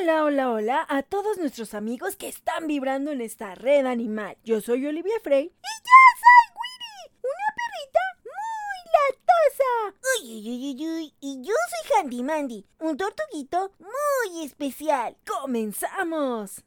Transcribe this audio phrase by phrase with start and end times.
[0.00, 4.36] Hola, hola, hola a todos nuestros amigos que están vibrando en esta red animal.
[4.44, 5.46] Yo soy Olivia Frey.
[5.46, 7.18] ¡Y yo soy Winnie!
[7.22, 9.98] ¡Una perrita muy latosa!
[10.22, 11.14] ¡Uy, uy, uy, uy!
[11.20, 15.16] Y yo soy Handy Mandy, un tortuguito muy especial.
[15.26, 16.62] ¡Comenzamos!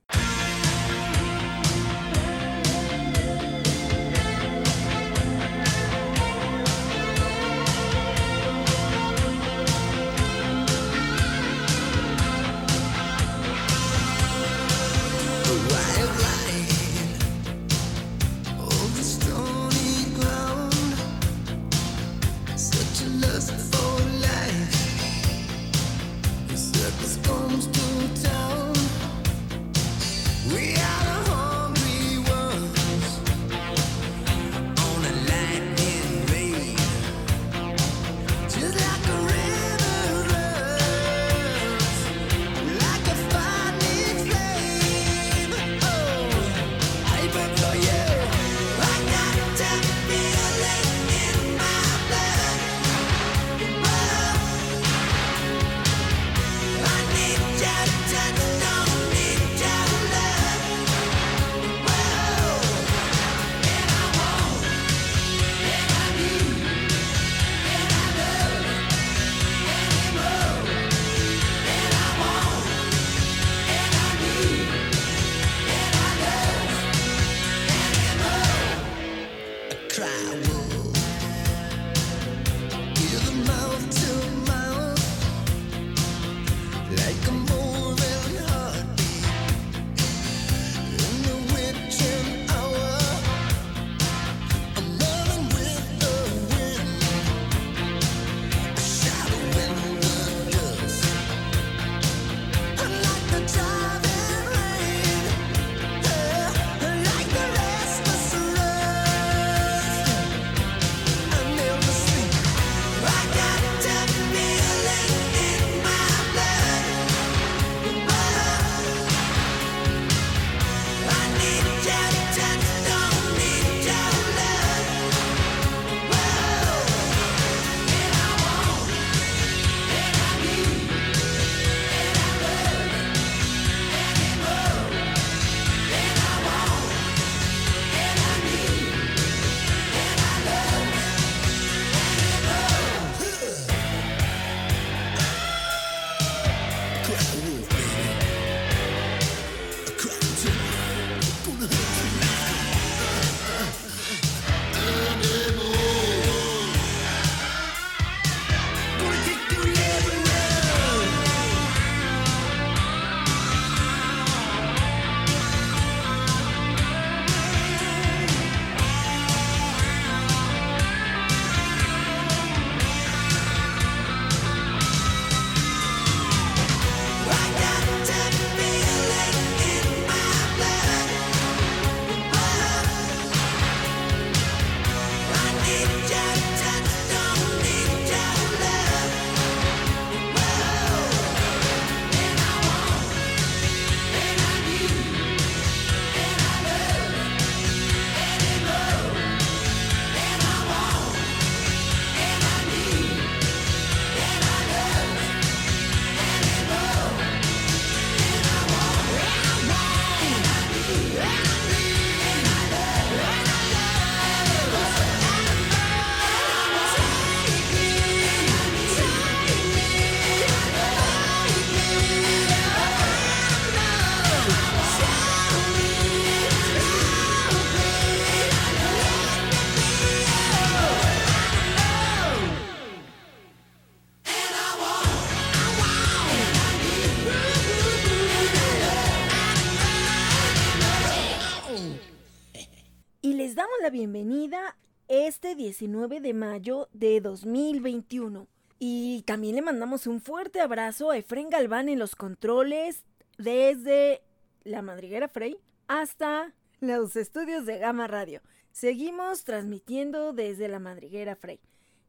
[245.81, 248.47] 19 de mayo de 2021.
[248.77, 253.03] Y también le mandamos un fuerte abrazo a Efren Galván en los controles
[253.39, 254.21] desde
[254.63, 255.57] la madriguera Frey
[255.87, 258.41] hasta los estudios de Gama Radio.
[258.71, 261.59] Seguimos transmitiendo desde la madriguera Frey.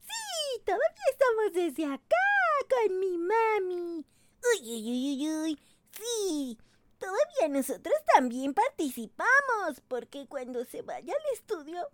[0.02, 2.26] Sí, todavía estamos desde acá
[2.68, 4.04] con mi mami.
[4.52, 5.58] Uy, uy, uy, uy, uy.
[5.92, 6.58] Sí,
[7.02, 11.88] Todavía nosotros también participamos, porque cuando se vaya al estudio,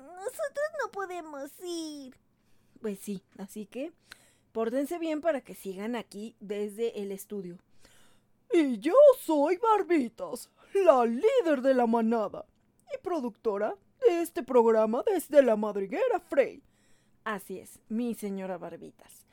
[0.00, 2.16] nosotros no podemos ir.
[2.80, 3.92] Pues sí, así que
[4.52, 7.58] pórtense bien para que sigan aquí desde el estudio.
[8.50, 12.46] Y yo soy Barbitas, la líder de la manada
[12.94, 13.76] y productora
[14.06, 16.62] de este programa desde la madriguera Frey.
[17.24, 19.25] Así es, mi señora Barbitas.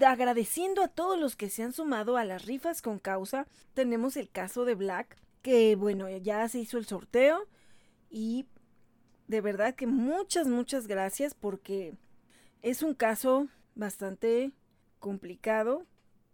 [0.00, 4.28] Agradeciendo a todos los que se han sumado a las rifas con causa, tenemos el
[4.28, 7.46] caso de Black, que bueno, ya se hizo el sorteo
[8.10, 8.46] y
[9.28, 11.94] de verdad que muchas, muchas gracias porque
[12.62, 14.52] es un caso bastante
[14.98, 15.86] complicado.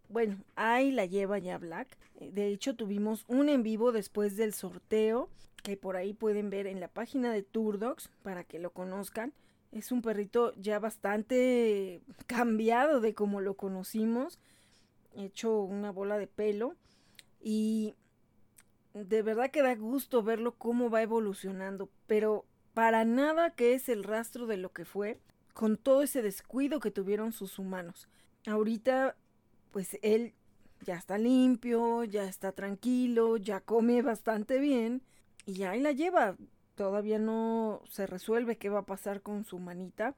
[0.09, 1.97] Bueno, ahí la lleva ya Black.
[2.21, 5.29] De hecho, tuvimos un en vivo después del sorteo
[5.63, 9.33] que por ahí pueden ver en la página de Turdocs para que lo conozcan.
[9.73, 14.39] Es un perrito ya bastante cambiado de como lo conocimos,
[15.15, 16.75] hecho una bola de pelo
[17.41, 17.95] y
[18.95, 24.05] de verdad que da gusto verlo cómo va evolucionando, pero para nada que es el
[24.05, 25.21] rastro de lo que fue
[25.53, 28.09] con todo ese descuido que tuvieron sus humanos.
[28.47, 29.17] Ahorita
[29.73, 30.35] pues él
[30.81, 35.03] ya está limpio, ya está tranquilo, ya come bastante bien
[35.47, 36.37] y ahí la lleva.
[36.79, 40.15] Todavía no se resuelve qué va a pasar con su manita,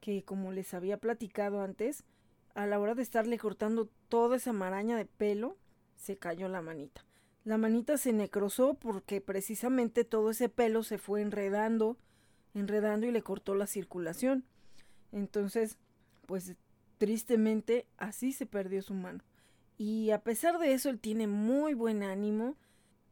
[0.00, 2.02] que como les había platicado antes,
[2.56, 5.56] a la hora de estarle cortando toda esa maraña de pelo,
[5.94, 7.04] se cayó la manita.
[7.44, 11.96] La manita se necrosó porque precisamente todo ese pelo se fue enredando,
[12.52, 14.44] enredando y le cortó la circulación.
[15.12, 15.78] Entonces,
[16.26, 16.56] pues
[16.98, 19.22] tristemente así se perdió su mano.
[19.78, 22.56] Y a pesar de eso, él tiene muy buen ánimo,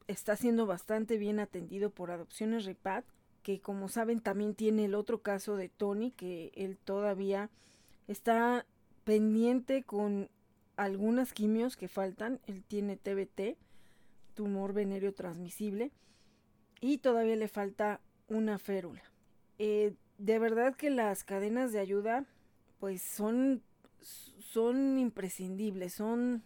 [0.06, 3.05] está siendo bastante bien atendido por Adopciones Ripat,
[3.43, 7.50] que como saben también tiene el otro caso de Tony, que él todavía
[8.06, 8.67] está
[9.05, 10.29] pendiente con
[10.76, 13.56] algunas quimios que faltan, él tiene TBT,
[14.35, 15.91] tumor venéreo transmisible,
[16.81, 19.02] y todavía le falta una férula.
[19.58, 22.25] Eh, de verdad que las cadenas de ayuda
[22.79, 23.62] pues son,
[24.00, 26.43] son imprescindibles, son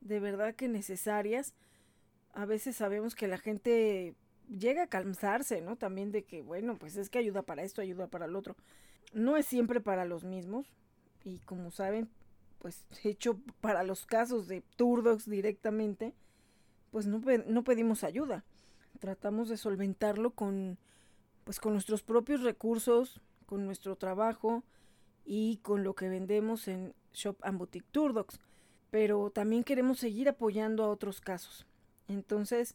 [0.00, 1.54] de verdad que necesarias.
[2.36, 4.14] A veces sabemos que la gente
[4.48, 5.76] llega a cansarse, ¿no?
[5.76, 8.56] También de que, bueno, pues es que ayuda para esto, ayuda para el otro.
[9.12, 10.72] No es siempre para los mismos.
[11.24, 12.08] Y como saben,
[12.58, 16.14] pues hecho para los casos de Turdox directamente,
[16.90, 18.44] pues no, no pedimos ayuda.
[19.00, 20.78] Tratamos de solventarlo con,
[21.44, 24.62] pues con nuestros propios recursos, con nuestro trabajo
[25.24, 28.38] y con lo que vendemos en Shop and Boutique Turdox
[28.90, 31.66] pero también queremos seguir apoyando a otros casos.
[32.08, 32.74] Entonces,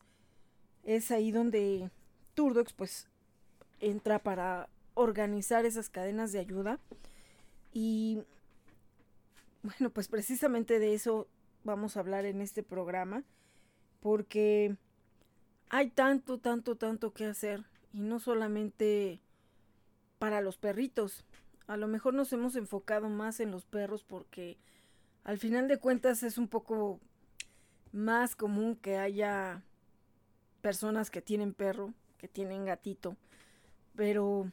[0.83, 1.89] es ahí donde
[2.33, 3.07] Turdox pues
[3.80, 6.80] entra para organizar esas cadenas de ayuda
[7.74, 8.24] y
[9.63, 11.28] bueno, pues precisamente de eso
[11.63, 13.24] vamos a hablar en este programa
[14.01, 14.75] porque
[15.69, 17.63] hay tanto, tanto, tanto que hacer
[17.94, 19.19] y no solamente
[20.19, 21.24] para los perritos.
[21.68, 24.57] A lo mejor nos hemos enfocado más en los perros porque
[25.24, 27.00] al final de cuentas es un poco
[27.91, 29.63] más común que haya
[30.61, 33.17] personas que tienen perro, que tienen gatito,
[33.95, 34.51] pero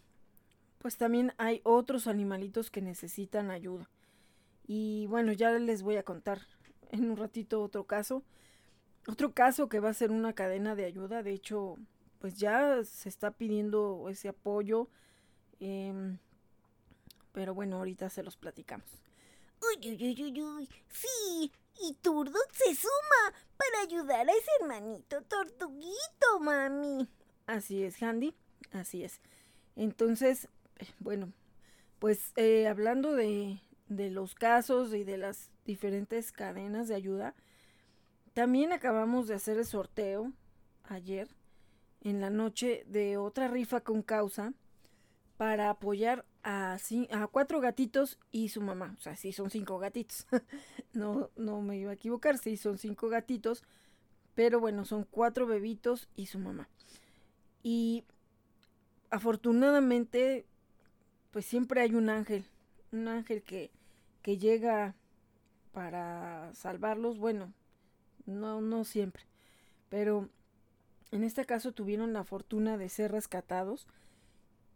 [0.78, 3.88] pues también hay otros animalitos que necesitan ayuda.
[4.66, 6.40] Y bueno, ya les voy a contar
[6.90, 8.22] en un ratito otro caso.
[9.06, 11.22] Otro caso que va a ser una cadena de ayuda.
[11.22, 11.76] De hecho,
[12.18, 14.88] pues ya se está pidiendo ese apoyo.
[15.60, 16.18] Em,
[17.32, 18.88] pero bueno, ahorita se los platicamos.
[19.60, 21.50] Uy, uy, uy, uy, Sí,
[21.80, 27.08] y Turdo se suma para ayudar a ese hermanito tortuguito, mami.
[27.46, 28.34] Así es, Handy,
[28.72, 29.20] así es.
[29.76, 30.48] Entonces,
[30.78, 31.32] eh, bueno,
[31.98, 37.34] pues eh, hablando de, de los casos y de las diferentes cadenas de ayuda,
[38.34, 40.32] también acabamos de hacer el sorteo
[40.84, 41.28] ayer
[42.00, 44.52] en la noche de otra rifa con causa
[45.36, 46.78] para apoyar a,
[47.30, 48.94] cuatro gatitos y su mamá.
[48.98, 50.26] O sea, sí son cinco gatitos.
[50.94, 53.64] no, no me iba a equivocar, sí son cinco gatitos.
[54.34, 56.68] Pero bueno, son cuatro bebitos y su mamá.
[57.62, 58.04] Y
[59.10, 60.46] afortunadamente,
[61.32, 62.46] pues siempre hay un ángel.
[62.92, 63.70] Un ángel que,
[64.22, 64.94] que llega
[65.72, 67.18] para salvarlos.
[67.18, 67.52] Bueno,
[68.24, 69.24] no, no siempre.
[69.90, 70.30] Pero
[71.10, 73.86] en este caso tuvieron la fortuna de ser rescatados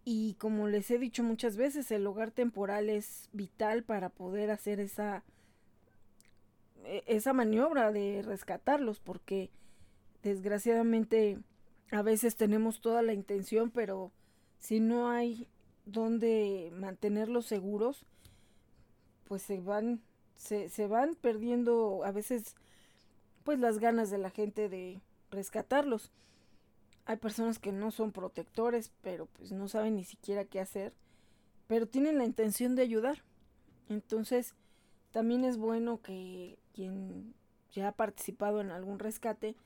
[0.05, 4.81] y como les he dicho muchas veces, el hogar temporal es vital para poder hacer
[4.81, 5.23] esa,
[6.85, 9.51] e, esa maniobra de rescatarlos, porque
[10.23, 11.39] desgraciadamente
[11.93, 14.11] a veces tenemos toda la intención, pero
[14.59, 15.47] si no hay
[15.85, 18.05] donde mantenerlos seguros,
[19.29, 20.01] pues se van,
[20.37, 22.57] se, se van perdiendo a veces
[23.45, 26.13] pues las ganas de la gente de rescatarlos
[27.05, 30.93] hay personas que no son protectores, pero pues no saben ni siquiera qué hacer,
[31.67, 33.23] pero tienen la intención de ayudar.
[33.89, 34.55] Entonces,
[35.11, 37.35] también es bueno que quien
[37.73, 39.57] ya ha participado en algún rescate,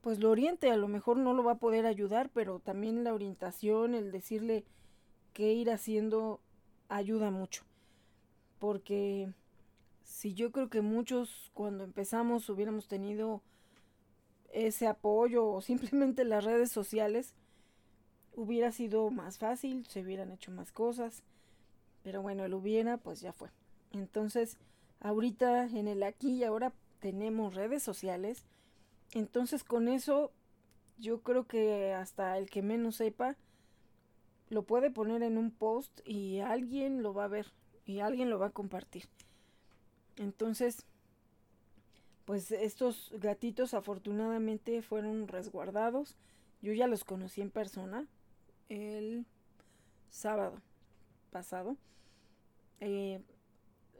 [0.00, 3.12] pues lo oriente, a lo mejor no lo va a poder ayudar, pero también la
[3.12, 4.64] orientación, el decirle
[5.32, 6.40] qué ir haciendo
[6.88, 7.64] ayuda mucho.
[8.58, 9.32] Porque
[10.04, 13.42] si yo creo que muchos cuando empezamos hubiéramos tenido
[14.56, 17.34] ese apoyo o simplemente las redes sociales,
[18.34, 21.22] hubiera sido más fácil, se hubieran hecho más cosas.
[22.02, 23.50] Pero bueno, el hubiera, pues ya fue.
[23.92, 24.56] Entonces,
[25.00, 28.46] ahorita en el aquí y ahora tenemos redes sociales.
[29.12, 30.32] Entonces, con eso,
[30.98, 33.36] yo creo que hasta el que menos sepa,
[34.48, 37.52] lo puede poner en un post y alguien lo va a ver
[37.84, 39.08] y alguien lo va a compartir.
[40.16, 40.86] Entonces,
[42.26, 46.16] pues estos gatitos afortunadamente fueron resguardados.
[46.60, 48.04] Yo ya los conocí en persona
[48.68, 49.24] el
[50.10, 50.60] sábado
[51.30, 51.76] pasado.
[52.80, 53.22] Eh,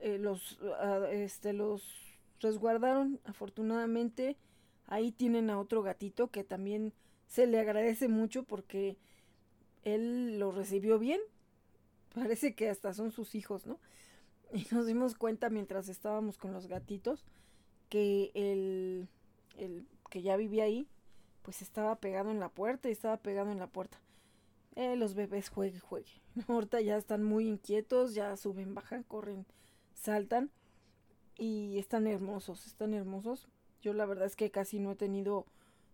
[0.01, 1.85] eh, los, ah, este, los
[2.41, 4.37] resguardaron afortunadamente.
[4.89, 6.93] Ahí tienen a otro gatito que también
[7.29, 8.97] se le agradece mucho porque
[9.85, 11.21] él lo recibió bien.
[12.15, 13.79] Parece que hasta son sus hijos, ¿no?
[14.53, 17.25] Y nos dimos cuenta mientras estábamos con los gatitos
[17.89, 19.09] que el,
[19.57, 20.89] el que ya vivía ahí,
[21.43, 23.99] pues estaba pegado en la puerta y estaba pegado en la puerta.
[24.75, 26.21] Eh, los bebés juegue, juegue.
[26.49, 29.47] Ahorita ya están muy inquietos, ya suben, bajan, corren,
[29.95, 30.51] saltan
[31.39, 33.49] y están hermosos, están hermosos.
[33.81, 35.47] Yo la verdad es que casi no he tenido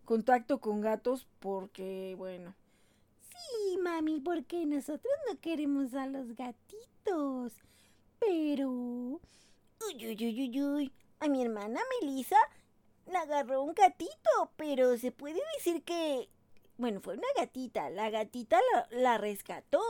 [0.04, 2.54] contacto con gatos porque, bueno.
[3.20, 7.52] Sí, mami, porque nosotros no queremos a los gatitos.
[8.18, 8.70] Pero...
[8.70, 9.20] Uy,
[10.06, 10.92] uy, uy, uy, uy.
[11.22, 12.36] A mi hermana Melissa
[13.06, 14.10] la agarró un gatito,
[14.56, 16.28] pero se puede decir que...
[16.78, 17.90] Bueno, fue una gatita.
[17.90, 19.80] La gatita la, la rescató.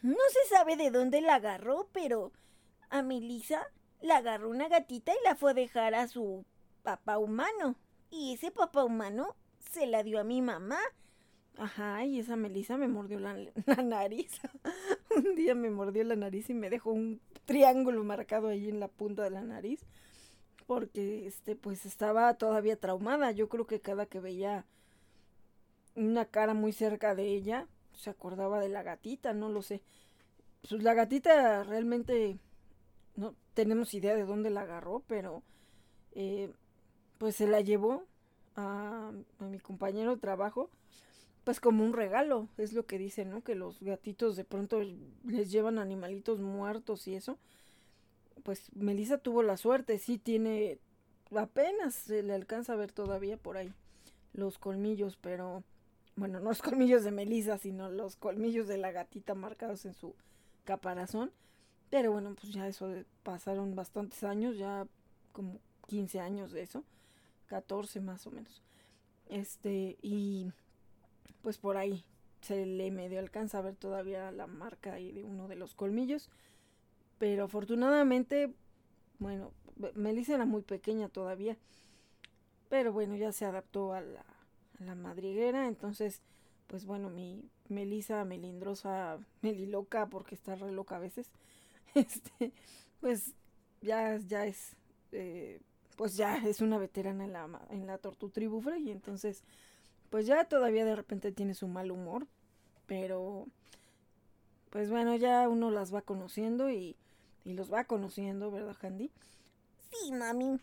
[0.00, 2.30] No se sabe de dónde la agarró, pero
[2.88, 3.66] a Melissa
[4.00, 6.44] la agarró una gatita y la fue a dejar a su
[6.84, 7.74] papá humano.
[8.10, 10.78] Y ese papá humano se la dio a mi mamá.
[11.58, 13.34] Ajá, y esa Melissa me mordió la,
[13.66, 14.40] la nariz.
[15.16, 18.88] un día me mordió la nariz y me dejó un triángulo marcado ahí en la
[18.88, 19.80] punta de la nariz.
[20.66, 23.30] Porque, este, pues estaba todavía traumada.
[23.32, 24.64] Yo creo que cada que veía
[25.94, 29.82] una cara muy cerca de ella, se acordaba de la gatita, no lo sé.
[30.68, 32.38] Pues la gatita realmente
[33.16, 35.42] no tenemos idea de dónde la agarró, pero
[36.12, 36.52] eh,
[37.18, 38.04] pues se la llevó
[38.56, 40.70] a, a, mi compañero de trabajo,
[41.44, 43.42] pues como un regalo, es lo que dicen, ¿no?
[43.42, 44.80] Que los gatitos de pronto
[45.24, 47.38] les llevan animalitos muertos y eso.
[48.42, 50.78] Pues Melissa tuvo la suerte, sí tiene,
[51.36, 53.72] apenas se le alcanza a ver todavía por ahí
[54.32, 55.62] los colmillos, pero
[56.16, 60.14] bueno, no los colmillos de Melissa, sino los colmillos de la gatita marcados en su
[60.64, 61.30] caparazón.
[61.90, 64.86] Pero bueno, pues ya eso pasaron bastantes años, ya
[65.32, 66.84] como 15 años de eso,
[67.46, 68.62] 14 más o menos.
[69.28, 70.50] Este, y
[71.42, 72.04] pues por ahí
[72.40, 76.30] se le medio alcanza a ver todavía la marca ahí de uno de los colmillos.
[77.18, 78.52] Pero afortunadamente,
[79.18, 79.52] bueno,
[79.94, 81.56] Melissa era muy pequeña todavía.
[82.68, 84.24] Pero bueno, ya se adaptó a la,
[84.80, 85.68] a la madriguera.
[85.68, 86.22] Entonces,
[86.66, 91.30] pues bueno, mi Melissa melindrosa, meliloca, porque está re loca a veces.
[91.94, 92.52] Este,
[93.00, 93.34] pues
[93.80, 94.76] ya, ya es,
[95.12, 95.60] eh,
[95.96, 99.44] pues ya es una veterana en la, en la Tortutribufre y entonces,
[100.14, 102.28] pues ya todavía de repente tiene su mal humor,
[102.86, 103.48] pero
[104.70, 106.94] pues bueno, ya uno las va conociendo y,
[107.44, 109.10] y los va conociendo, ¿verdad, Handy?
[109.90, 110.60] Sí, mami.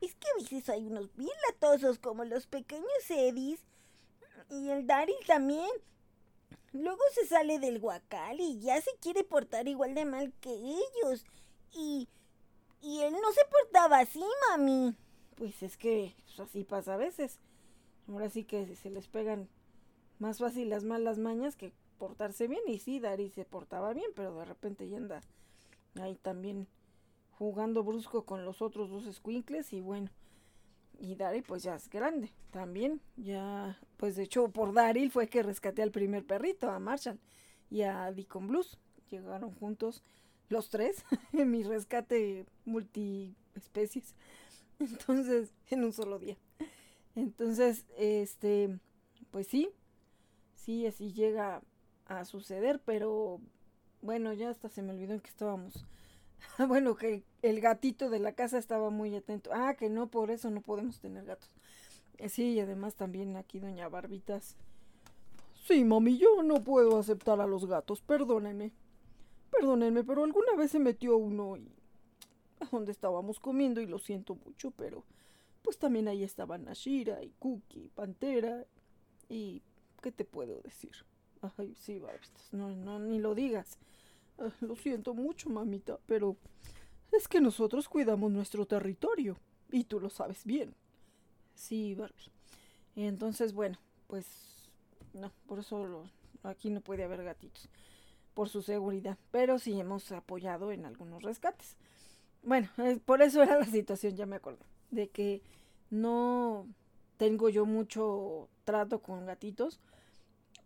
[0.00, 3.60] Es que a veces hay unos bien latosos como los pequeños Edis
[4.48, 5.68] y el Daryl también.
[6.72, 11.26] Luego se sale del guacal y ya se quiere portar igual de mal que ellos.
[11.74, 12.08] Y.
[12.80, 14.96] Y él no se portaba así, mami.
[15.34, 17.38] Pues es que pues así pasa a veces.
[18.08, 19.48] Ahora sí que se les pegan
[20.18, 22.62] más fácil las malas mañas que portarse bien.
[22.66, 25.20] Y sí, Dari se portaba bien, pero de repente ya anda
[26.00, 26.66] ahí también
[27.32, 29.72] jugando brusco con los otros dos squinkles.
[29.72, 30.10] Y bueno,
[30.98, 33.00] y Daryl pues ya es grande también.
[33.16, 37.18] Ya, pues de hecho por Daryl fue que rescaté al primer perrito, a Marshall
[37.70, 38.78] y a Deacon Blues.
[39.10, 40.02] Llegaron juntos
[40.48, 44.14] los tres en mi rescate multiespecies.
[44.78, 46.36] Entonces, en un solo día.
[47.16, 48.78] Entonces, este,
[49.32, 49.70] pues sí,
[50.54, 51.62] sí, así llega
[52.06, 53.40] a suceder, pero
[54.02, 55.84] bueno, ya hasta se me olvidó en que estábamos
[56.68, 59.50] bueno, que el gatito de la casa estaba muy atento.
[59.52, 61.50] Ah, que no, por eso no podemos tener gatos.
[62.18, 64.56] Eh, sí, y además también aquí doña Barbitas.
[65.66, 68.72] Sí, mami, yo no puedo aceptar a los gatos, perdónenme.
[69.50, 71.72] Perdónenme, pero alguna vez se metió uno y...
[72.70, 75.04] donde estábamos comiendo y lo siento mucho, pero
[75.66, 78.64] pues también ahí estaban Nashira y Cookie, Pantera
[79.28, 79.62] y
[80.00, 80.92] ¿qué te puedo decir?
[81.58, 83.76] Ay, sí, Barbitas, no, no, ni lo digas.
[84.38, 86.36] Ah, lo siento mucho, mamita, pero
[87.10, 89.36] es que nosotros cuidamos nuestro territorio
[89.72, 90.72] y tú lo sabes bien.
[91.56, 92.30] Sí, Barbie.
[92.94, 94.70] Entonces, bueno, pues
[95.14, 96.04] no, por eso
[96.44, 97.68] aquí no puede haber gatitos,
[98.34, 101.76] por su seguridad, pero sí hemos apoyado en algunos rescates.
[102.44, 102.68] Bueno,
[103.04, 105.42] por eso era la situación, ya me acordé, de que
[105.90, 106.66] no
[107.16, 109.80] tengo yo mucho trato con gatitos,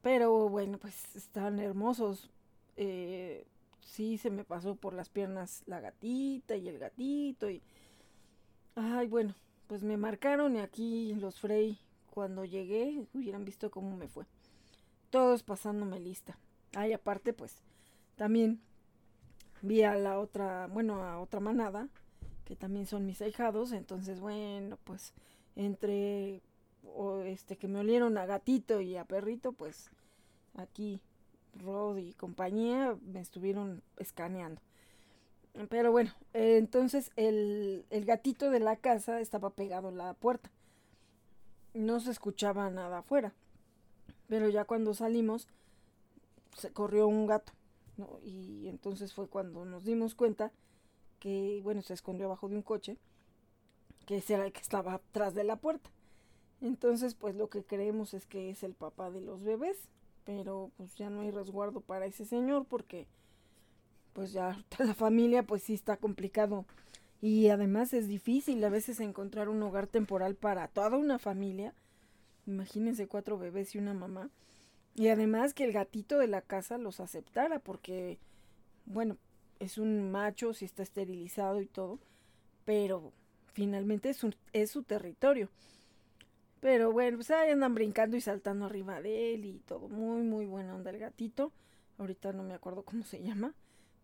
[0.02, 2.30] pero bueno, pues están hermosos.
[2.76, 3.46] Eh,
[3.80, 7.62] sí se me pasó por las piernas la gatita y el gatito y...
[8.76, 9.34] Ay, bueno,
[9.66, 11.78] pues me marcaron y aquí los Frey
[12.10, 14.24] cuando llegué hubieran visto cómo me fue.
[15.10, 16.38] Todos pasándome lista.
[16.74, 17.56] Ay, aparte pues
[18.16, 18.60] también
[19.62, 21.88] vi a la otra, bueno, a otra manada,
[22.50, 25.12] que también son mis ahijados, entonces bueno, pues
[25.54, 26.42] entre
[27.26, 29.88] este que me olieron a gatito y a perrito, pues
[30.56, 31.00] aquí
[31.54, 34.60] Rod y compañía me estuvieron escaneando.
[35.68, 40.50] Pero bueno, entonces el, el gatito de la casa estaba pegado a la puerta.
[41.72, 43.32] No se escuchaba nada afuera.
[44.26, 45.46] Pero ya cuando salimos,
[46.56, 47.52] se corrió un gato.
[48.24, 50.50] Y entonces fue cuando nos dimos cuenta
[51.20, 52.96] que, bueno, se escondió abajo de un coche,
[54.06, 55.90] que era el que estaba atrás de la puerta.
[56.60, 59.76] Entonces, pues lo que creemos es que es el papá de los bebés,
[60.24, 63.06] pero pues ya no hay resguardo para ese señor porque
[64.12, 66.66] pues ya la familia pues sí está complicado
[67.22, 71.74] y además es difícil a veces encontrar un hogar temporal para toda una familia.
[72.46, 74.30] Imagínense cuatro bebés y una mamá.
[74.94, 78.18] Y además que el gatito de la casa los aceptara porque,
[78.86, 79.18] bueno,
[79.60, 82.00] es un macho, si está esterilizado y todo,
[82.64, 83.12] pero
[83.52, 84.20] finalmente es,
[84.52, 85.48] es su territorio.
[86.60, 89.88] Pero bueno, pues ahí andan brincando y saltando arriba de él y todo.
[89.88, 91.52] Muy, muy buena onda el gatito.
[91.98, 93.54] Ahorita no me acuerdo cómo se llama.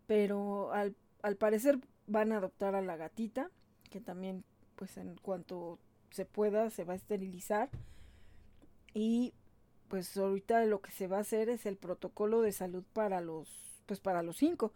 [0.07, 3.51] Pero al, al parecer van a adoptar a la gatita.
[3.91, 4.43] Que también,
[4.75, 5.77] pues en cuanto
[6.09, 7.69] se pueda, se va a esterilizar.
[8.95, 9.33] Y
[9.87, 13.83] pues ahorita lo que se va a hacer es el protocolo de salud para los,
[13.85, 14.73] pues para los cinco.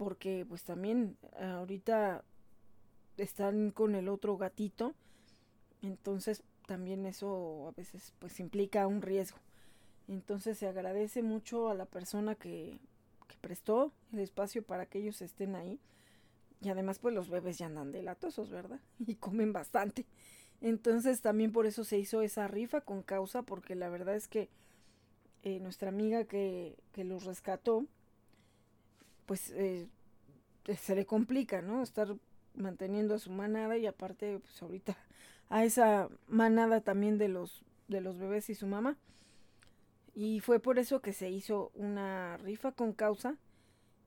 [0.00, 2.24] Porque pues también ahorita
[3.18, 4.94] están con el otro gatito.
[5.82, 9.36] Entonces también eso a veces pues implica un riesgo.
[10.08, 12.80] Entonces se agradece mucho a la persona que,
[13.28, 15.78] que prestó el espacio para que ellos estén ahí.
[16.62, 18.80] Y además pues los bebés ya andan delatosos, ¿verdad?
[19.06, 20.06] Y comen bastante.
[20.62, 24.48] Entonces también por eso se hizo esa rifa con causa, porque la verdad es que
[25.42, 27.84] eh, nuestra amiga que, que, los rescató,
[29.30, 29.86] pues eh,
[30.76, 31.84] se le complica, ¿no?
[31.84, 32.16] Estar
[32.54, 34.96] manteniendo a su manada y aparte pues ahorita
[35.48, 38.98] a esa manada también de los, de los bebés y su mamá.
[40.16, 43.36] Y fue por eso que se hizo una rifa con causa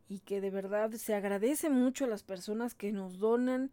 [0.10, 3.72] y que de verdad se agradece mucho a las personas que nos donan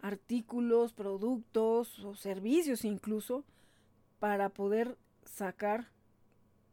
[0.00, 3.42] artículos, productos o servicios incluso
[4.20, 5.88] para poder sacar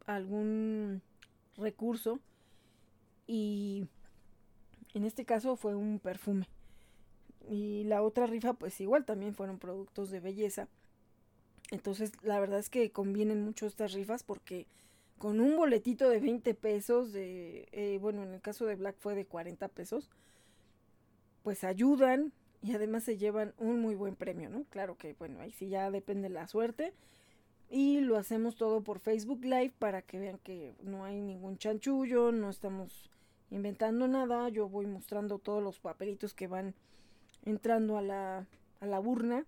[0.06, 1.02] algún
[1.58, 2.20] recurso
[3.26, 3.88] y
[4.94, 6.48] en este caso fue un perfume.
[7.50, 10.68] Y la otra rifa, pues igual también fueron productos de belleza.
[11.72, 14.68] Entonces, la verdad es que convienen mucho estas rifas porque
[15.18, 19.16] con un boletito de 20 pesos, de, eh, bueno, en el caso de Black fue
[19.16, 20.10] de 40 pesos,
[21.44, 24.66] pues ayudan y además se llevan un muy buen premio, ¿no?
[24.70, 26.94] Claro que, bueno, ahí sí ya depende la suerte.
[27.70, 32.32] Y lo hacemos todo por Facebook Live para que vean que no hay ningún chanchullo,
[32.32, 33.10] no estamos
[33.52, 34.50] inventando nada.
[34.50, 36.74] Yo voy mostrando todos los papelitos que van
[37.46, 38.48] entrando a la,
[38.80, 39.46] a la urna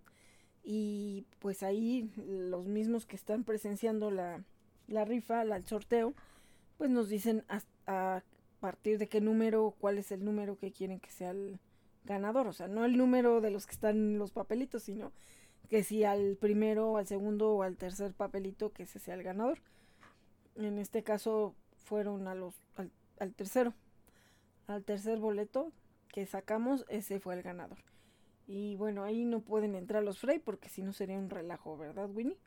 [0.63, 4.43] y pues ahí los mismos que están presenciando la,
[4.87, 6.13] la rifa, el sorteo,
[6.77, 8.23] pues nos dicen a, a,
[8.59, 11.59] partir de qué número, cuál es el número que quieren que sea el
[12.05, 15.11] ganador, o sea, no el número de los que están en los papelitos, sino
[15.69, 19.59] que si al primero, al segundo o al tercer papelito que ese sea el ganador.
[20.55, 23.73] En este caso fueron a los al, al tercero,
[24.67, 25.71] al tercer boleto
[26.09, 27.79] que sacamos, ese fue el ganador.
[28.47, 32.09] Y bueno, ahí no pueden entrar los Frey porque si no sería un relajo, ¿verdad,
[32.09, 32.37] Winnie?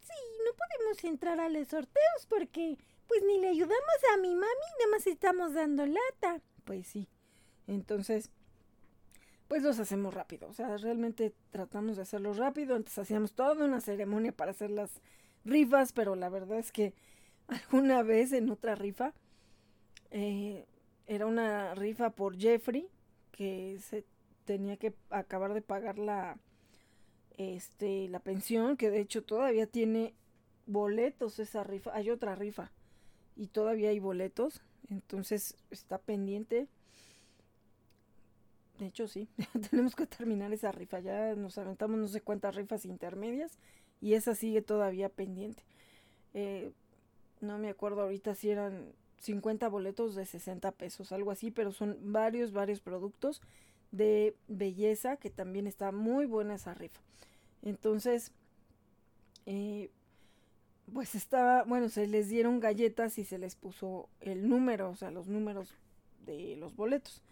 [0.00, 0.12] Sí,
[0.44, 4.90] no podemos entrar a los sorteos porque pues ni le ayudamos a mi mami, nada
[4.90, 6.40] más estamos dando lata.
[6.64, 7.08] Pues sí.
[7.66, 8.30] Entonces,
[9.48, 10.48] pues los hacemos rápido.
[10.48, 12.76] O sea, realmente tratamos de hacerlos rápido.
[12.76, 14.90] Antes hacíamos toda una ceremonia para hacer las
[15.44, 16.94] rifas, pero la verdad es que
[17.48, 19.12] alguna vez en otra rifa,
[20.10, 20.66] eh,
[21.06, 22.88] era una rifa por Jeffrey,
[23.32, 24.04] que se
[24.44, 26.38] tenía que acabar de pagar la,
[27.36, 30.14] este, la pensión, que de hecho todavía tiene
[30.66, 31.94] boletos esa rifa.
[31.94, 32.70] Hay otra rifa
[33.36, 34.62] y todavía hay boletos.
[34.90, 36.68] Entonces está pendiente.
[38.78, 39.28] De hecho, sí,
[39.70, 41.00] tenemos que terminar esa rifa.
[41.00, 43.58] Ya nos aventamos no sé cuántas rifas intermedias
[44.00, 45.62] y esa sigue todavía pendiente.
[46.34, 46.72] Eh,
[47.40, 48.92] no me acuerdo ahorita si eran
[49.24, 53.40] 50 boletos de 60 pesos, algo así, pero son varios, varios productos
[53.90, 57.00] de belleza que también está muy buena esa rifa.
[57.62, 58.32] Entonces,
[59.46, 59.90] eh,
[60.92, 65.10] pues estaba, bueno, se les dieron galletas y se les puso el número, o sea,
[65.10, 65.74] los números
[66.26, 67.22] de los boletos.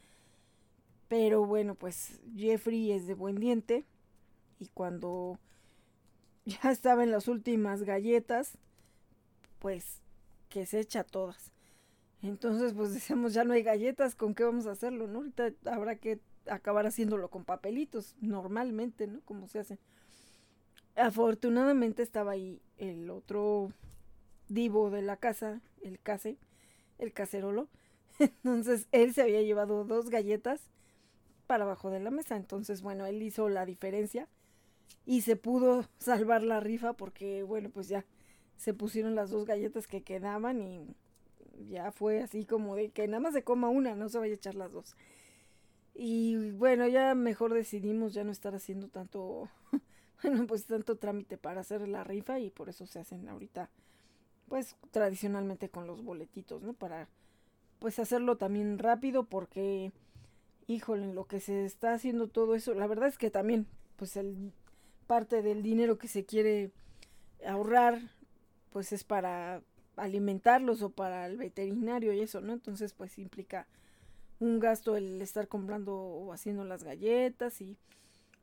[1.08, 3.84] Pero bueno, pues Jeffrey es de buen diente
[4.58, 5.38] y cuando
[6.46, 8.56] ya estaba en las últimas galletas,
[9.58, 10.00] pues
[10.48, 11.52] que se echa todas.
[12.22, 15.08] Entonces, pues decíamos, ya no hay galletas, ¿con qué vamos a hacerlo?
[15.08, 15.18] ¿No?
[15.18, 19.20] Ahorita habrá que acabar haciéndolo con papelitos, normalmente, ¿no?
[19.22, 19.78] Como se hace.
[20.94, 23.72] Afortunadamente estaba ahí el otro
[24.48, 26.36] divo de la casa, el case,
[26.98, 27.68] el cacerolo.
[28.18, 30.60] Entonces él se había llevado dos galletas
[31.46, 32.36] para abajo de la mesa.
[32.36, 34.28] Entonces, bueno, él hizo la diferencia
[35.06, 38.04] y se pudo salvar la rifa porque, bueno, pues ya
[38.56, 40.94] se pusieron las dos galletas que quedaban y
[41.68, 44.36] ya fue así como de que nada más se coma una, no se vaya a
[44.36, 44.96] echar las dos.
[45.94, 49.48] Y bueno, ya mejor decidimos ya no estar haciendo tanto
[50.22, 53.70] bueno, pues tanto trámite para hacer la rifa y por eso se hacen ahorita,
[54.48, 56.72] pues tradicionalmente con los boletitos, ¿no?
[56.72, 57.08] Para,
[57.78, 59.92] pues hacerlo también rápido porque,
[60.66, 64.16] híjole, en lo que se está haciendo todo eso, la verdad es que también, pues
[64.16, 64.52] el
[65.06, 66.70] parte del dinero que se quiere
[67.44, 68.00] ahorrar,
[68.70, 69.62] pues es para
[69.96, 72.52] alimentarlos o para el veterinario y eso, ¿no?
[72.52, 73.66] Entonces, pues implica
[74.40, 77.76] un gasto el estar comprando o haciendo las galletas y,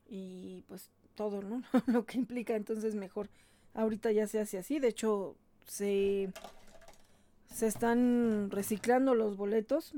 [0.07, 1.62] y pues todo, ¿no?
[1.88, 3.29] Lo que implica entonces mejor
[3.73, 4.79] ahorita ya se hace así.
[4.79, 5.35] De hecho,
[5.65, 6.31] se,
[7.53, 9.93] se están reciclando los boletos.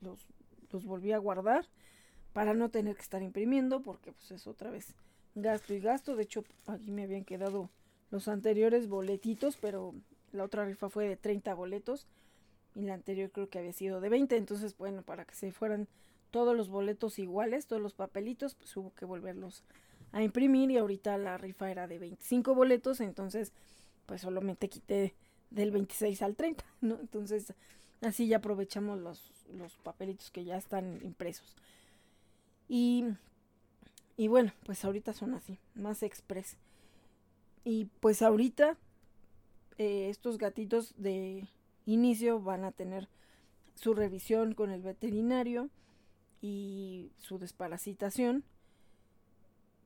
[0.00, 0.20] Los,
[0.72, 1.66] los volví a guardar
[2.32, 4.94] para no tener que estar imprimiendo porque pues es otra vez
[5.34, 6.16] gasto y gasto.
[6.16, 7.70] De hecho, aquí me habían quedado
[8.10, 9.94] los anteriores boletitos, pero
[10.32, 12.06] la otra rifa fue de 30 boletos
[12.74, 14.36] y la anterior creo que había sido de 20.
[14.36, 15.88] Entonces, bueno, para que se fueran
[16.30, 19.62] todos los boletos iguales, todos los papelitos, pues hubo que volverlos
[20.12, 23.52] a imprimir y ahorita la rifa era de 25 boletos, entonces
[24.06, 25.14] pues solamente quité
[25.50, 26.98] del 26 al 30, ¿no?
[27.00, 27.52] Entonces
[28.02, 31.56] así ya aprovechamos los, los papelitos que ya están impresos.
[32.68, 33.04] Y,
[34.16, 36.56] y bueno, pues ahorita son así, más express.
[37.64, 38.76] Y pues ahorita
[39.78, 41.48] eh, estos gatitos de
[41.84, 43.08] inicio van a tener
[43.74, 45.70] su revisión con el veterinario
[46.40, 48.44] y su desparasitación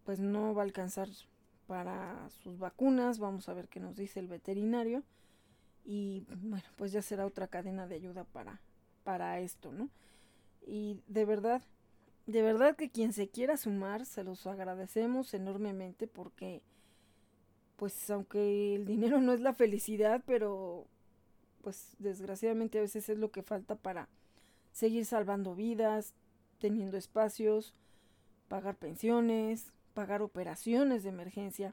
[0.05, 1.09] pues no va a alcanzar
[1.67, 3.21] para sus vacunas.
[3.21, 5.05] Vamos a ver qué nos dice el veterinario.
[5.85, 8.61] Y bueno, pues ya será otra cadena de ayuda para,
[9.05, 9.89] para esto, ¿no?
[10.67, 11.63] Y de verdad,
[12.27, 16.63] de verdad que quien se quiera sumar, se los agradecemos enormemente porque,
[17.81, 20.87] pues aunque el dinero no es la felicidad, pero
[21.63, 24.07] pues desgraciadamente a veces es lo que falta para
[24.71, 26.13] seguir salvando vidas,
[26.59, 27.73] teniendo espacios,
[28.49, 31.73] pagar pensiones, pagar operaciones de emergencia.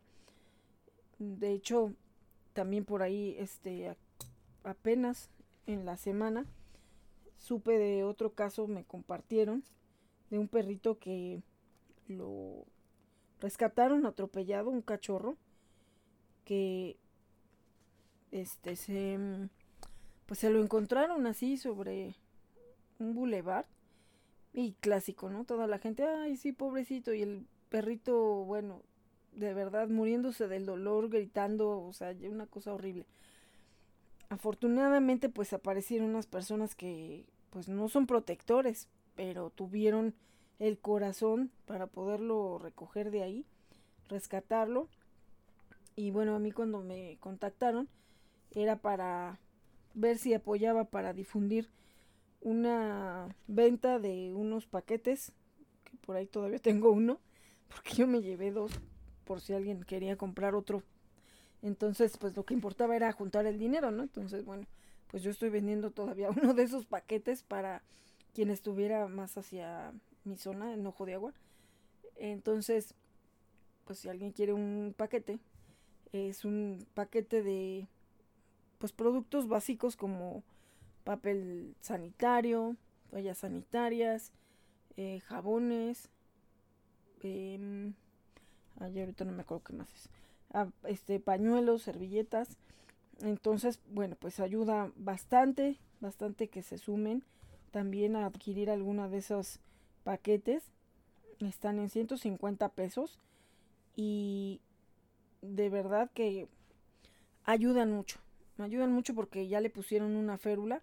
[1.20, 1.91] De hecho,
[2.54, 3.93] también por ahí, este,
[4.63, 5.30] apenas
[5.65, 6.46] en la semana,
[7.38, 9.62] supe de otro caso, me compartieron,
[10.30, 11.43] de un perrito que
[12.08, 12.63] lo
[13.41, 15.36] rescataron atropellado, un cachorro,
[16.47, 16.95] que
[18.31, 19.19] este se
[20.25, 22.15] pues se lo encontraron así sobre
[22.99, 23.65] un bulevar
[24.53, 25.43] y clásico, ¿no?
[25.43, 28.81] Toda la gente, ay, sí, pobrecito, y el perrito, bueno,
[29.33, 33.05] de verdad muriéndose del dolor, gritando, o sea, una cosa horrible.
[34.29, 40.13] Afortunadamente, pues aparecieron unas personas que, pues no son protectores, pero tuvieron
[40.60, 43.45] el corazón para poderlo recoger de ahí,
[44.10, 44.89] rescatarlo.
[45.97, 47.89] Y bueno, a mí cuando me contactaron
[48.51, 49.39] era para
[49.95, 51.69] ver si apoyaba para difundir
[52.41, 55.31] una venta de unos paquetes,
[55.83, 57.19] que por ahí todavía tengo uno,
[57.67, 58.71] porque yo me llevé dos
[59.25, 60.83] por si alguien quería comprar otro.
[61.63, 64.03] Entonces, pues lo que importaba era juntar el dinero, ¿no?
[64.03, 64.67] Entonces, bueno,
[65.07, 67.81] pues yo estoy vendiendo todavía uno de esos paquetes para
[68.36, 69.91] quien estuviera más hacia
[70.25, 71.33] mi zona, en Ojo de Agua.
[72.17, 72.93] Entonces,
[73.86, 75.39] pues si alguien quiere un paquete,
[76.12, 77.88] es un paquete de
[78.78, 80.43] pues productos básicos como
[81.04, 82.76] papel sanitario,
[83.10, 84.32] toallas sanitarias,
[84.98, 86.10] eh, jabones,
[87.24, 90.10] ay, ahorita no me acuerdo qué más es,
[90.52, 92.58] ah, este, pañuelos, servilletas,
[93.22, 97.24] entonces, bueno, pues ayuda bastante, bastante que se sumen
[97.72, 99.60] también a adquirir alguna de esos
[100.04, 100.63] paquetes,
[101.39, 103.20] están en 150 pesos
[103.96, 104.62] y
[105.41, 106.47] de verdad que
[107.43, 108.19] ayudan mucho,
[108.58, 110.82] ayudan mucho porque ya le pusieron una férula,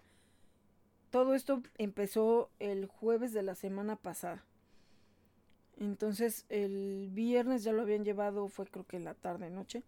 [1.10, 4.44] todo esto empezó el jueves de la semana pasada.
[5.78, 9.82] Entonces el viernes ya lo habían llevado, fue creo que la tarde noche.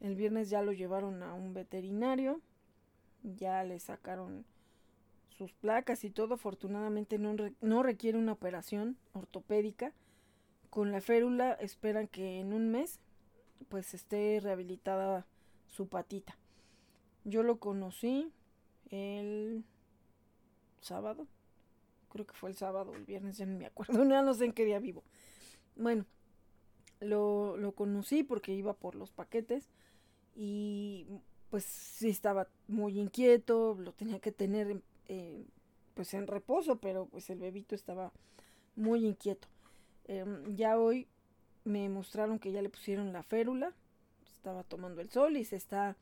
[0.00, 2.40] El viernes ya lo llevaron a un veterinario.
[3.22, 4.44] Ya le sacaron
[5.36, 6.34] sus placas y todo.
[6.34, 9.92] Afortunadamente no, no requiere una operación ortopédica.
[10.70, 13.00] Con la férula esperan que en un mes
[13.68, 15.26] pues esté rehabilitada
[15.66, 16.36] su patita.
[17.24, 18.32] Yo lo conocí
[18.90, 19.64] el
[20.80, 21.26] sábado.
[22.10, 24.52] Creo que fue el sábado, el viernes, ya no me acuerdo, no, no sé en
[24.52, 25.02] qué día vivo.
[25.74, 26.06] Bueno,
[27.00, 29.68] lo, lo conocí porque iba por los paquetes
[30.34, 31.06] y
[31.50, 35.44] pues sí estaba muy inquieto, lo tenía que tener eh,
[35.94, 38.12] pues en reposo, pero pues el bebito estaba
[38.74, 39.48] muy inquieto.
[40.04, 41.08] Em, ya hoy
[41.66, 43.72] me mostraron que ya le pusieron la férula,
[44.32, 45.96] estaba tomando el sol y se está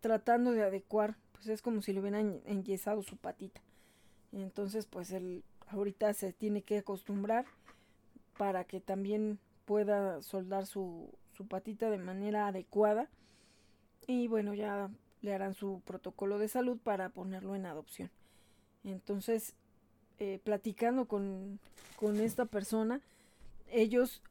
[0.00, 3.60] tratando de adecuar, pues es como si le hubieran enyesado su patita.
[4.32, 7.44] Entonces, pues él ahorita se tiene que acostumbrar
[8.38, 13.08] para que también pueda soldar su, su patita de manera adecuada.
[14.06, 18.10] Y bueno, ya le harán su protocolo de salud para ponerlo en adopción.
[18.82, 19.54] Entonces,
[20.18, 21.60] eh, platicando con,
[21.96, 23.00] con esta persona,
[23.70, 24.22] ellos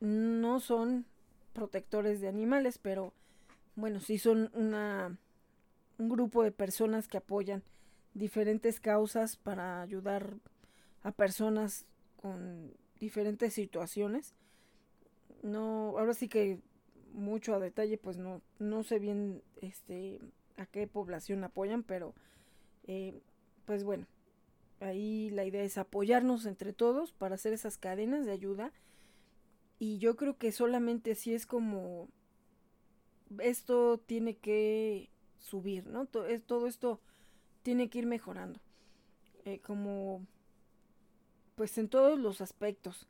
[0.00, 1.06] no son
[1.52, 3.12] protectores de animales, pero
[3.74, 5.16] bueno, sí son una,
[5.98, 7.62] un grupo de personas que apoyan
[8.14, 10.34] diferentes causas para ayudar
[11.02, 14.34] a personas con diferentes situaciones.
[15.42, 16.60] No, ahora sí que
[17.12, 20.20] mucho a detalle, pues no, no sé bien este
[20.56, 22.14] a qué población apoyan, pero
[22.86, 23.20] eh,
[23.64, 24.06] pues bueno,
[24.80, 28.72] ahí la idea es apoyarnos entre todos para hacer esas cadenas de ayuda.
[29.78, 32.08] Y yo creo que solamente así es como
[33.40, 36.06] esto tiene que subir, ¿no?
[36.06, 36.26] Todo,
[36.66, 37.00] esto
[37.62, 38.60] tiene que ir mejorando.
[39.44, 40.26] Eh, como
[41.54, 43.06] pues en todos los aspectos.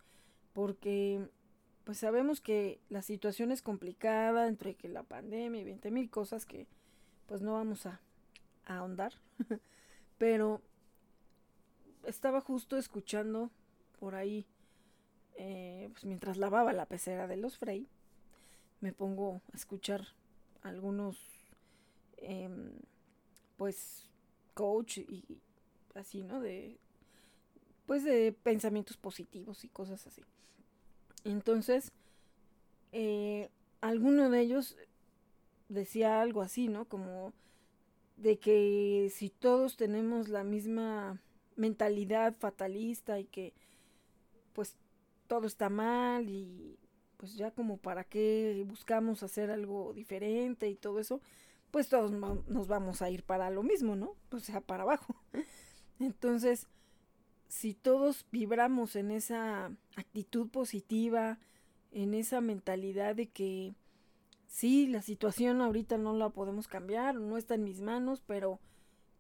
[0.53, 1.29] Porque
[1.85, 6.47] pues sabemos que la situación es complicada entre que la pandemia y 20 mil cosas
[6.47, 6.67] que
[7.27, 8.01] pues no vamos a,
[8.65, 9.13] ahondar.
[10.19, 10.63] Pero
[12.05, 13.51] estaba justo escuchando
[14.01, 14.47] por ahí,
[15.37, 17.87] eh, pues mientras lavaba la pecera de los Frey,
[18.81, 20.07] me pongo a escuchar
[20.63, 21.19] algunos,
[22.19, 22.71] em,
[23.57, 24.07] pues
[24.55, 25.25] coach y
[25.95, 26.41] así, ¿no?
[26.41, 26.79] De,
[27.87, 30.23] pues de pensamientos positivos y cosas así.
[31.25, 31.93] Entonces,
[32.93, 34.77] eh, alguno de ellos
[35.69, 36.87] decía algo así, ¿no?
[36.87, 37.33] Como
[38.17, 41.21] de que si todos tenemos la misma
[41.57, 43.53] mentalidad fatalista y que
[45.27, 46.79] todo está mal y
[47.17, 51.21] pues ya como para qué buscamos hacer algo diferente y todo eso,
[51.71, 54.15] pues todos nos vamos a ir para lo mismo, ¿no?
[54.31, 55.17] O sea, para abajo.
[55.99, 56.67] Entonces,
[57.49, 61.39] si todos vibramos en esa actitud positiva,
[61.93, 63.75] en esa mentalidad de que
[64.47, 68.61] sí, la situación ahorita no la podemos cambiar, no está en mis manos, pero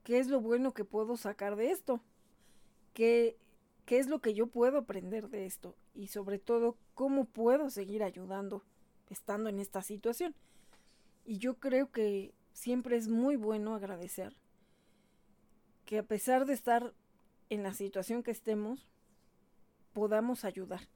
[0.02, 2.00] ¿qué es lo bueno que puedo sacar de esto?
[2.92, 3.36] ¿Qué,
[3.84, 5.74] qué es lo que yo puedo aprender de esto?
[5.96, 8.62] Y sobre todo, ¿cómo puedo seguir ayudando
[9.08, 10.34] estando en esta situación?
[11.24, 14.36] Y yo creo que siempre es muy bueno agradecer
[15.86, 16.92] que a pesar de estar
[17.48, 18.86] en la situación que estemos,
[19.92, 20.88] podamos ayudar.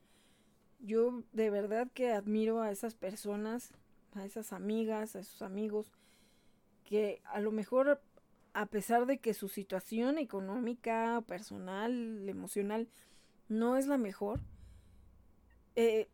[0.80, 3.72] Yo de verdad que admiro a esas personas,
[4.14, 5.90] a esas amigas, a esos amigos,
[6.84, 8.02] que a lo mejor
[8.52, 12.88] a pesar de que su situación económica, personal, emocional
[13.48, 14.40] no es la mejor,
[15.76, 16.08] eh,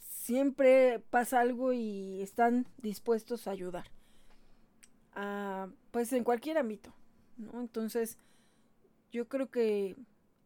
[0.00, 3.90] siempre pasa algo y están dispuestos a ayudar
[5.90, 6.92] pues en cualquier ámbito,
[7.38, 7.60] ¿no?
[7.60, 8.18] Entonces,
[9.10, 9.96] yo creo que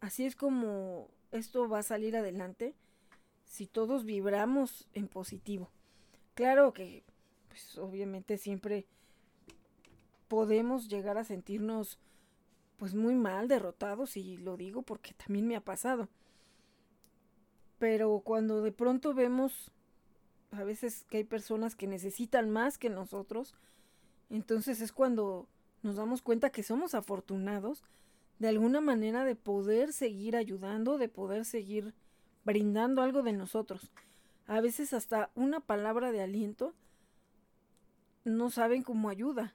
[0.00, 2.74] así es como esto va a salir adelante
[3.44, 5.70] si todos vibramos en positivo.
[6.35, 7.02] Claro que,
[7.48, 8.87] pues obviamente siempre
[10.28, 11.98] podemos llegar a sentirnos
[12.76, 16.09] pues muy mal, derrotados, y lo digo porque también me ha pasado.
[17.80, 19.72] Pero cuando de pronto vemos
[20.52, 23.56] a veces que hay personas que necesitan más que nosotros,
[24.28, 25.48] entonces es cuando
[25.82, 27.82] nos damos cuenta que somos afortunados
[28.38, 31.94] de alguna manera de poder seguir ayudando, de poder seguir
[32.44, 33.90] brindando algo de nosotros.
[34.46, 36.74] A veces hasta una palabra de aliento
[38.24, 39.54] no saben cómo ayuda.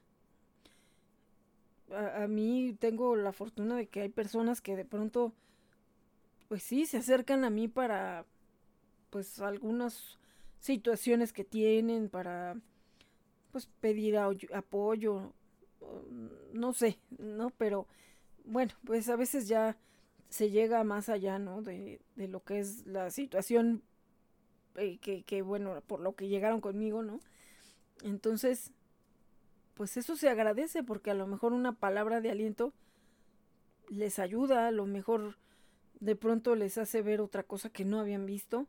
[1.92, 5.32] A, mí tengo la fortuna de que hay personas que de pronto,
[6.48, 8.24] pues sí, se acercan a mí para,
[9.10, 10.18] pues, algunas
[10.60, 12.56] situaciones que tienen, para,
[13.52, 15.32] pues, pedir apoyo,
[16.52, 17.50] no sé, ¿no?
[17.50, 17.86] Pero,
[18.44, 19.76] bueno, pues a veces ya
[20.28, 21.62] se llega más allá, ¿no?
[21.62, 23.82] De, de lo que es la situación
[24.76, 27.20] eh, que, que, bueno, por lo que llegaron conmigo, ¿no?
[28.02, 28.72] Entonces,
[29.74, 32.72] pues eso se agradece porque a lo mejor una palabra de aliento
[33.88, 35.36] les ayuda, a lo mejor
[36.00, 38.66] de pronto les hace ver otra cosa que no habían visto.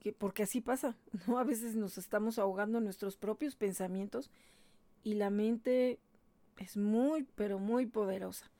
[0.00, 1.38] Que, porque así pasa, ¿no?
[1.38, 4.30] A veces nos estamos ahogando en nuestros propios pensamientos
[5.02, 5.98] y la mente
[6.58, 8.50] es muy, pero muy poderosa.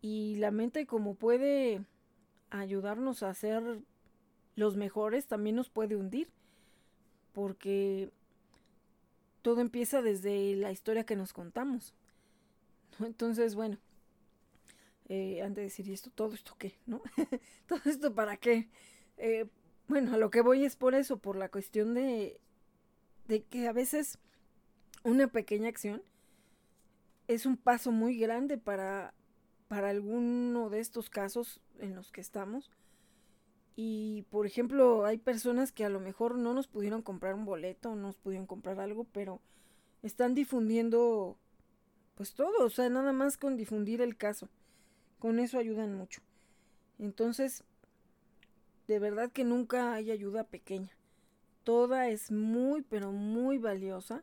[0.00, 1.84] Y la mente como puede
[2.50, 3.80] ayudarnos a ser
[4.54, 6.28] los mejores, también nos puede hundir.
[7.32, 8.10] Porque
[9.42, 11.94] todo empieza desde la historia que nos contamos.
[12.98, 13.78] Entonces, bueno,
[15.08, 17.02] eh, antes de decir esto, todo esto qué, ¿no?
[17.66, 18.68] todo esto para qué.
[19.18, 19.46] Eh,
[19.88, 22.40] bueno, a lo que voy es por eso, por la cuestión de,
[23.28, 24.18] de que a veces
[25.04, 26.02] una pequeña acción
[27.28, 29.14] es un paso muy grande para,
[29.68, 32.70] para alguno de estos casos en los que estamos.
[33.76, 37.90] Y por ejemplo, hay personas que a lo mejor no nos pudieron comprar un boleto,
[37.94, 39.40] no nos pudieron comprar algo, pero
[40.02, 41.36] están difundiendo
[42.14, 44.48] pues todo, o sea, nada más con difundir el caso.
[45.18, 46.20] Con eso ayudan mucho.
[46.98, 47.64] Entonces,
[48.86, 50.90] de verdad que nunca hay ayuda pequeña.
[51.64, 54.22] Toda es muy, pero muy valiosa,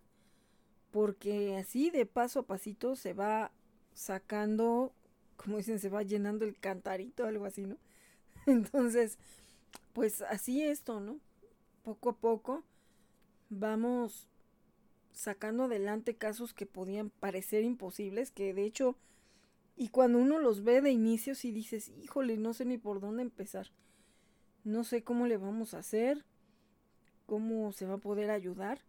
[0.91, 3.51] porque así de paso a pasito se va
[3.93, 4.93] sacando,
[5.36, 7.77] como dicen, se va llenando el cantarito, algo así, ¿no?
[8.45, 9.17] Entonces,
[9.93, 11.19] pues así esto, ¿no?
[11.84, 12.63] Poco a poco
[13.49, 14.27] vamos
[15.12, 18.95] sacando adelante casos que podían parecer imposibles, que de hecho,
[19.76, 23.24] y cuando uno los ve de inicio, sí dices, híjole, no sé ni por dónde
[23.24, 23.68] empezar.
[24.64, 26.26] No sé cómo le vamos a hacer,
[27.26, 28.80] cómo se va a poder ayudar.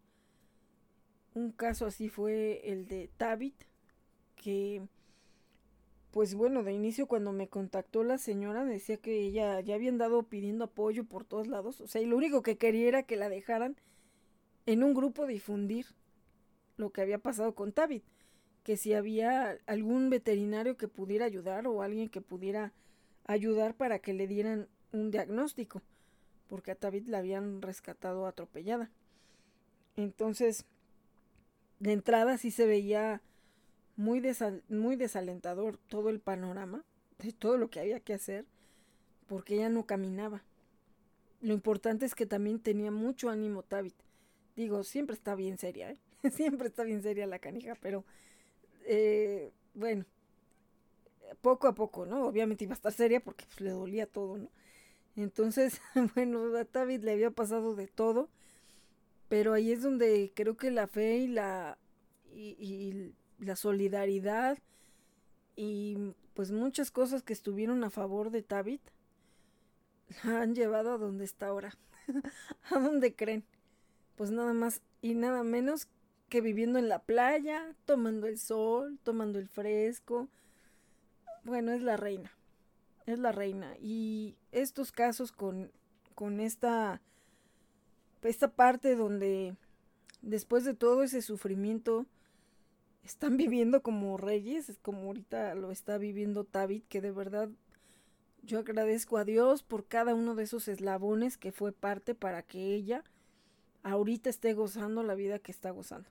[1.35, 3.64] Un caso así fue el de Tabit,
[4.37, 4.87] que
[6.14, 10.23] pues bueno, de inicio cuando me contactó la señora decía que ella ya había andado
[10.23, 13.29] pidiendo apoyo por todos lados, o sea, y lo único que quería era que la
[13.29, 13.75] dejaran
[14.64, 15.87] en un grupo difundir
[16.77, 18.05] lo que había pasado con Tabit,
[18.64, 22.72] que si había algún veterinario que pudiera ayudar o alguien que pudiera
[23.27, 25.83] ayudar para que le dieran un diagnóstico,
[26.48, 28.90] porque a Tabit la habían rescatado atropellada.
[29.96, 30.64] Entonces,
[31.79, 33.20] de entrada sí se veía
[33.96, 34.22] muy,
[34.68, 36.85] muy desalentador todo el panorama
[37.18, 38.46] de todo lo que había que hacer,
[39.27, 40.42] porque ella no caminaba.
[41.42, 43.94] Lo importante es que también tenía mucho ánimo Tabit.
[44.57, 45.98] Digo, siempre está bien seria, ¿eh?
[46.33, 48.05] siempre está bien seria la canija, pero
[48.85, 50.05] eh, bueno,
[51.42, 52.27] poco a poco, ¿no?
[52.27, 54.51] Obviamente iba a estar seria porque pues, le dolía todo, ¿no?
[55.16, 55.81] Entonces,
[56.14, 58.29] bueno, a Tabit le había pasado de todo,
[59.29, 61.79] pero ahí es donde creo que la fe y la
[62.37, 64.59] y la solidaridad
[65.57, 68.81] y pues muchas cosas que estuvieron a favor de Tabit
[70.25, 71.77] la han llevado a donde está ahora.
[72.70, 73.44] ¿A dónde creen?
[74.16, 75.88] Pues nada más y nada menos
[76.28, 80.28] que viviendo en la playa, tomando el sol, tomando el fresco.
[81.44, 82.32] Bueno, es la reina.
[83.06, 83.76] Es la reina.
[83.80, 85.70] Y estos casos con,
[86.14, 87.00] con esta,
[88.22, 89.54] esta parte donde
[90.22, 92.06] después de todo ese sufrimiento
[93.04, 97.50] están viviendo como reyes, es como ahorita lo está viviendo Tabit, que de verdad
[98.42, 102.74] yo agradezco a Dios por cada uno de esos eslabones que fue parte para que
[102.74, 103.04] ella
[103.85, 106.09] ahorita esté gozando la vida que está gozando.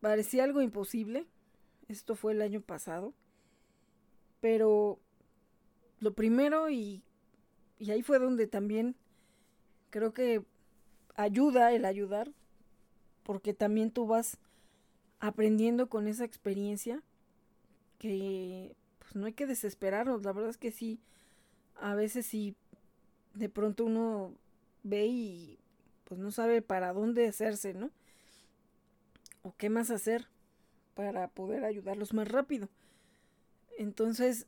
[0.00, 1.26] Parecía algo imposible,
[1.88, 3.14] esto fue el año pasado,
[4.40, 4.98] pero
[6.00, 7.02] lo primero y,
[7.78, 8.96] y ahí fue donde también
[9.90, 10.42] creo que
[11.16, 12.32] ayuda el ayudar,
[13.22, 14.38] porque también tú vas
[15.20, 17.02] aprendiendo con esa experiencia
[17.98, 20.98] que pues no hay que desesperarnos, la verdad es que sí,
[21.76, 22.56] a veces sí,
[23.34, 24.32] de pronto uno
[24.82, 25.59] ve y
[26.10, 27.90] pues no sabe para dónde hacerse, ¿no?
[29.40, 30.28] O qué más hacer
[30.94, 32.68] para poder ayudarlos más rápido.
[33.78, 34.46] Entonces,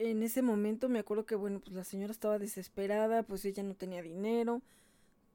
[0.00, 3.74] en ese momento me acuerdo que, bueno, pues la señora estaba desesperada, pues ella no
[3.76, 4.62] tenía dinero,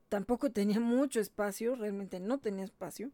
[0.10, 3.12] tampoco tenía mucho espacio, realmente no tenía espacio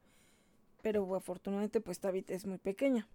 [0.81, 3.07] pero afortunadamente pues Tabit es muy pequeña.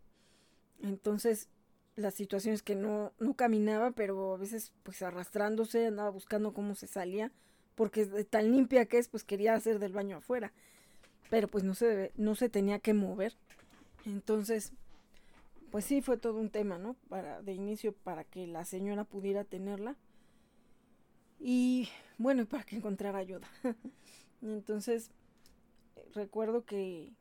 [0.82, 1.48] Entonces
[1.96, 6.74] la situación es que no, no caminaba, pero a veces pues arrastrándose, andaba buscando cómo
[6.74, 7.32] se salía,
[7.76, 10.52] porque tan limpia que es, pues quería hacer del baño afuera.
[11.30, 13.36] Pero pues no se, no se tenía que mover.
[14.06, 14.72] Entonces,
[15.70, 16.96] pues sí fue todo un tema, ¿no?
[17.08, 19.96] Para, de inicio, para que la señora pudiera tenerla.
[21.38, 23.48] Y bueno, para que encontrara ayuda.
[24.42, 25.10] Entonces,
[26.14, 27.12] recuerdo que,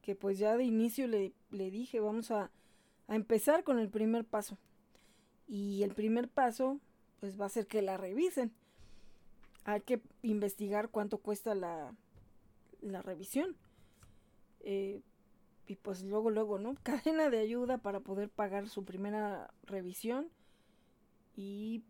[0.00, 2.50] que pues ya de inicio le, le dije, vamos a,
[3.08, 4.56] a empezar con el primer paso.
[5.46, 6.80] Y el primer paso,
[7.20, 8.52] pues va a ser que la revisen.
[9.66, 11.92] Hay que investigar cuánto cuesta la,
[12.80, 13.56] la revisión.
[14.60, 15.02] Eh,
[15.66, 16.76] y pues luego, luego, ¿no?
[16.84, 20.28] Cadena de ayuda para poder pagar su primera revisión.
[21.34, 21.82] Y,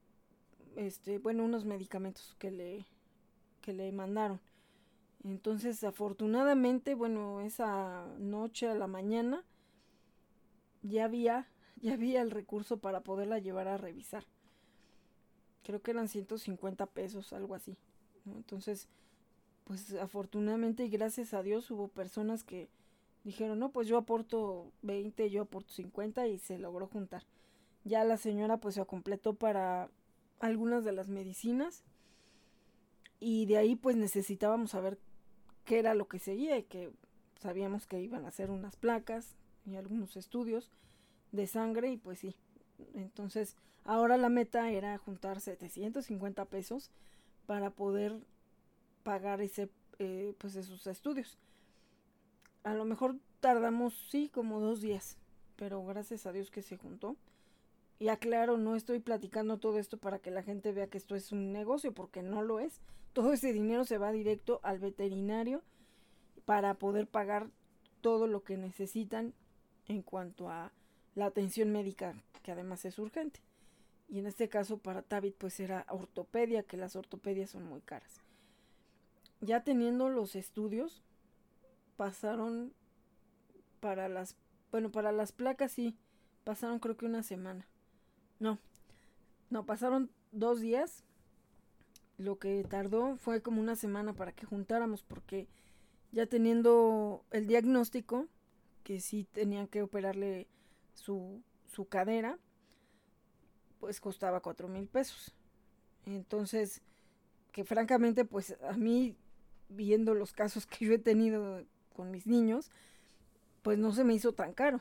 [0.75, 2.87] este, bueno, unos medicamentos que le,
[3.61, 4.41] que le mandaron.
[5.23, 9.45] Entonces, afortunadamente, bueno, esa noche a la mañana
[10.81, 11.47] ya había,
[11.77, 14.25] ya había el recurso para poderla llevar a revisar.
[15.67, 17.77] Creo que eran 150 pesos, algo así.
[18.25, 18.87] Entonces,
[19.65, 22.69] pues afortunadamente y gracias a Dios hubo personas que
[23.25, 27.25] dijeron, no, pues yo aporto 20, yo aporto 50 y se logró juntar.
[27.83, 29.91] Ya la señora pues se completó para
[30.39, 31.83] algunas de las medicinas
[33.19, 35.01] y de ahí pues necesitábamos saber
[35.65, 36.93] qué era lo que seguía y que
[37.41, 39.35] sabíamos que iban a hacer unas placas
[39.67, 40.71] y algunos estudios
[41.33, 42.37] de sangre y pues sí.
[42.95, 43.57] Entonces
[43.87, 46.91] ahora la meta era juntar 750 pesos
[47.47, 48.19] para poder
[49.03, 51.39] pagar ese, eh, pues esos estudios.
[52.65, 55.17] A lo mejor tardamos, sí, como dos días,
[55.57, 57.17] pero gracias a Dios que se juntó.
[57.99, 61.33] Y aclaro, no estoy platicando todo esto para que la gente vea que esto es
[61.33, 62.81] un negocio, porque no lo es.
[63.13, 65.63] Todo ese dinero se va directo al veterinario
[66.45, 67.49] para poder pagar
[68.03, 69.33] todo lo que necesitan
[69.87, 70.73] en cuanto a
[71.15, 73.46] la atención médica, que además es urgente.
[74.09, 78.21] Y en este caso para Tabit pues era ortopedia, que las ortopedias son muy caras
[79.41, 81.03] ya teniendo los estudios,
[81.97, 82.73] pasaron
[83.81, 84.37] para las,
[84.71, 85.97] bueno, para las placas sí,
[86.45, 87.67] pasaron creo que una semana.
[88.39, 88.59] No,
[89.51, 91.05] no, pasaron dos días.
[92.19, 95.49] Lo que tardó fue como una semana para que juntáramos, porque
[96.13, 98.27] ya teniendo el diagnóstico,
[98.83, 100.49] que sí tenían que operarle
[100.95, 102.39] su, su cadera,
[103.87, 105.33] pues costaba cuatro mil pesos.
[106.07, 106.83] Entonces,
[107.53, 109.15] que francamente, pues a mí
[109.69, 111.63] viendo los casos que yo he tenido
[111.95, 112.73] con mis niños,
[113.63, 114.81] pues no se me hizo tan caro,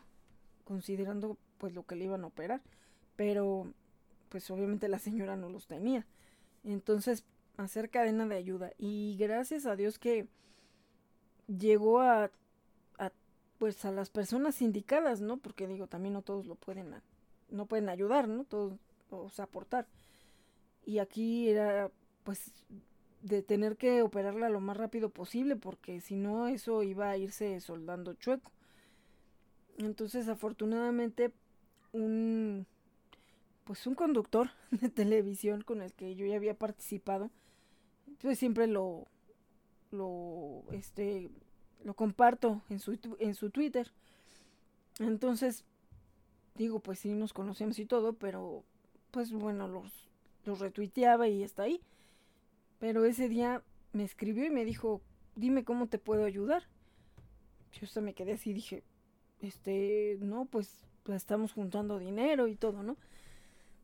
[0.64, 2.64] considerando pues lo que le iban a operar.
[3.16, 3.72] Pero
[4.30, 6.08] pues obviamente la señora no los tenía.
[6.64, 7.26] Entonces,
[7.58, 8.72] hacer cadena de ayuda.
[8.80, 10.28] Y gracias a Dios que
[11.46, 12.32] llegó a,
[12.98, 13.12] a
[13.60, 15.38] pues a las personas indicadas, ¿no?
[15.38, 16.96] Porque digo, también no todos lo pueden,
[17.52, 18.46] no pueden ayudar, ¿no?
[18.46, 18.80] Todos,
[19.10, 19.88] o sea, aportar.
[20.86, 21.92] Y aquí era,
[22.24, 22.52] pues,
[23.26, 27.60] de tener que operarla lo más rápido posible porque si no eso iba a irse
[27.60, 28.52] soldando chueco.
[29.78, 31.34] Entonces afortunadamente
[31.92, 32.68] un
[33.64, 37.32] pues un conductor de televisión con el que yo ya había participado
[38.22, 39.08] pues siempre lo
[39.90, 41.32] lo este
[41.84, 43.92] lo comparto en su en su Twitter.
[45.00, 45.66] Entonces
[46.54, 48.64] digo, pues sí nos conocemos y todo, pero
[49.16, 50.06] pues bueno, los
[50.46, 51.82] los retuiteaba y está ahí.
[52.80, 53.64] Pero ese día
[53.94, 55.02] me escribió y me dijo,
[55.38, 56.64] dime cómo te puedo ayudar.
[57.72, 58.84] Yo hasta me quedé así, dije,
[59.40, 62.98] este, no, pues, pues estamos juntando dinero y todo, ¿no?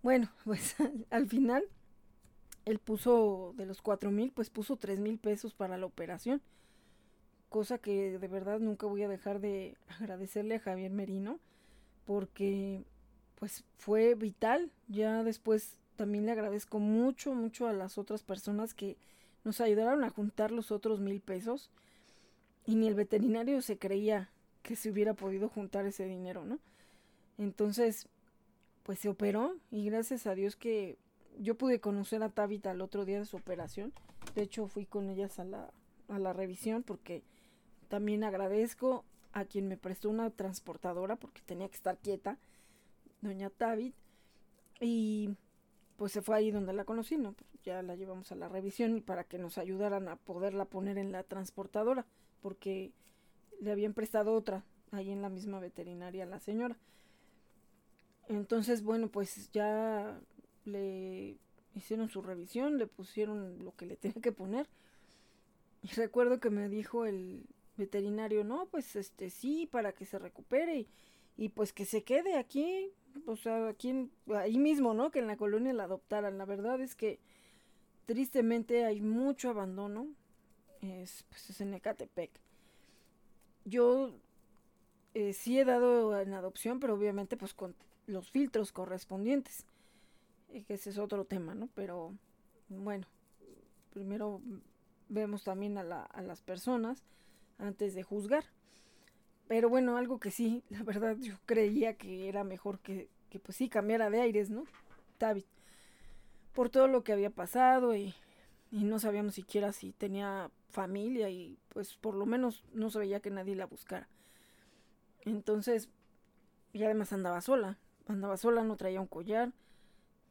[0.03, 0.75] Bueno, pues
[1.09, 1.63] al final,
[2.65, 6.41] él puso de los cuatro mil, pues puso tres mil pesos para la operación.
[7.47, 11.39] Cosa que de verdad nunca voy a dejar de agradecerle a Javier Merino,
[12.05, 12.83] porque
[13.41, 14.71] pues fue vital.
[14.87, 18.97] Ya después también le agradezco mucho, mucho a las otras personas que
[19.43, 21.71] nos ayudaron a juntar los otros mil pesos.
[22.67, 24.29] Y ni el veterinario se creía
[24.61, 26.59] que se hubiera podido juntar ese dinero, ¿no?
[27.39, 28.07] Entonces,
[28.83, 30.99] pues se operó y gracias a Dios que
[31.39, 33.91] yo pude conocer a Tabitha el otro día de su operación.
[34.35, 35.73] De hecho, fui con ellas a la,
[36.09, 37.23] a la revisión porque
[37.87, 42.37] también agradezco a quien me prestó una transportadora porque tenía que estar quieta,
[43.21, 43.95] doña Tabit.
[44.79, 45.29] Y
[45.97, 47.35] pues se fue ahí donde la conocí, ¿no?
[47.63, 51.23] Ya la llevamos a la revisión para que nos ayudaran a poderla poner en la
[51.23, 52.05] transportadora,
[52.41, 52.91] porque
[53.59, 56.75] le habían prestado otra ahí en la misma veterinaria a la señora.
[58.27, 60.19] Entonces, bueno, pues ya
[60.65, 61.37] le
[61.75, 64.67] hicieron su revisión, le pusieron lo que le tenía que poner.
[65.83, 67.45] Y recuerdo que me dijo el
[67.77, 70.87] veterinario, no, pues este sí, para que se recupere y,
[71.37, 72.91] y pues que se quede aquí
[73.25, 75.11] o sea, aquí ahí mismo, ¿no?
[75.11, 76.37] Que en la colonia la adoptaran.
[76.37, 77.19] La verdad es que
[78.05, 80.07] tristemente hay mucho abandono.
[80.81, 82.31] Es, pues es en Ecatepec.
[83.65, 84.11] Yo
[85.13, 87.75] eh, sí he dado en adopción, pero obviamente pues con
[88.07, 89.65] los filtros correspondientes.
[90.49, 91.69] Eh, que ese es otro tema, ¿no?
[91.75, 92.13] Pero
[92.69, 93.07] bueno,
[93.91, 94.41] primero
[95.09, 97.03] vemos también a, la, a las personas
[97.57, 98.45] antes de juzgar.
[99.51, 103.57] Pero bueno, algo que sí, la verdad yo creía que era mejor que, que pues
[103.57, 104.63] sí cambiara de aires, ¿no?
[105.19, 105.43] David.
[106.53, 108.15] Por todo lo que había pasado y,
[108.71, 113.19] y no sabíamos siquiera si tenía familia y pues por lo menos no se veía
[113.19, 114.07] que nadie la buscara.
[115.25, 115.89] Entonces,
[116.71, 117.77] y además andaba sola,
[118.07, 119.51] andaba sola, no traía un collar,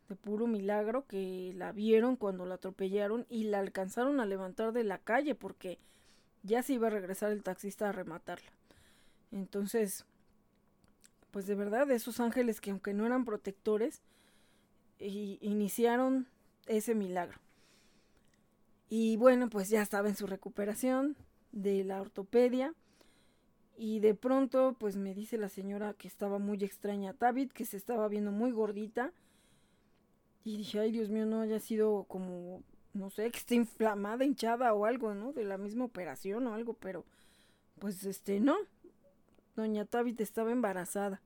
[0.08, 4.84] de puro milagro que la vieron cuando la atropellaron y la alcanzaron a levantar de
[4.84, 5.78] la calle porque
[6.42, 8.50] ya se iba a regresar el taxista a rematarla.
[9.32, 10.04] Entonces,
[11.30, 14.02] pues de verdad, esos ángeles que aunque no eran protectores,
[14.98, 16.26] iniciaron
[16.66, 17.38] ese milagro.
[18.88, 21.16] Y bueno, pues ya estaba en su recuperación
[21.52, 22.74] de la ortopedia.
[23.78, 27.76] Y de pronto, pues me dice la señora que estaba muy extraña David, que se
[27.76, 29.12] estaba viendo muy gordita.
[30.44, 32.62] Y dije, ay Dios mío, no haya sido como,
[32.92, 35.32] no sé, que esté inflamada, hinchada o algo, ¿no?
[35.32, 37.04] De la misma operación o algo, pero
[37.78, 38.56] pues este, no.
[39.56, 41.20] Doña Tabit estaba embarazada.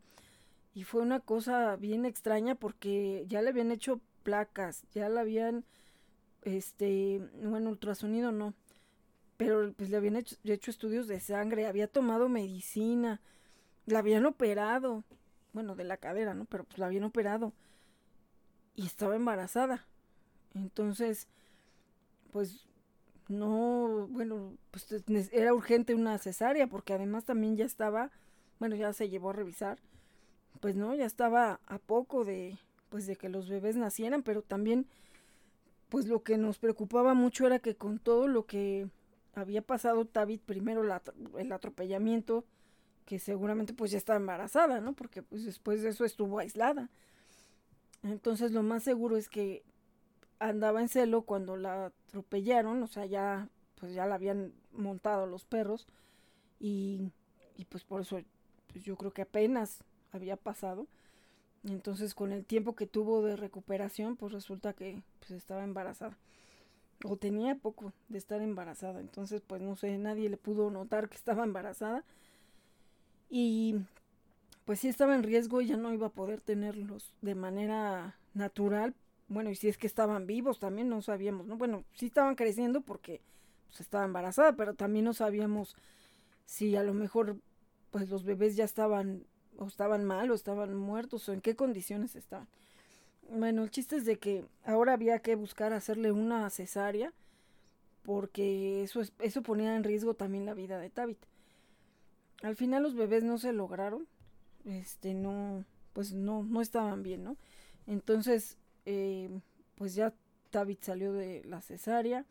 [0.75, 5.65] Y fue una cosa bien extraña porque ya le habían hecho placas, ya la habían
[6.43, 8.55] este, bueno, ultrasonido no,
[9.37, 13.21] pero pues le habían hecho, hecho estudios de sangre, había tomado medicina,
[13.87, 15.05] la habían operado,
[15.53, 16.45] bueno, de la cadera, ¿no?
[16.47, 17.53] Pero pues la habían operado
[18.75, 19.87] y estaba embarazada.
[20.55, 21.29] Entonces,
[22.33, 22.67] pues
[23.29, 24.87] no, bueno, pues
[25.33, 28.11] era urgente una cesárea porque además también ya estaba,
[28.59, 29.79] bueno, ya se llevó a revisar,
[30.61, 32.59] pues no, ya estaba a poco de,
[32.91, 34.87] pues de que los bebés nacieran, pero también
[35.89, 38.89] pues lo que nos preocupaba mucho era que con todo lo que
[39.35, 42.45] había pasado Tabit, primero el atropellamiento,
[43.05, 44.95] que seguramente pues ya estaba embarazada, ¿no?
[44.95, 46.91] Porque pues después de eso estuvo aislada.
[48.03, 49.63] Entonces lo más seguro es que
[50.39, 55.45] andaba en celo cuando la atropellaron, o sea, ya pues ya la habían montado los
[55.45, 55.87] perros
[56.61, 57.13] y,
[57.69, 58.21] pues por eso
[58.73, 60.87] pues yo creo que apenas había pasado.
[61.65, 66.17] Entonces con el tiempo que tuvo de recuperación, pues resulta que pues, estaba embarazada.
[67.05, 69.01] O tenía poco de estar embarazada.
[69.01, 72.05] Entonces pues no sé, nadie le pudo notar que estaba embarazada.
[73.29, 73.77] Y
[74.65, 78.95] pues sí estaba en riesgo y ya no iba a poder tenerlos de manera natural.
[79.29, 81.57] Bueno, y si es que estaban vivos también no sabíamos, ¿no?
[81.57, 83.21] Bueno, sí estaban creciendo porque
[83.69, 85.77] pues, estaba embarazada, pero también no sabíamos
[86.47, 87.37] si a lo mejor
[87.91, 89.25] pues los bebés ya estaban
[89.57, 92.49] o estaban mal o estaban muertos o en qué condiciones estaban.
[93.31, 97.13] Bueno, el chiste es de que ahora había que buscar hacerle una cesárea
[98.05, 101.19] porque eso, eso ponía en riesgo también la vida de Tabit.
[102.43, 104.07] Al final los bebés no se lograron,
[104.67, 105.65] este, no,
[105.95, 107.37] pues no, no estaban bien, ¿no?
[107.87, 109.31] Entonces, eh,
[109.77, 110.15] pues ya
[110.51, 112.25] Tabit salió de la cesárea,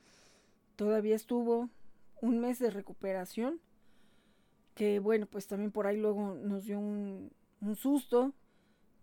[0.75, 1.69] todavía estuvo
[2.21, 3.59] un mes de recuperación
[4.75, 7.31] que bueno, pues también por ahí luego nos dio un,
[7.75, 8.33] susto,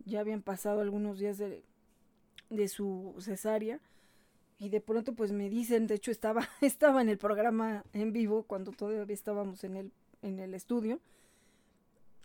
[0.05, 1.65] ya habían pasado algunos días de,
[2.51, 3.81] de su cesárea
[4.59, 8.43] y de pronto pues me dicen, de hecho estaba, estaba en el programa en vivo
[8.43, 9.93] cuando todavía estábamos en el,
[10.23, 11.01] en el estudio,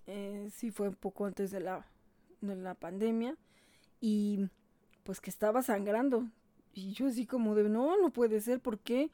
[0.07, 1.85] eh, sí fue un poco antes de la,
[2.41, 3.37] de la pandemia
[4.01, 4.49] y
[5.05, 6.27] pues que estaba sangrando
[6.73, 9.09] y yo así como de no, no puede ser, ¿por qué?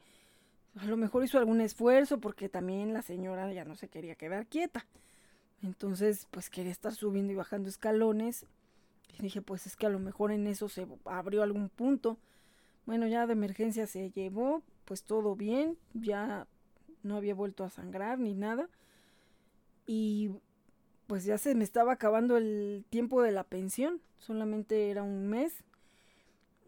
[0.80, 4.46] a lo mejor hizo algún esfuerzo porque también la señora ya no se quería quedar
[4.46, 4.86] quieta.
[5.62, 8.46] Entonces, pues quería estar subiendo y bajando escalones.
[9.18, 12.16] Y dije, pues es que a lo mejor en eso se abrió algún punto.
[12.86, 16.46] Bueno, ya de emergencia se llevó, pues todo bien, ya
[17.02, 18.68] no había vuelto a sangrar ni nada.
[19.86, 20.30] Y
[21.06, 25.62] pues ya se me estaba acabando el tiempo de la pensión, solamente era un mes.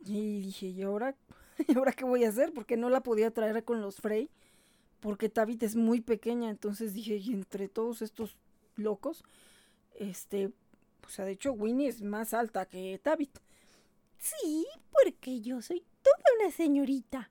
[0.06, 1.16] Y dije, ¿y ahora
[1.68, 2.52] ¿y ahora qué voy a hacer?
[2.52, 4.30] Porque no la podía traer con los Frey,
[5.00, 8.36] porque Tabit es muy pequeña, entonces dije, y entre todos estos
[8.76, 9.24] locos,
[9.94, 10.46] este,
[11.06, 13.38] o sea, de hecho Winnie es más alta que Tabit.
[14.18, 17.30] Sí, porque yo soy toda una señorita.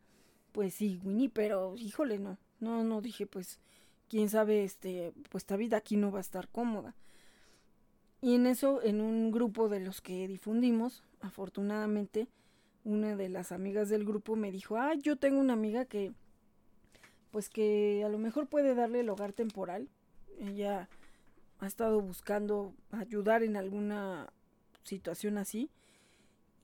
[0.51, 3.59] Pues sí, Winnie, pero híjole, no, no, no dije, pues,
[4.07, 6.95] quién sabe, este, pues Tabit aquí no va a estar cómoda.
[8.21, 12.27] Y en eso, en un grupo de los que difundimos, afortunadamente,
[12.83, 16.13] una de las amigas del grupo me dijo, ah, yo tengo una amiga que,
[17.31, 19.89] pues que a lo mejor puede darle el hogar temporal.
[20.39, 20.89] Ella
[21.59, 24.31] ha estado buscando ayudar en alguna
[24.83, 25.69] situación así.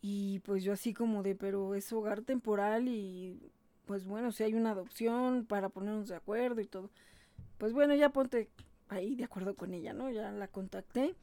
[0.01, 3.51] Y pues yo así como de, pero es hogar temporal y
[3.85, 6.89] pues bueno, si hay una adopción para ponernos de acuerdo y todo.
[7.57, 8.49] Pues bueno, ya ponte
[8.87, 10.09] ahí de acuerdo con ella, ¿no?
[10.09, 11.15] Ya la contacté.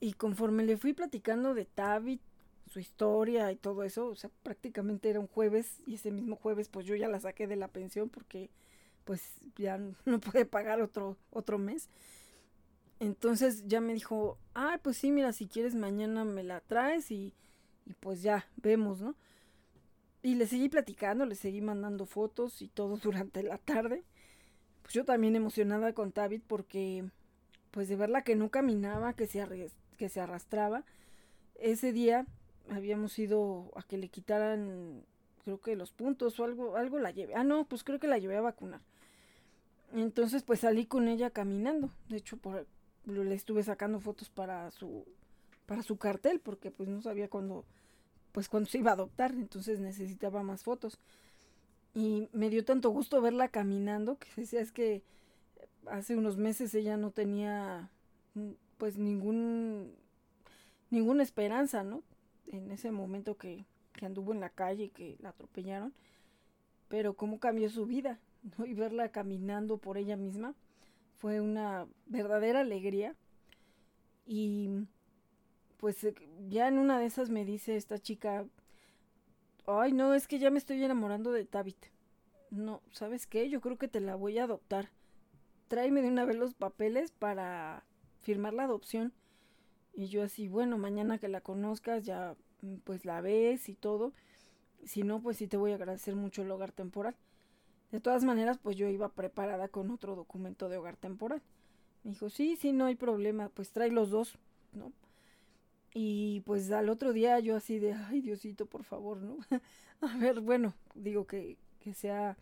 [0.00, 2.22] Y conforme le fui platicando de Tabit,
[2.68, 6.68] su historia y todo eso, o sea, prácticamente era un jueves y ese mismo jueves
[6.68, 8.50] pues yo ya la saqué de la pensión porque
[9.04, 9.22] pues
[9.56, 11.88] ya no puede pagar otro, otro mes.
[13.00, 17.32] Entonces ya me dijo, ah, pues sí, mira, si quieres mañana me la traes y,
[17.86, 19.14] y pues ya, vemos, ¿no?
[20.22, 24.04] Y le seguí platicando, le seguí mandando fotos y todo durante la tarde.
[24.82, 27.04] Pues yo también emocionada con David porque,
[27.70, 30.84] pues de verla que no caminaba, que se, que se arrastraba.
[31.54, 32.26] Ese día
[32.70, 35.04] habíamos ido a que le quitaran,
[35.44, 37.34] creo que los puntos o algo, algo la llevé.
[37.34, 38.80] Ah, no, pues creo que la llevé a vacunar.
[39.94, 41.90] Entonces, pues salí con ella caminando.
[42.08, 42.66] De hecho, por,
[43.06, 45.06] le estuve sacando fotos para su,
[45.66, 47.64] para su cartel, porque pues no sabía cuándo,
[48.32, 50.98] pues cuándo se iba a adoptar, entonces necesitaba más fotos.
[51.94, 55.02] Y me dio tanto gusto verla caminando, que decía es que
[55.86, 57.90] hace unos meses ella no tenía
[58.76, 59.94] pues ningún
[60.90, 62.02] ninguna esperanza, ¿no?
[62.50, 63.64] En ese momento que,
[64.00, 65.92] anduvo en la calle y que la atropellaron.
[66.88, 68.18] Pero cómo cambió su vida,
[68.58, 68.66] ¿no?
[68.66, 70.54] Y verla caminando por ella misma
[71.18, 73.14] fue una verdadera alegría.
[74.26, 74.86] Y
[75.78, 76.14] pues eh,
[76.48, 78.46] ya en una de esas me dice esta chica,
[79.66, 81.86] ay no, es que ya me estoy enamorando de Tabit.
[82.50, 83.48] No, ¿sabes qué?
[83.50, 84.90] Yo creo que te la voy a adoptar.
[85.68, 87.84] Tráeme de una vez los papeles para
[88.22, 89.12] firmar la adopción.
[89.98, 94.12] Y yo así, bueno, mañana que la conozcas ya mm, pues la ves y todo.
[94.84, 97.16] Si no, pues sí te voy a agradecer mucho el hogar temporal.
[97.90, 101.42] De todas maneras, pues yo iba preparada con otro documento de hogar temporal.
[102.04, 104.38] Me dijo, sí, sí, no hay problema, pues trae los dos,
[104.72, 104.92] ¿no?
[105.92, 109.38] Y pues al otro día yo así de, ay Diosito, por favor, ¿no?
[110.00, 112.36] a ver, bueno, digo que, que sea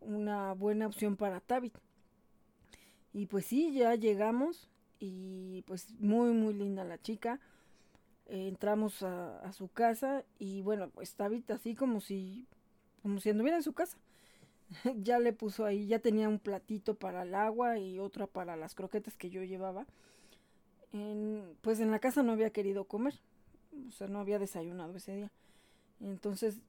[0.00, 1.76] una buena opción para Tabit.
[3.12, 4.68] Y pues sí, ya llegamos
[5.04, 7.40] y pues muy, muy linda la chica.
[8.26, 12.46] entramos a, su casa y bueno, pues Tabit así como si,
[13.02, 13.98] como si anduviera en su casa.
[15.02, 18.76] ya le puso ahí, ya tenía un platito para el agua y otra para las
[18.76, 19.86] croquetas que yo llevaba.
[21.62, 23.18] Pues en la casa no había querido comer,
[23.88, 25.32] o sea, no había desayunado ese día.
[26.00, 26.60] Entonces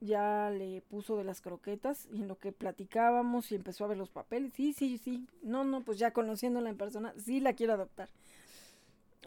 [0.00, 3.98] ya le puso de las croquetas y en lo que platicábamos y empezó a ver
[3.98, 7.72] los papeles, sí, sí, sí, no, no, pues ya conociéndola en persona, sí la quiero
[7.72, 8.08] adoptar.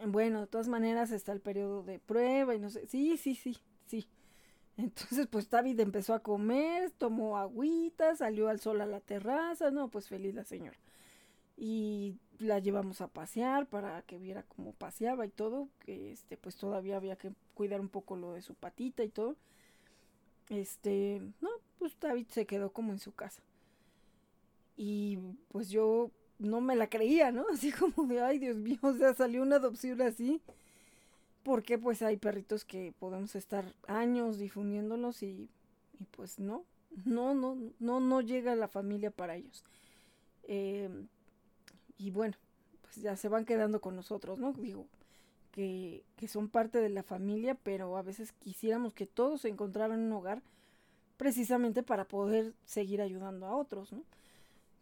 [0.06, 3.58] Bueno, de todas maneras está el periodo de prueba y no sé, sí, sí, sí,
[3.86, 4.08] sí.
[4.76, 9.88] Entonces, pues David empezó a comer, tomó agüita, salió al sol a la terraza, no,
[9.88, 10.78] pues feliz la señora.
[11.56, 16.56] Y la llevamos a pasear para que viera cómo paseaba y todo, que este, pues
[16.56, 19.36] todavía había que cuidar un poco lo de su patita y todo.
[20.52, 21.48] Este, no,
[21.78, 23.42] pues David se quedó como en su casa.
[24.76, 27.46] Y pues yo no me la creía, ¿no?
[27.52, 30.42] Así como de, ay Dios mío, o sea, salió una adopción así
[31.42, 35.48] porque pues hay perritos que podemos estar años difundiéndolos y,
[35.98, 36.64] y pues no,
[37.04, 39.64] no, no, no, no llega la familia para ellos.
[40.44, 41.08] Em,
[41.98, 42.36] y bueno,
[42.82, 44.52] pues ya se van quedando con nosotros, ¿no?
[44.52, 44.86] Digo,
[45.52, 50.42] que, son parte de la familia, pero a veces quisiéramos que todos encontraran un hogar
[51.16, 54.02] precisamente para poder seguir ayudando a otros, ¿no?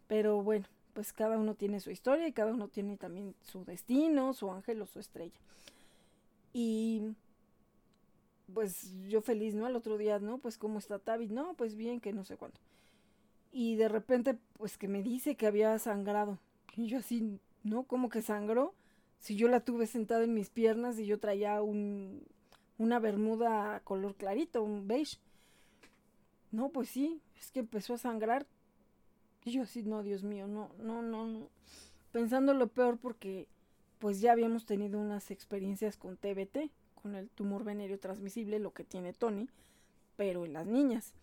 [0.07, 4.33] Pero bueno, pues cada uno tiene su historia y cada uno tiene también su destino,
[4.33, 5.39] su ángel o su estrella.
[6.53, 7.15] Y
[8.53, 9.65] pues yo feliz, ¿no?
[9.65, 10.37] Al otro día, ¿no?
[10.37, 12.59] Pues cómo está Tavi, no, pues bien, que no sé cuánto.
[13.51, 16.39] Y de repente, pues que me dice que había sangrado.
[16.75, 17.83] Y yo así, ¿no?
[17.83, 18.73] ¿Cómo que sangró?
[19.21, 22.23] Si yo la tuve sentada en mis piernas y yo traía un,
[22.79, 25.19] una bermuda color clarito, un beige.
[26.51, 28.47] No, pues sí, es que empezó a sangrar.
[29.45, 31.49] Y yo así, no, Dios mío, no, no, no, no.
[32.11, 33.47] Pensando lo peor porque
[33.99, 38.83] pues ya habíamos tenido unas experiencias con TBT, con el tumor venéreo transmisible, lo que
[38.83, 39.47] tiene Tony,
[40.17, 41.13] pero en las niñas.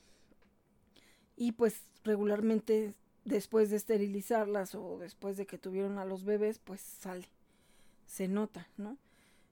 [1.37, 2.95] Y pues regularmente
[3.25, 7.27] después de esterilizarlas o después de que tuvieron a los bebés, pues sale,
[8.09, 8.99] se nota, ¿no?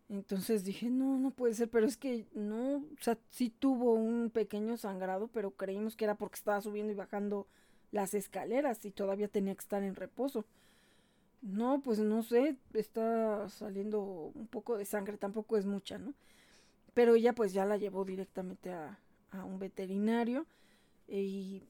[0.09, 4.31] Entonces dije, no, no puede ser, pero es que no, o sea, sí tuvo un
[4.31, 7.47] pequeño sangrado, pero creímos que era porque estaba subiendo y bajando
[7.93, 10.47] las escaleras y todavía tenía que estar en reposo.
[11.43, 14.01] No, pues no sé, está saliendo
[14.35, 16.15] un poco de sangre, tampoco es mucha, ¿no?
[16.95, 18.99] Pero ella pues ya la llevó directamente a,
[19.33, 20.47] a un veterinario
[21.09, 21.63] y,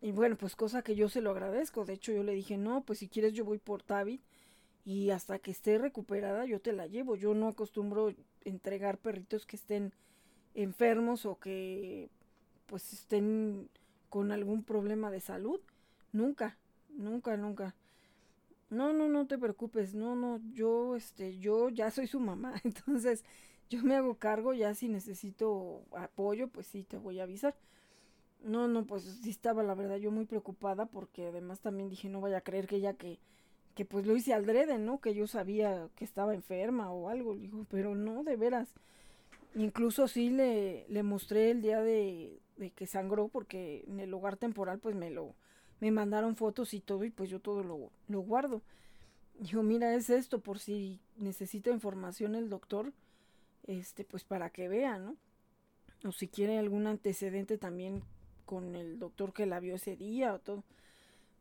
[0.00, 1.84] y, bueno, pues cosa que yo se lo agradezco.
[1.84, 4.20] De hecho yo le dije, no, pues si quieres yo voy por David
[4.84, 7.16] y hasta que esté recuperada yo te la llevo.
[7.16, 8.12] Yo no acostumbro
[8.44, 9.92] entregar perritos que estén
[10.54, 12.10] enfermos o que
[12.66, 13.68] pues estén
[14.08, 15.60] con algún problema de salud.
[16.12, 16.58] Nunca,
[16.90, 17.74] nunca, nunca.
[18.70, 19.94] No, no, no te preocupes.
[19.94, 23.24] No, no, yo este yo ya soy su mamá, entonces
[23.70, 27.54] yo me hago cargo ya si necesito apoyo, pues sí te voy a avisar.
[28.42, 32.20] No, no, pues sí estaba la verdad yo muy preocupada porque además también dije no
[32.20, 33.20] vaya a creer que ella que
[33.74, 34.44] que pues lo hice al
[34.84, 35.00] ¿no?
[35.00, 37.36] Que yo sabía que estaba enferma o algo.
[37.36, 38.68] Digo, pero no, de veras.
[39.54, 44.36] Incluso sí le, le mostré el día de, de, que sangró porque en el hogar
[44.36, 45.34] temporal pues me lo
[45.80, 48.62] me mandaron fotos y todo y pues yo todo lo, lo guardo.
[49.40, 52.92] Dijo, mira, es esto por si necesita información el doctor,
[53.66, 55.16] este pues para que vea, ¿no?
[56.04, 58.02] O si quiere algún antecedente también
[58.44, 60.62] con el doctor que la vio ese día o todo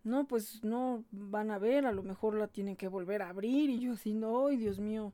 [0.04, 3.70] no, pues no van a ver, a lo mejor la tienen que volver a abrir
[3.70, 5.14] y yo así, no, y Dios mío,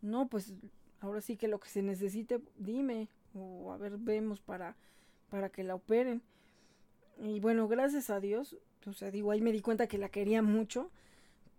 [0.00, 0.54] no, pues
[1.00, 4.76] ahora sí que lo que se necesite, dime, o a ver, vemos para,
[5.30, 6.22] para que la operen.
[7.18, 8.56] Y bueno, gracias a Dios,
[8.86, 10.90] o sea, digo, ahí me di cuenta que la quería mucho,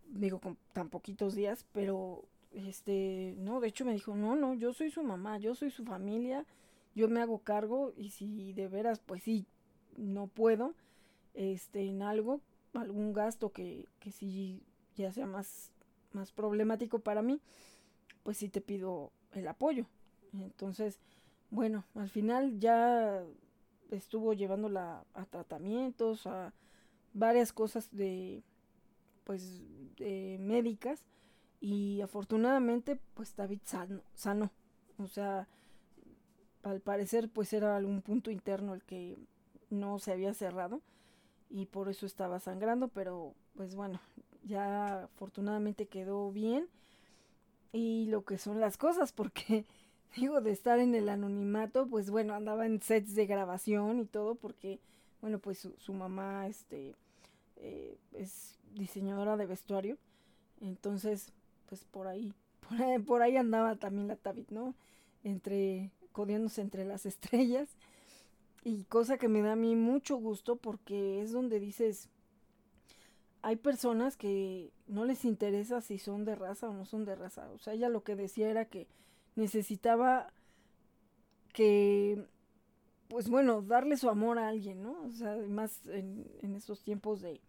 [0.09, 4.74] digo, con tan poquitos días, pero, este, no, de hecho me dijo, no, no, yo
[4.74, 6.45] soy su mamá, yo soy su familia,
[6.95, 9.45] yo me hago cargo y si de veras, pues sí,
[9.97, 10.74] no puedo,
[11.34, 12.41] este, en algo,
[12.80, 14.62] algún gasto que, que sí
[14.96, 15.72] ya sea más,
[16.12, 17.42] más problemático para mí,
[18.24, 19.86] pues sí te pido el apoyo.
[20.34, 21.00] Entonces,
[21.50, 23.24] bueno, al final ya
[23.92, 26.54] estuvo llevándola a tratamientos, a
[27.14, 28.44] varias cosas de,
[29.24, 29.62] pues,
[29.98, 31.06] de médicas
[31.62, 34.52] y afortunadamente, pues David sano, sano.
[34.98, 35.48] O sea,
[36.64, 39.18] al parecer, pues era algún punto interno el que
[39.70, 40.82] no se había cerrado
[41.50, 44.00] y por eso estaba sangrando, pero pues bueno,
[44.43, 46.68] ya afortunadamente quedó bien.
[47.74, 49.66] Y lo que son las cosas, porque
[50.16, 54.36] digo, de estar en el anonimato, pues bueno, andaba en sets de grabación y todo,
[54.36, 54.80] porque
[55.22, 56.95] bueno, pues su, mamá este,
[57.58, 59.98] eh, es diseñadora de vestuario,
[60.62, 61.34] entonces
[61.68, 62.34] pues por ahí,
[62.70, 64.76] por ahí, por ahí andaba también la Tabit, ¿no?
[65.24, 67.68] Entre, codiándose entre las estrellas
[68.64, 72.10] y cosa que me da a mí mucho gusto porque es donde dices,
[73.41, 77.49] hay personas que no les interesa si son de raza o no son de raza.
[77.51, 78.88] O sea, ella lo que decía era que
[79.36, 80.34] necesitaba
[81.53, 82.26] que,
[83.08, 85.01] pues bueno, darle su amor a alguien, ¿no?
[85.05, 87.39] O sea, además en, en estos tiempos de,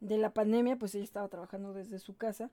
[0.00, 2.50] de la pandemia, pues ella estaba trabajando desde su casa.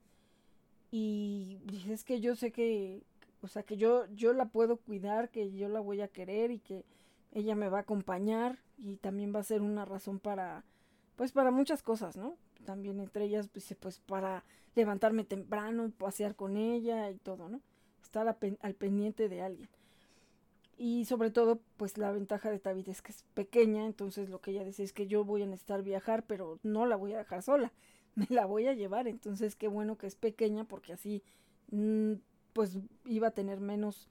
[0.90, 1.58] Y
[1.88, 3.02] es que yo sé que,
[3.42, 6.58] o sea, que yo, yo la puedo cuidar, que yo la voy a querer y
[6.58, 6.84] que
[7.34, 10.64] ella me va a acompañar y también va a ser una razón para,
[11.16, 12.36] pues para muchas cosas, ¿no?
[12.64, 17.60] También entre ellas, pues, pues para levantarme temprano, pasear con ella y todo, ¿no?
[18.02, 19.68] Estar al pendiente de alguien.
[20.76, 24.52] Y sobre todo, pues la ventaja de David es que es pequeña, entonces lo que
[24.52, 27.42] ella dice es que yo voy a necesitar viajar, pero no la voy a dejar
[27.42, 27.72] sola,
[28.14, 31.22] me la voy a llevar, entonces qué bueno que es pequeña porque así,
[31.70, 32.14] mm,
[32.52, 34.08] pues iba a tener menos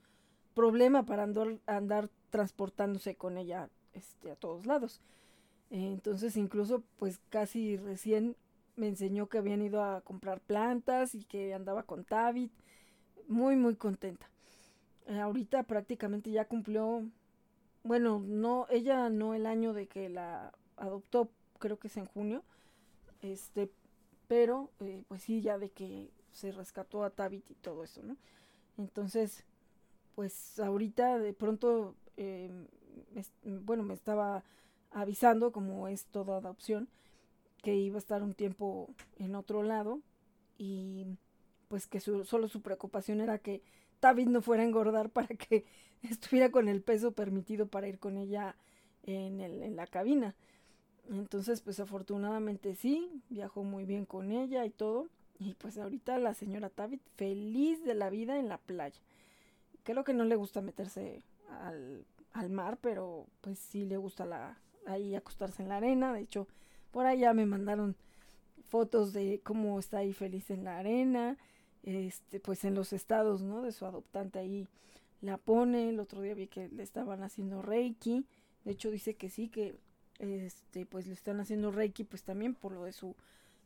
[0.54, 1.24] problema para
[1.66, 5.00] andar transportándose con ella este, a todos lados.
[5.70, 8.34] entonces incluso pues casi recién
[8.74, 12.50] me enseñó que habían ido a comprar plantas y que andaba con Tabit.
[13.28, 14.28] Muy, muy contenta.
[15.06, 17.04] Eh, ahorita prácticamente ya cumplió,
[17.84, 21.30] bueno, no, ella no el año de que la adoptó,
[21.60, 22.42] creo que es en junio,
[23.22, 23.70] este,
[24.26, 28.16] pero eh, pues sí, ya de que se rescató a Tabit y todo eso, ¿no?
[28.76, 29.44] Entonces,
[30.16, 32.50] pues ahorita de pronto eh,
[33.44, 34.44] bueno, me estaba
[34.90, 36.88] avisando, como es toda adopción,
[37.62, 40.00] que iba a estar un tiempo en otro lado
[40.58, 41.06] y
[41.68, 43.62] pues que solo su preocupación era que
[44.00, 45.64] David no fuera a engordar para que
[46.02, 48.54] estuviera con el peso permitido para ir con ella
[49.02, 50.34] en, la cabina.
[51.10, 55.08] Entonces, pues afortunadamente sí, viajó muy bien con ella y todo.
[55.38, 59.00] Y pues ahorita la señora David feliz de la vida en la playa.
[59.82, 64.58] Creo que no le gusta meterse al, al mar, pero pues sí le gusta la,
[64.86, 66.12] ahí acostarse en la arena.
[66.12, 66.46] De hecho,
[66.90, 67.96] por allá me mandaron
[68.68, 71.36] fotos de cómo está ahí feliz en la arena,
[71.82, 73.62] este, pues en los estados, ¿no?
[73.62, 74.68] De su adoptante ahí
[75.20, 75.90] la pone.
[75.90, 78.26] El otro día vi que le estaban haciendo Reiki.
[78.64, 79.76] De hecho, dice que sí, que
[80.18, 83.14] este, pues le están haciendo Reiki, pues también por lo de su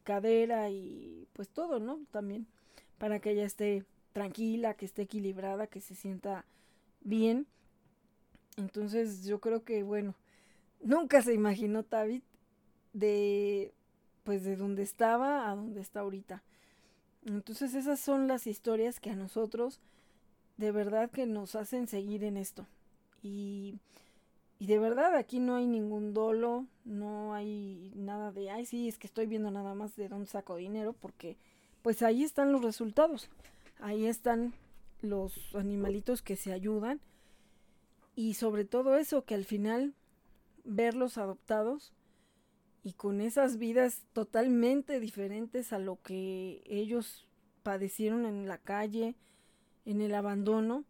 [0.05, 2.01] cadera y pues todo, ¿no?
[2.11, 2.47] También
[2.99, 6.45] para que ella esté tranquila, que esté equilibrada, que se sienta
[7.01, 7.47] bien.
[8.59, 10.15] Entonces yo creo que, bueno,
[10.83, 12.23] nunca se imaginó David
[12.93, 13.73] de,
[14.25, 16.43] pues de donde estaba a donde está ahorita.
[17.25, 19.81] Entonces esas son las historias que a nosotros
[20.57, 22.67] de verdad que nos hacen seguir en esto.
[23.23, 23.77] Y,
[24.59, 28.99] y de verdad aquí no hay ningún dolo, no hay nada de, ay sí, es
[28.99, 31.37] que estoy viendo nada más de dónde saco dinero, porque
[31.83, 33.31] pues ahí están los resultados,
[33.79, 34.53] ahí están
[35.01, 37.01] los animalitos que se ayudan
[38.19, 39.95] y sobre todo eso que al final
[40.65, 41.93] verlos adoptados
[42.83, 47.29] y con esas vidas totalmente diferentes a lo que ellos
[47.63, 49.15] padecieron en la calle,
[49.85, 50.85] en el abandono,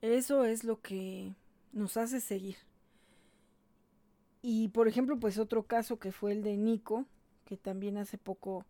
[0.00, 1.34] eso es lo que
[1.72, 2.58] nos hace seguir.
[4.42, 7.04] Y por ejemplo, pues otro caso que fue el de Nico,
[7.44, 8.64] que también hace poco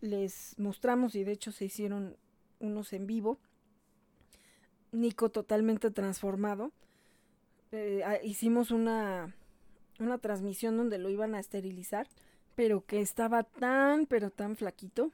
[0.00, 2.16] les mostramos y de hecho se hicieron
[2.60, 3.40] unos en vivo.
[4.92, 6.72] Nico totalmente transformado.
[7.72, 9.34] Eh, ah, hicimos una,
[9.98, 12.08] una transmisión donde lo iban a esterilizar,
[12.54, 15.10] pero que estaba tan, pero tan flaquito,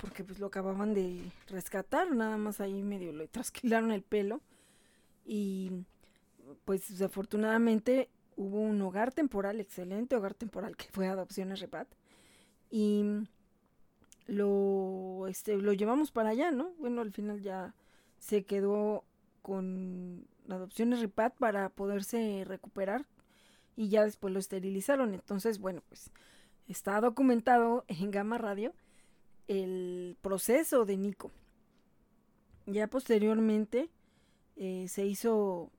[0.00, 4.40] porque pues lo acababan de rescatar, nada más ahí medio le trasquilaron el pelo.
[5.24, 5.72] Y
[6.64, 11.88] pues desafortunadamente hubo un hogar temporal, excelente hogar temporal que fue Adopciones Repat.
[12.70, 13.04] Y
[14.26, 16.72] lo, este, lo llevamos para allá, ¿no?
[16.78, 17.74] Bueno, al final ya
[18.18, 19.04] se quedó
[19.46, 23.06] con Adopciones Repat para poderse recuperar
[23.76, 25.14] y ya después lo esterilizaron.
[25.14, 26.10] Entonces, bueno, pues
[26.66, 28.74] está documentado en Gama Radio
[29.46, 31.30] el proceso de Nico.
[32.66, 33.88] Ya posteriormente
[34.56, 35.70] eh, se hizo,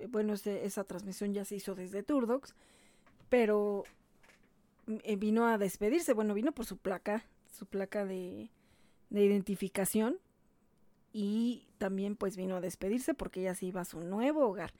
[0.00, 2.54] eh, bueno, esa transmisión ya se hizo desde Turdox,
[3.28, 3.84] pero
[4.86, 8.48] mm, eh, vino a despedirse, bueno, vino por su placa, su placa de,
[9.10, 10.16] de identificación
[11.12, 14.72] y también pues vino a despedirse porque ya se iba a su nuevo hogar.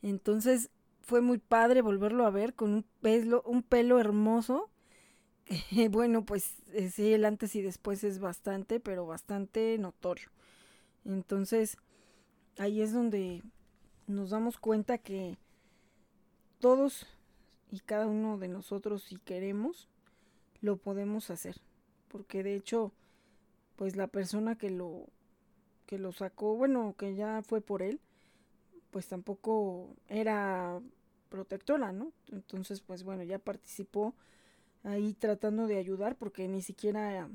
[0.00, 0.70] Entonces
[1.00, 4.70] fue muy padre volverlo a ver con un pelo, un pelo hermoso.
[5.90, 6.54] bueno, pues
[6.92, 10.28] sí, el antes y después es bastante, pero bastante notorio.
[11.04, 11.78] Entonces,
[12.58, 13.42] ahí es donde
[14.06, 15.38] nos damos cuenta que
[16.60, 17.08] todos
[17.72, 19.88] y cada uno de nosotros, si queremos,
[20.60, 21.56] lo podemos hacer.
[22.06, 22.92] Porque de hecho,
[23.74, 25.08] pues la persona que lo,
[25.86, 28.00] que lo sacó, bueno, que ya fue por él,
[28.90, 30.80] pues tampoco era
[31.28, 32.12] protectora, ¿no?
[32.32, 34.14] Entonces, pues bueno, ya participó
[34.82, 37.28] ahí tratando de ayudar porque ni siquiera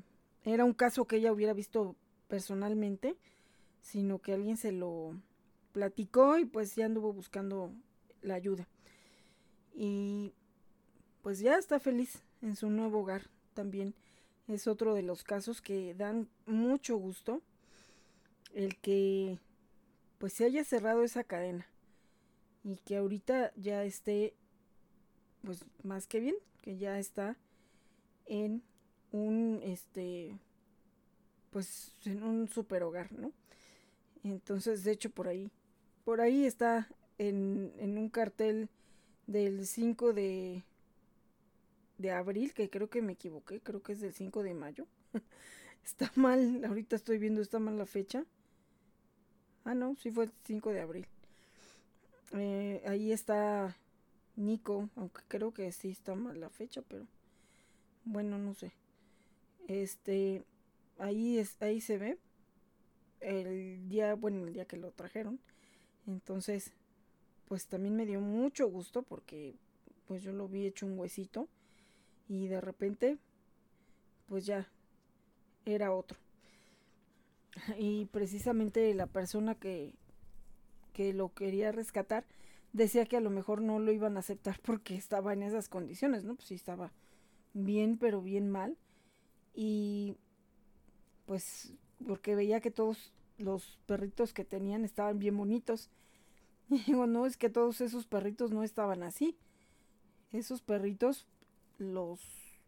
[0.43, 1.95] era un caso que ella hubiera visto
[2.28, 3.18] personalmente
[3.82, 5.20] sino que alguien se lo
[5.72, 7.74] platicó y pues ya anduvo buscando
[8.22, 8.68] la ayuda.
[9.74, 10.34] Y
[11.22, 13.95] pues ya está feliz en su nuevo hogar también.
[14.47, 17.41] Es otro de los casos que dan mucho gusto
[18.54, 19.39] el que
[20.18, 21.68] pues se haya cerrado esa cadena
[22.64, 24.34] y que ahorita ya esté
[25.43, 27.38] pues más que bien, que ya está
[28.26, 28.62] en
[29.12, 30.38] un este
[31.52, 33.32] pues en un super hogar, ¿no?
[34.24, 35.52] Entonces, de hecho, por ahí,
[36.06, 36.88] por ahí está
[37.18, 38.70] en, en un cartel
[39.28, 40.64] del 5 de,
[41.97, 44.88] de abril, que creo que me equivoqué, creo que es del 5 de mayo.
[45.84, 48.26] está mal, ahorita estoy viendo, está mal la fecha.
[49.64, 51.07] Ah, no, sí fue el 5 de abril.
[52.34, 53.76] Eh, ahí está
[54.36, 57.05] Nico, aunque creo que sí está mal la fecha, pero
[58.05, 58.72] bueno, no sé.
[59.68, 60.43] Este,
[60.97, 62.18] ahí es, ahí se ve
[63.20, 65.39] el día, bueno, el día que lo trajeron.
[66.07, 66.72] Entonces,
[67.47, 69.55] pues también me dio mucho gusto porque
[70.07, 71.47] pues yo lo vi hecho un huesito
[72.28, 73.18] y de repente
[74.28, 74.68] pues ya
[75.66, 76.18] era otro.
[77.78, 79.93] Y precisamente la persona que,
[80.93, 82.26] que lo quería rescatar
[82.74, 86.24] decía que a lo mejor no lo iban a aceptar porque estaba en esas condiciones,
[86.24, 86.36] ¿no?
[86.36, 86.91] Pues sí estaba
[87.54, 88.78] bien, pero bien mal.
[89.54, 90.16] Y
[91.26, 91.74] pues
[92.06, 95.89] porque veía que todos los perritos que tenían estaban bien bonitos.
[96.70, 99.36] Y digo, no, es que todos esos perritos no estaban así.
[100.32, 101.28] Esos perritos
[101.78, 102.22] los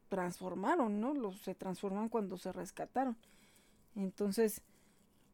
[0.10, 1.14] transformaron, ¿no?
[1.14, 3.16] Los se transforman cuando se rescataron.
[3.96, 4.62] Entonces,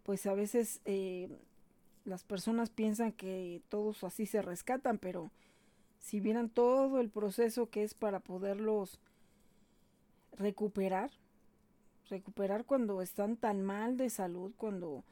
[0.09, 1.29] pues a veces eh,
[2.03, 5.29] las personas piensan que todos así se rescatan, pero
[5.99, 8.99] si vieran todo el proceso que es para poderlos
[10.35, 11.11] recuperar,
[12.09, 15.03] recuperar cuando están tan mal de salud, cuando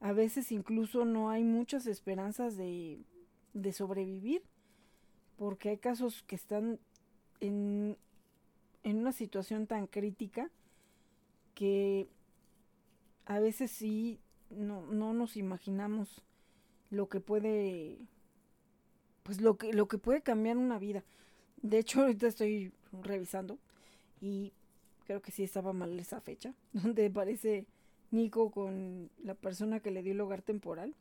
[0.00, 3.00] a veces incluso no hay muchas esperanzas de,
[3.54, 4.42] de sobrevivir,
[5.38, 6.78] porque hay casos que están
[7.40, 7.96] en,
[8.82, 10.50] en una situación tan crítica
[11.54, 12.08] que
[13.24, 14.20] a veces sí
[14.50, 16.22] no, no nos imaginamos
[16.90, 17.98] lo que puede
[19.22, 21.02] pues lo que lo que puede cambiar una vida.
[21.62, 22.72] De hecho, ahorita estoy
[23.02, 23.58] revisando
[24.20, 24.52] y
[25.06, 27.66] creo que sí estaba mal esa fecha, donde aparece
[28.10, 30.94] Nico con la persona que le dio el hogar temporal.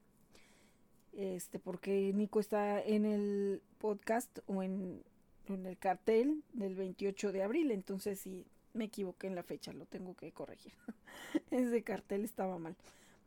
[1.13, 5.03] Este, porque Nico está en el podcast o en,
[5.47, 9.85] en el cartel del 28 de abril, entonces sí me equivoqué en la fecha, lo
[9.85, 10.73] tengo que corregir.
[11.51, 12.75] Ese cartel estaba mal.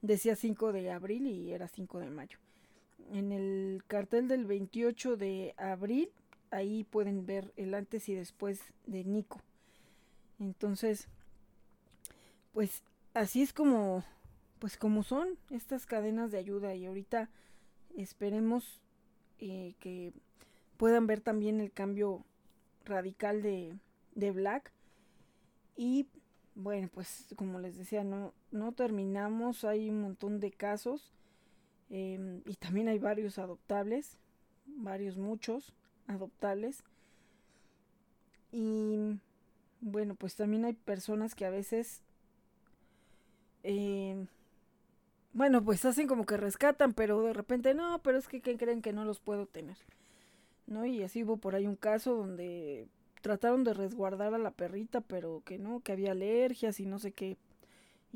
[0.03, 2.39] Decía 5 de abril y era 5 de mayo.
[3.13, 6.11] En el cartel del 28 de abril,
[6.51, 9.41] ahí pueden ver el antes y después de Nico.
[10.39, 11.09] Entonces,
[12.53, 12.83] pues
[13.15, 14.05] así es como,
[14.59, 17.31] pues como son estas cadenas de ayuda y ahorita
[17.97, 18.81] esperemos
[19.39, 20.13] eh, que
[20.77, 22.25] puedan ver también el cambio
[22.85, 23.75] radical de,
[24.15, 24.71] de Black
[25.77, 26.07] y
[26.55, 31.13] bueno, pues como les decía, no, no terminamos, hay un montón de casos
[31.91, 34.19] em, y también hay varios adoptables,
[34.67, 35.75] varios muchos
[36.07, 36.83] adoptables.
[38.53, 39.19] Y
[39.81, 42.03] bueno, pues también hay personas que a veces,
[43.63, 44.27] em,
[45.33, 48.93] bueno, pues hacen como que rescatan, pero de repente no, pero es que creen que
[48.93, 49.77] no los puedo tener.
[50.67, 50.85] ¿No?
[50.85, 52.89] Y así hubo por ahí un caso donde
[53.21, 57.13] trataron de resguardar a la perrita, pero que no, que había alergias y no sé
[57.13, 57.37] qué.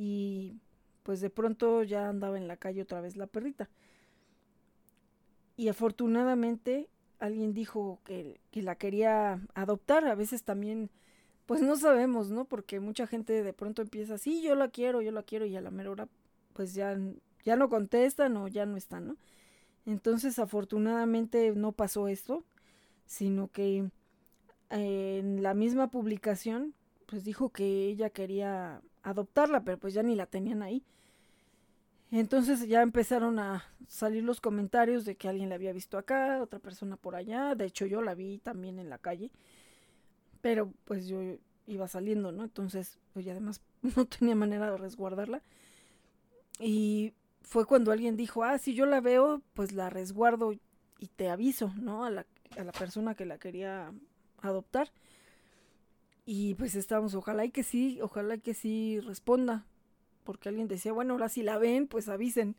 [0.03, 0.57] Y
[1.03, 3.69] pues de pronto ya andaba en la calle otra vez la perrita.
[5.59, 6.89] Y afortunadamente
[7.19, 10.07] alguien dijo que, que la quería adoptar.
[10.07, 10.89] A veces también,
[11.45, 12.47] pues no sabemos, ¿no?
[12.47, 15.61] Porque mucha gente de pronto empieza, sí, yo la quiero, yo la quiero, y a
[15.61, 16.09] la mera hora,
[16.55, 16.99] pues ya,
[17.45, 19.17] ya no contestan o ya no están, ¿no?
[19.85, 22.43] Entonces, afortunadamente no pasó esto,
[23.05, 23.91] sino que
[24.71, 26.73] en la misma publicación,
[27.05, 30.83] pues dijo que ella quería adoptarla, pero pues ya ni la tenían ahí.
[32.11, 36.59] Entonces ya empezaron a salir los comentarios de que alguien la había visto acá, otra
[36.59, 37.55] persona por allá.
[37.55, 39.31] De hecho, yo la vi también en la calle.
[40.41, 41.21] Pero pues yo
[41.67, 42.45] iba saliendo, ¿no?
[42.45, 43.61] Entonces, pues además
[43.97, 45.43] no tenía manera de resguardarla.
[46.59, 51.31] Y fue cuando alguien dijo, ah, si yo la veo, pues la resguardo y te
[51.31, 52.05] aviso, ¿no?
[52.05, 52.27] A la,
[52.59, 53.93] a la persona que la quería
[54.43, 54.91] adoptar.
[56.33, 59.67] Y pues estamos, ojalá y que sí, ojalá que sí responda.
[60.23, 62.55] Porque alguien decía, bueno, ahora si la ven, pues avisen.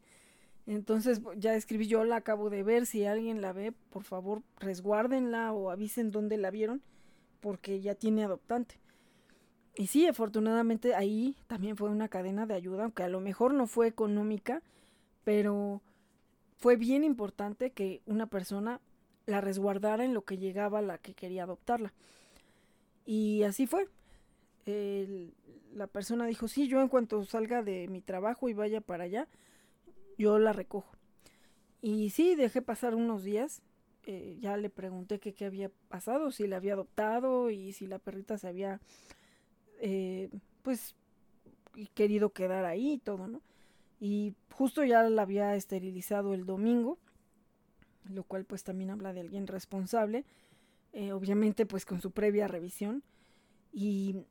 [0.67, 5.53] Entonces ya escribí yo, la acabo de ver, si alguien la ve, por favor resguárdenla
[5.53, 6.81] o avisen dónde la vieron,
[7.39, 8.77] porque ya tiene adoptante.
[9.77, 13.67] Y sí, afortunadamente ahí también fue una cadena de ayuda, aunque a lo mejor no
[13.67, 14.61] fue económica,
[15.23, 15.81] pero
[16.57, 18.81] fue bien importante que una persona
[19.27, 21.93] la resguardara en lo que llegaba la que quería adoptarla.
[23.05, 23.87] Y así fue.
[25.73, 29.27] la persona dijo, sí, yo en cuanto salga de mi trabajo y vaya para allá,
[30.17, 30.91] yo la recojo.
[31.81, 33.61] Y sí, dejé pasar unos días.
[34.03, 38.37] Eh, ya le pregunté qué había pasado, si la había adoptado y si la perrita
[38.37, 38.79] se había,
[39.79, 40.29] eh,
[40.63, 40.95] pues,
[41.93, 43.41] querido quedar ahí y todo, ¿no?
[43.99, 46.97] Y justo ya la había esterilizado el domingo
[48.09, 50.25] lo cual pues también habla de alguien responsable,
[50.93, 53.03] eh, obviamente pues con su previa revisión
[53.71, 54.25] y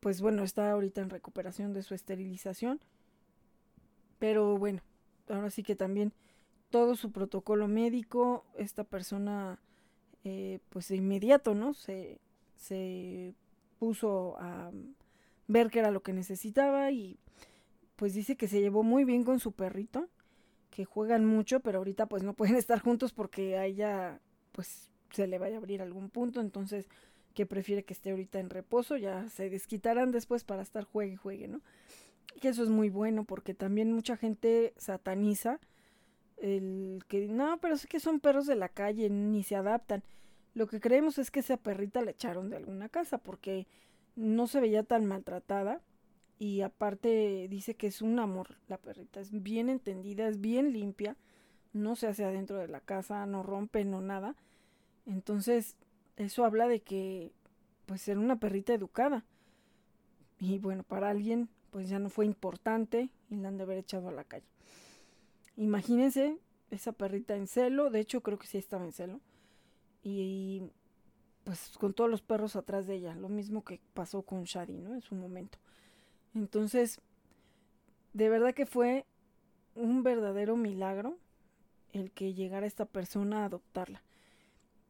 [0.00, 2.80] pues bueno, está ahorita en recuperación de su esterilización,
[4.18, 4.82] pero bueno,
[5.28, 6.12] ahora sí que también
[6.70, 9.58] todo su protocolo médico, esta persona
[10.24, 11.74] eh, pues de inmediato, ¿no?
[11.74, 12.20] Se,
[12.56, 13.34] se
[13.78, 14.70] puso a
[15.46, 17.18] ver qué era lo que necesitaba y
[17.96, 20.08] pues dice que se llevó muy bien con su perrito
[20.70, 24.20] que juegan mucho, pero ahorita pues no pueden estar juntos porque a ella
[24.52, 26.88] pues se le vaya a abrir algún punto, entonces
[27.34, 31.16] que prefiere que esté ahorita en reposo, ya se desquitarán después para estar juegue y
[31.16, 31.60] juegue, ¿no?
[32.40, 35.60] Y eso es muy bueno porque también mucha gente sataniza
[36.36, 40.02] el que no, pero es que son perros de la calle, ni se adaptan.
[40.54, 43.66] Lo que creemos es que esa perrita la echaron de alguna casa porque
[44.16, 45.80] no se veía tan maltratada
[46.38, 51.16] y aparte dice que es un amor la perrita, es bien entendida, es bien limpia,
[51.72, 54.36] no se hace adentro de la casa, no rompe, no nada.
[55.08, 55.74] Entonces,
[56.16, 57.32] eso habla de que
[57.86, 59.24] pues era una perrita educada.
[60.38, 64.08] Y bueno, para alguien pues ya no fue importante y la han de haber echado
[64.08, 64.46] a la calle.
[65.56, 66.38] Imagínense
[66.70, 69.20] esa perrita en celo, de hecho creo que sí estaba en celo.
[70.02, 70.62] Y
[71.44, 74.94] pues con todos los perros atrás de ella, lo mismo que pasó con Shadi, ¿no?
[74.94, 75.58] En su momento.
[76.34, 77.00] Entonces,
[78.12, 79.06] de verdad que fue
[79.74, 81.16] un verdadero milagro
[81.92, 84.02] el que llegara esta persona a adoptarla.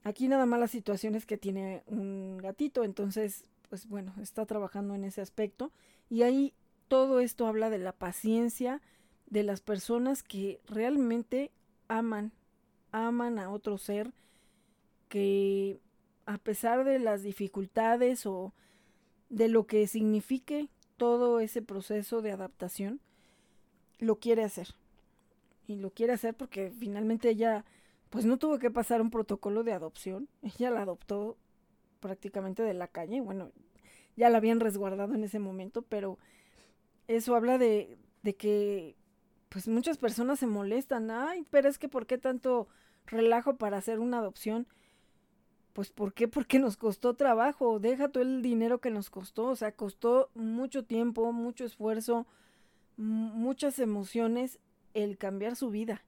[0.04, 4.94] Aquí nada más la situación es que tiene un gatito, entonces, pues bueno, está trabajando
[4.94, 5.72] en ese aspecto.
[6.08, 6.54] Y ahí
[6.88, 8.80] todo esto habla de la paciencia
[9.26, 11.50] de las personas que realmente
[11.88, 12.32] aman,
[12.92, 14.12] aman a otro ser,
[15.08, 15.78] que
[16.26, 18.52] a pesar de las dificultades o
[19.30, 23.00] de lo que signifique todo ese proceso de adaptación,
[23.98, 24.68] lo quiere hacer.
[25.66, 27.64] Y lo quiere hacer porque finalmente ella,
[28.10, 30.28] pues no tuvo que pasar un protocolo de adopción.
[30.42, 31.36] Ella la adoptó
[32.00, 33.20] prácticamente de la calle.
[33.20, 33.50] Bueno,
[34.16, 36.18] ya la habían resguardado en ese momento, pero
[37.06, 38.96] eso habla de, de que
[39.48, 41.10] pues muchas personas se molestan.
[41.10, 42.68] Ay, pero es que ¿por qué tanto
[43.06, 44.66] relajo para hacer una adopción?
[45.72, 46.28] Pues ¿por qué?
[46.28, 47.78] Porque nos costó trabajo.
[47.78, 49.46] Deja todo el dinero que nos costó.
[49.46, 52.26] O sea, costó mucho tiempo, mucho esfuerzo,
[52.96, 54.58] muchas emociones
[54.94, 56.02] el cambiar su vida.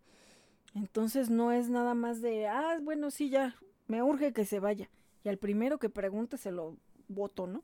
[0.74, 3.56] Entonces no es nada más de, ah, bueno, sí, ya,
[3.86, 4.88] me urge que se vaya.
[5.24, 6.76] Y al primero que pregunte se lo
[7.08, 7.62] voto, ¿no?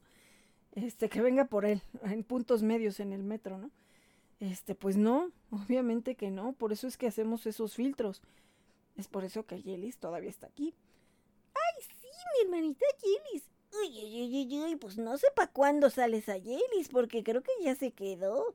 [0.73, 3.71] Este, que venga por él, en puntos medios en el metro, ¿no?
[4.41, 8.23] Este, pues no, obviamente que no, por eso es que hacemos esos filtros.
[8.97, 10.75] Es por eso que Yelis todavía está aquí.
[11.55, 13.45] ¡Ay, sí, mi hermanita Yelis!
[13.79, 17.53] Uy, uy, uy, uy, pues no sé para cuándo sales a Yelis, porque creo que
[17.63, 18.55] ya se quedó.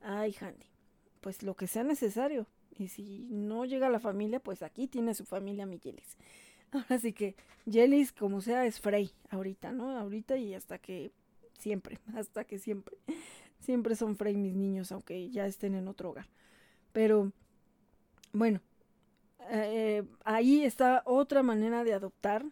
[0.00, 0.66] Ay, Handy,
[1.20, 2.46] pues lo que sea necesario.
[2.78, 6.16] Y si no llega la familia, pues aquí tiene su familia mi Yelis.
[6.72, 9.96] Ahora sí que Yelis, como sea, es Frey ahorita, ¿no?
[9.96, 11.12] Ahorita y hasta que
[11.58, 12.96] siempre, hasta que siempre.
[13.60, 16.28] Siempre son Frey mis niños, aunque ya estén en otro hogar.
[16.92, 17.32] Pero,
[18.32, 18.60] bueno,
[19.50, 22.44] eh, ahí está otra manera de adoptar.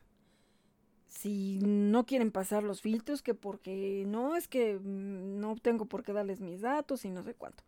[1.06, 6.02] Si no quieren pasar los filtros, que porque no es que mm, no tengo por
[6.02, 7.62] qué darles mis datos y no sé cuánto.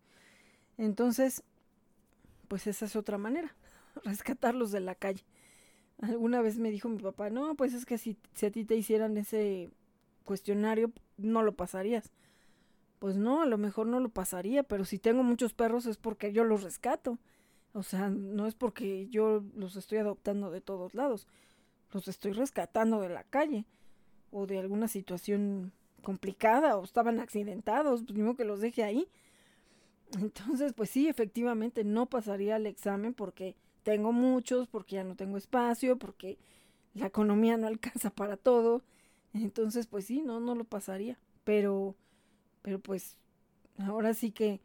[0.78, 1.44] Entonces,
[2.46, 3.54] pues esa es otra manera,
[4.04, 5.24] rescatarlos de la calle.
[6.00, 8.76] Alguna vez me dijo mi papá, no, pues es que si, si a ti te
[8.76, 9.70] hicieran ese
[10.24, 12.12] cuestionario, no lo pasarías.
[12.98, 16.32] Pues no, a lo mejor no lo pasaría, pero si tengo muchos perros es porque
[16.32, 17.18] yo los rescato.
[17.72, 21.26] O sea, no es porque yo los estoy adoptando de todos lados.
[21.92, 23.66] Los estoy rescatando de la calle
[24.30, 25.72] o de alguna situación
[26.02, 29.08] complicada o estaban accidentados, pues mismo que los deje ahí.
[30.18, 35.36] Entonces, pues sí, efectivamente no pasaría el examen porque tengo muchos, porque ya no tengo
[35.36, 36.38] espacio, porque
[36.94, 38.82] la economía no alcanza para todo.
[39.34, 41.18] Entonces, pues sí, no, no lo pasaría.
[41.44, 41.94] Pero,
[42.62, 43.16] pero pues,
[43.78, 44.60] ahora sí que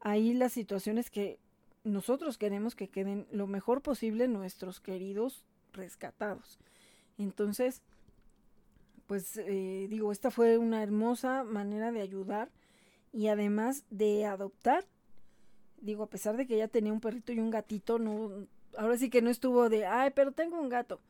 [0.00, 1.38] ahí las situaciones que
[1.84, 6.58] nosotros queremos que queden lo mejor posible nuestros queridos rescatados.
[7.18, 7.82] Entonces,
[9.06, 12.50] pues eh, digo, esta fue una hermosa manera de ayudar
[13.12, 14.84] y además de adoptar.
[15.80, 18.46] Digo, a pesar de que ya tenía un perrito y un gatito, no,
[18.76, 21.00] ahora sí que no estuvo de, ay, pero tengo un gato.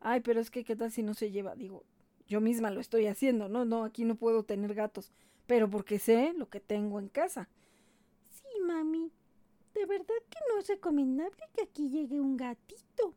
[0.00, 1.54] Ay, pero es que, ¿qué tal si no se lleva?
[1.54, 1.84] Digo,
[2.26, 5.12] yo misma lo estoy haciendo, no, no, aquí no puedo tener gatos,
[5.46, 7.48] pero porque sé lo que tengo en casa.
[8.30, 9.10] Sí, mami,
[9.74, 13.14] de verdad que no es recomendable que aquí llegue un gatito.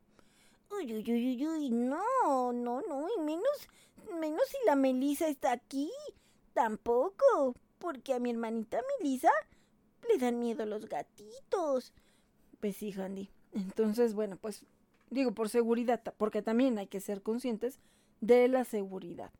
[0.70, 3.68] Uy, uy, uy, uy, no, no, no, y menos,
[4.18, 5.90] menos si la Melisa está aquí.
[6.54, 9.30] Tampoco, porque a mi hermanita Melisa
[10.08, 11.92] le dan miedo los gatitos.
[12.60, 13.28] Pues sí, Handy.
[13.52, 14.64] Entonces, bueno, pues
[15.10, 17.80] digo por seguridad, porque también hay que ser conscientes
[18.20, 19.32] de la seguridad.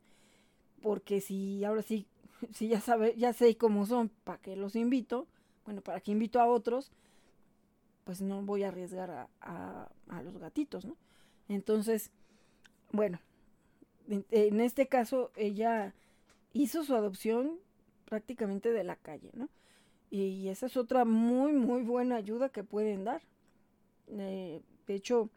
[0.81, 2.05] Porque si ahora sí,
[2.51, 5.25] si ya sabe, ya sé cómo son, para que los invito,
[5.63, 6.91] bueno, para que invito a otros,
[8.03, 9.89] pues no voy a arriesgar a,
[10.21, 10.97] los gatitos, ¿no?
[11.47, 12.11] Entonces,
[12.91, 13.19] bueno,
[14.09, 15.93] en, este caso ella
[16.51, 17.59] hizo su adopción
[18.05, 19.49] prácticamente de la calle, ¿no?
[20.09, 23.23] Y esa es otra muy, muy buena ayuda que pueden dar.
[24.09, 25.29] Eh, de hecho,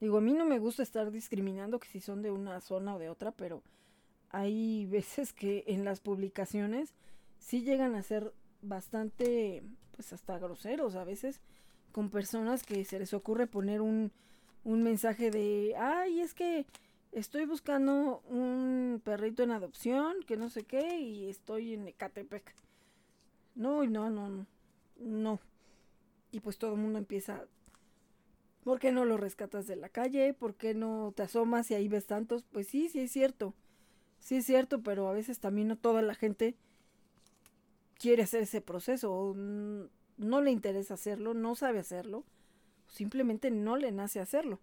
[0.00, 2.98] digo, a mí no me gusta estar discriminando que si son de una zona o
[2.98, 3.62] de otra, pero
[4.30, 6.92] hay veces que en las publicaciones
[7.38, 8.32] sí llegan a ser
[8.62, 9.62] bastante,
[9.94, 11.40] pues hasta groseros a veces,
[11.92, 14.10] con personas que se les ocurre poner un,
[14.64, 16.66] un mensaje de, ay, es que
[17.18, 22.54] estoy buscando un perrito en adopción, que no sé qué, y estoy en Ecatepec.
[23.54, 24.46] No, no, no, no,
[24.96, 25.40] no.
[26.30, 27.44] Y pues todo el mundo empieza,
[28.64, 30.34] ¿por qué no lo rescatas de la calle?
[30.34, 32.44] ¿Por qué no te asomas y ahí ves tantos?
[32.44, 33.54] Pues sí, sí es cierto.
[34.20, 36.56] Sí es cierto, pero a veces también no toda la gente
[37.98, 42.24] quiere hacer ese proceso, o no le interesa hacerlo, no sabe hacerlo,
[42.86, 44.60] simplemente no le nace hacerlo.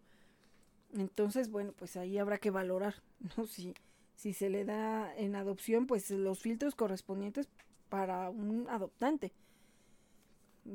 [0.95, 2.95] Entonces, bueno, pues ahí habrá que valorar,
[3.37, 3.45] ¿no?
[3.45, 3.73] Si,
[4.15, 7.47] si se le da en adopción, pues los filtros correspondientes
[7.89, 9.31] para un adoptante.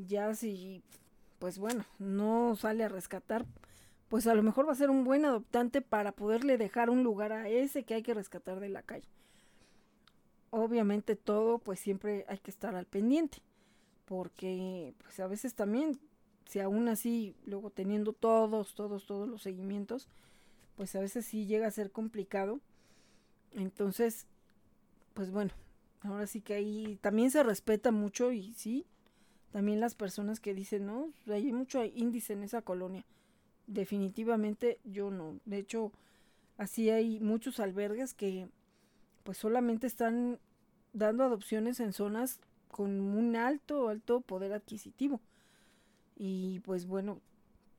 [0.06, 0.82] Ya si,
[1.38, 3.44] pues bueno, no sale a rescatar,
[4.08, 7.32] pues a lo mejor va a ser un buen adoptante para poderle dejar un lugar
[7.32, 9.08] a ese que hay que rescatar de la calle
[10.50, 13.38] obviamente todo pues siempre hay que estar al pendiente
[14.04, 15.98] porque pues a veces también
[16.50, 20.08] si aún así luego teniendo todos todos todos los seguimientos
[20.76, 22.60] pues a veces sí llega a ser complicado
[23.52, 24.26] entonces
[25.14, 25.50] pues bueno,
[26.02, 28.86] ahora sí que ahí también se respeta mucho y sí,
[29.52, 33.04] también las personas que dicen, no, hay mucho índice en esa colonia.
[33.66, 35.38] Definitivamente yo no.
[35.44, 35.92] De hecho,
[36.56, 38.48] así hay muchos albergues que
[39.24, 40.38] pues solamente están
[40.92, 45.20] dando adopciones en zonas con un alto, alto poder adquisitivo.
[46.22, 47.18] Y pues bueno,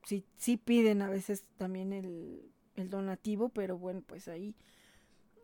[0.04, 2.42] sí, sí piden a veces también el,
[2.76, 4.56] el donativo, pero bueno, pues ahí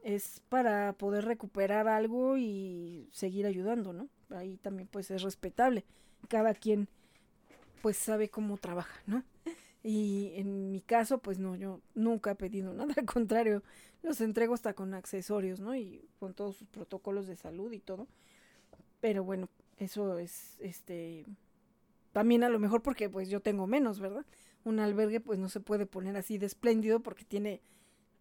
[0.04, 4.10] es para poder recuperar algo y seguir ayudando, ¿no?
[4.32, 5.86] Ahí también pues es respetable.
[6.28, 6.88] Cada quien
[7.84, 9.24] pues sabe cómo trabaja, ¿no?
[9.84, 13.62] Y en mi caso, pues no, yo nunca he pedido nada, al contrario,
[14.02, 15.76] los entrego hasta con accesorios, ¿no?
[15.76, 18.08] Y con todos sus protocolos de salud y todo.
[19.02, 21.26] Pero bueno, eso es, este,
[22.12, 24.26] también a lo mejor porque pues yo tengo menos, ¿verdad?
[24.64, 27.62] Un albergue pues no se puede poner así de espléndido porque tiene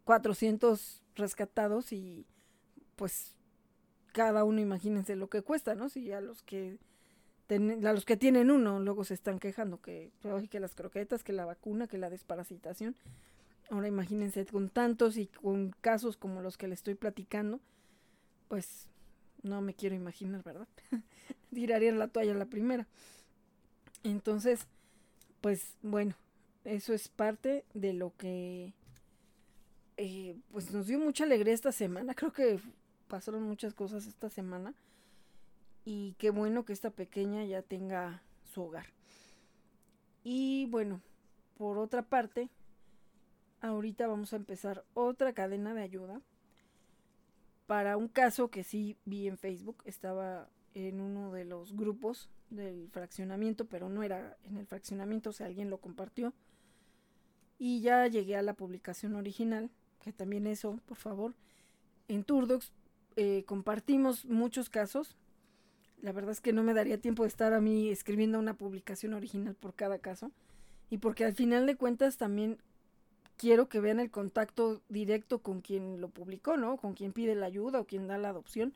[0.05, 2.27] 400 rescatados y
[2.95, 3.37] pues
[4.13, 5.89] cada uno imagínense lo que cuesta, ¿no?
[5.89, 6.79] Si a los que
[7.49, 10.11] a los que tienen uno luego se están quejando que,
[10.51, 12.97] que las croquetas, que la vacuna, que la desparasitación.
[13.71, 17.61] Ahora imagínense con tantos y con casos como los que le estoy platicando,
[18.49, 18.89] pues
[19.43, 20.69] no me quiero imaginar, ¿verdad?
[21.55, 22.87] Tirarían la toalla la primera.
[24.11, 24.66] Entonces,
[25.41, 26.15] pues bueno,
[26.65, 28.73] eso es parte de lo que
[29.97, 32.15] eh, pues nos dio mucha alegría esta semana.
[32.16, 32.61] Creo que
[33.09, 34.74] pasaron muchas cosas esta semana.
[35.85, 38.23] Y qué bueno que esta pequeña ya tenga
[38.53, 38.87] su hogar.
[40.24, 41.01] Y bueno,
[41.57, 42.49] por otra parte,
[43.61, 46.20] ahorita vamos a empezar otra cadena de ayuda
[47.66, 49.83] para un caso que sí vi en Facebook.
[49.85, 55.32] Estaba en uno de los grupos del fraccionamiento, pero no era en el fraccionamiento, o
[55.32, 56.35] sea, alguien lo compartió.
[57.59, 59.70] Y ya llegué a la publicación original
[60.03, 61.35] que también eso, por favor.
[62.09, 62.73] En Turdox
[63.16, 65.16] eh, compartimos muchos casos.
[66.03, 69.15] La verdad es que no me daría tiempo de estar a mí escribiendo una publicación
[69.15, 70.31] original por cada caso.
[70.90, 72.59] Y porque al final de cuentas también
[73.39, 76.77] quiero que vean el contacto directo con quien lo publicó, ¿no?
[76.77, 78.74] Con quien pide la ayuda o quien da la adopción.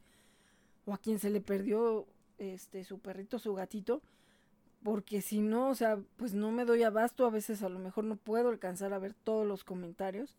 [0.87, 2.07] O a quien se le perdió
[2.39, 4.03] este su perrito, su gatito.
[4.83, 7.27] Porque si no, o sea, pues no me doy abasto.
[7.27, 10.37] A veces a lo mejor no puedo alcanzar a ver todos los comentarios.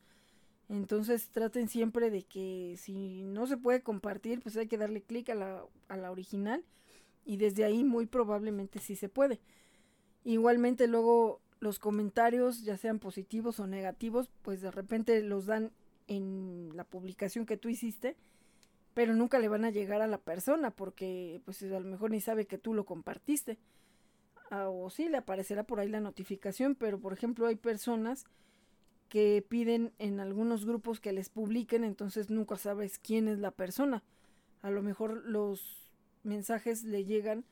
[0.70, 5.30] Entonces traten siempre de que si no se puede compartir, pues hay que darle clic
[5.30, 6.64] a la, a la original
[7.26, 9.42] y desde ahí muy probablemente sí se puede.
[10.24, 15.72] Igualmente luego los comentarios, ya sean positivos o negativos, pues de repente los dan
[16.08, 18.16] en la publicación que tú hiciste,
[18.94, 22.22] pero nunca le van a llegar a la persona porque pues a lo mejor ni
[22.22, 23.58] sabe que tú lo compartiste.
[24.50, 28.26] Ah, o sí, le aparecerá por ahí la notificación, pero por ejemplo hay personas
[29.08, 34.04] que piden en algunos grupos que les publiquen, entonces nunca sabes quién es la persona.
[34.62, 35.92] A lo mejor los
[36.24, 37.46] mensajes le llegan,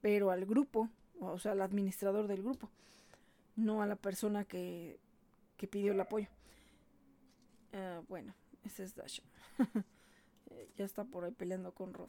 [0.00, 0.90] pero al grupo,
[1.20, 2.70] o sea, al administrador del grupo,
[3.54, 4.98] no a la persona que,
[5.56, 6.28] que pidió el apoyo.
[7.72, 9.20] Ah, bueno, ese es Dash.
[10.76, 12.08] ya está por ahí peleando con Rod.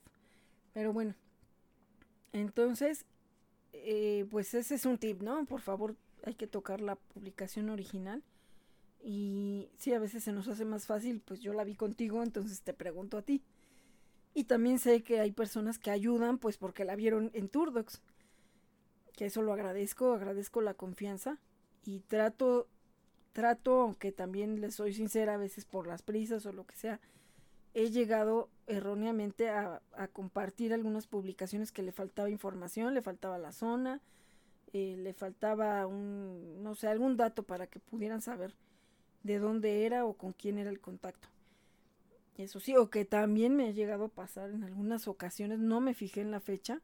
[0.73, 1.15] Pero bueno,
[2.33, 3.05] entonces,
[3.73, 5.45] eh, pues ese es un tip, ¿no?
[5.45, 8.23] Por favor, hay que tocar la publicación original
[9.03, 12.61] y sí, a veces se nos hace más fácil, pues yo la vi contigo, entonces
[12.61, 13.41] te pregunto a ti.
[14.33, 18.01] Y también sé que hay personas que ayudan, pues porque la vieron en Turdox.
[19.13, 21.39] Que eso lo agradezco, agradezco la confianza.
[21.85, 22.67] Y trato,
[23.33, 26.99] trato, aunque también les soy sincera, a veces por las prisas o lo que sea,
[27.77, 29.81] he llegado erróneamente a,
[30.11, 34.01] compartir algunas publicaciones que le faltaba información, le faltaba la zona,
[34.73, 38.55] eh, le faltaba un, no sé, algún dato para que pudieran saber
[39.21, 41.27] de dónde era o con quién era el contacto.
[42.35, 45.93] Eso sí, o que también me ha llegado a pasar en algunas ocasiones, no me
[45.93, 46.81] fijé en la fecha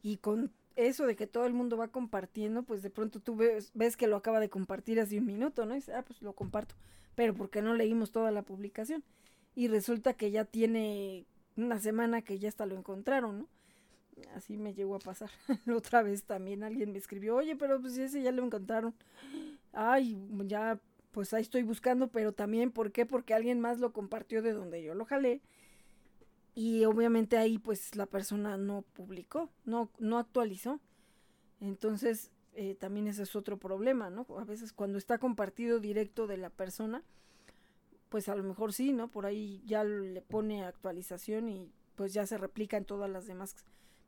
[0.00, 3.72] y con eso de que todo el mundo va compartiendo, pues de pronto tú ves,
[3.74, 5.72] ves que lo acaba de compartir hace un minuto, ¿no?
[5.72, 6.76] Y dices, ah, pues lo comparto,
[7.16, 9.02] pero porque no leímos toda la publicación
[9.60, 13.48] y resulta que ya tiene una semana que ya hasta lo encontraron, ¿no?
[14.34, 15.30] Así me llegó a pasar.
[15.76, 18.94] Otra vez también alguien me escribió, oye, pero pues ese ya lo encontraron.
[19.74, 20.80] Ay, ya
[21.10, 23.04] pues ahí estoy buscando, pero también, ¿por qué?
[23.04, 25.42] Porque alguien más lo compartió de donde yo lo jalé.
[26.54, 30.80] Y obviamente ahí pues la persona no publicó, no, no actualizó.
[31.60, 34.24] Entonces eh, también ese es otro problema, ¿no?
[34.38, 37.04] A veces cuando está compartido directo de la persona,
[38.10, 39.08] pues a lo mejor sí, ¿no?
[39.08, 43.56] Por ahí ya le pone actualización y pues ya se replica en todas las demás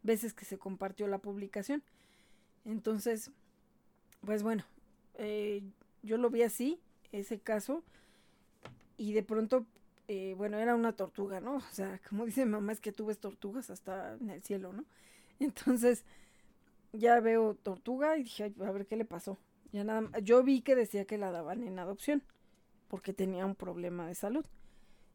[0.03, 1.83] veces que se compartió la publicación.
[2.65, 3.31] Entonces,
[4.25, 4.65] pues bueno,
[5.15, 5.63] eh,
[6.03, 6.81] yo lo vi así
[7.13, 7.83] ese caso
[8.99, 9.67] y de pronto
[10.09, 11.57] eh, bueno, era una tortuga, ¿no?
[11.57, 14.85] O sea, como dice mamá, es que tú ves tortugas hasta en el cielo, ¿no?
[15.41, 16.05] Entonces,
[16.93, 19.39] ya veo tortuga y dije, a ver qué le pasó.
[19.73, 22.23] Ya nada, yo vi que decía que la daban en adopción,
[22.93, 24.45] porque tenía un problema de salud.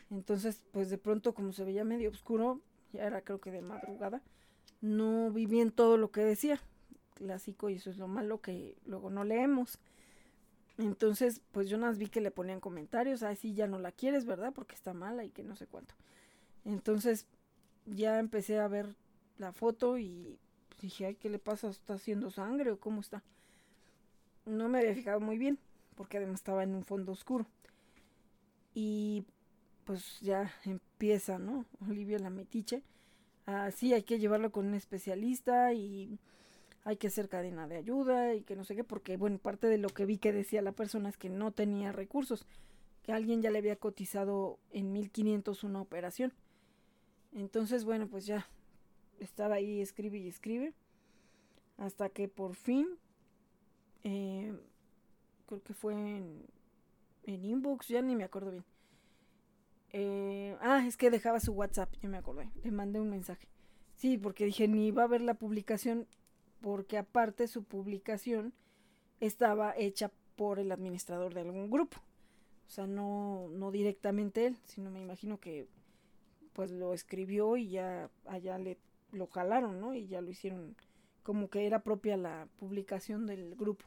[0.10, 2.60] Entonces, pues de pronto, como se veía medio oscuro,
[2.92, 4.24] ya era creo que de madrugada,
[4.82, 6.60] no vi bien todo lo que decía.
[7.14, 9.78] Clásico, y eso es lo malo que luego no leemos.
[10.80, 14.54] Entonces, pues yo nada vi que le ponían comentarios, así ya no la quieres, ¿verdad?
[14.56, 15.94] Porque está mala y que no sé cuánto.
[16.66, 17.28] Entonces,
[17.86, 18.96] ya empecé a ver
[19.38, 20.40] la foto y
[20.82, 21.70] dije, ay, ¿qué le pasa?
[21.70, 23.22] ¿Está haciendo sangre o cómo está?
[24.46, 25.60] No me había fijado muy bien,
[25.98, 27.46] porque además estaba en un fondo oscuro.
[28.74, 29.26] Y
[29.84, 31.66] pues ya empieza, ¿no?
[31.90, 32.84] Olivia la metiche.
[33.46, 36.20] Así hay que llevarlo con un especialista y
[36.84, 39.78] hay que hacer cadena de ayuda y que no sé qué, porque bueno, parte de
[39.78, 42.46] lo que vi que decía la persona es que no tenía recursos,
[43.04, 46.34] que alguien ya le había cotizado en 1500 una operación.
[47.34, 48.48] Entonces, bueno, pues ya
[49.20, 50.74] estaba ahí, escribe y escribe,
[51.78, 52.88] hasta que por fin,
[54.04, 54.54] eh,
[55.48, 56.46] creo que fue en,
[57.24, 58.66] en inbox, ya ni me acuerdo bien.
[59.92, 63.48] Eh, ah, es que dejaba su WhatsApp, ya me acordé, le mandé un mensaje.
[63.96, 66.08] Sí, porque dije, ni iba a ver la publicación
[66.62, 68.54] porque aparte su publicación
[69.20, 71.98] estaba hecha por el administrador de algún grupo.
[72.68, 75.68] O sea, no, no directamente él, sino me imagino que
[76.54, 78.78] pues lo escribió y ya allá le
[79.12, 79.94] lo jalaron, ¿no?
[79.94, 80.76] Y ya lo hicieron
[81.24, 83.86] como que era propia la publicación del grupo.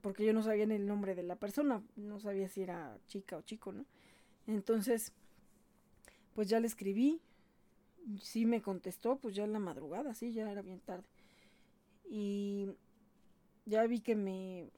[0.00, 3.42] Porque yo no sabía el nombre de la persona, no sabía si era chica o
[3.42, 3.84] chico, ¿no?
[4.46, 5.12] Entonces,
[6.34, 7.20] pues ya le escribí,
[8.20, 11.06] sí me contestó, pues ya en la madrugada, sí, ya era bien tarde
[12.14, 12.68] y
[13.64, 14.70] ya vi que me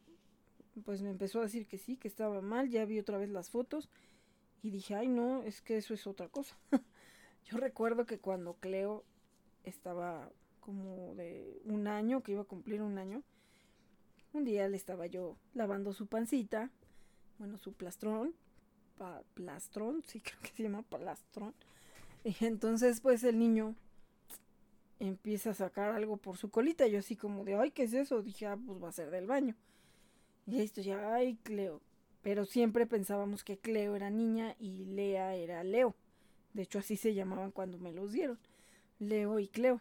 [0.85, 3.51] pues me empezó a decir que sí, que estaba mal, ya vi otra vez las
[3.51, 3.89] fotos
[4.63, 6.57] y dije, ay no, es que eso es otra cosa.
[7.45, 9.05] Yo recuerdo que cuando Cleo
[9.65, 10.31] estaba
[10.61, 13.23] como de un año, que iba a cumplir un año,
[14.35, 16.71] un día le estaba yo lavando su pancita,
[17.39, 18.35] bueno, su plastrón,
[19.35, 21.55] plastrón, sí creo que se llama plastrón.
[22.25, 23.75] Y entonces pues el niño
[24.99, 26.87] empieza a sacar algo por su colita.
[26.87, 28.23] Yo así como de, ay, ¿qué es eso?
[28.23, 29.55] Dije, ah, pues va a ser del baño.
[30.47, 31.81] Y esto ya, ay, Cleo.
[32.23, 35.95] Pero siempre pensábamos que Cleo era niña y Lea era Leo.
[36.55, 38.39] De hecho, así se llamaban cuando me los dieron.
[38.99, 39.81] Leo y Cleo.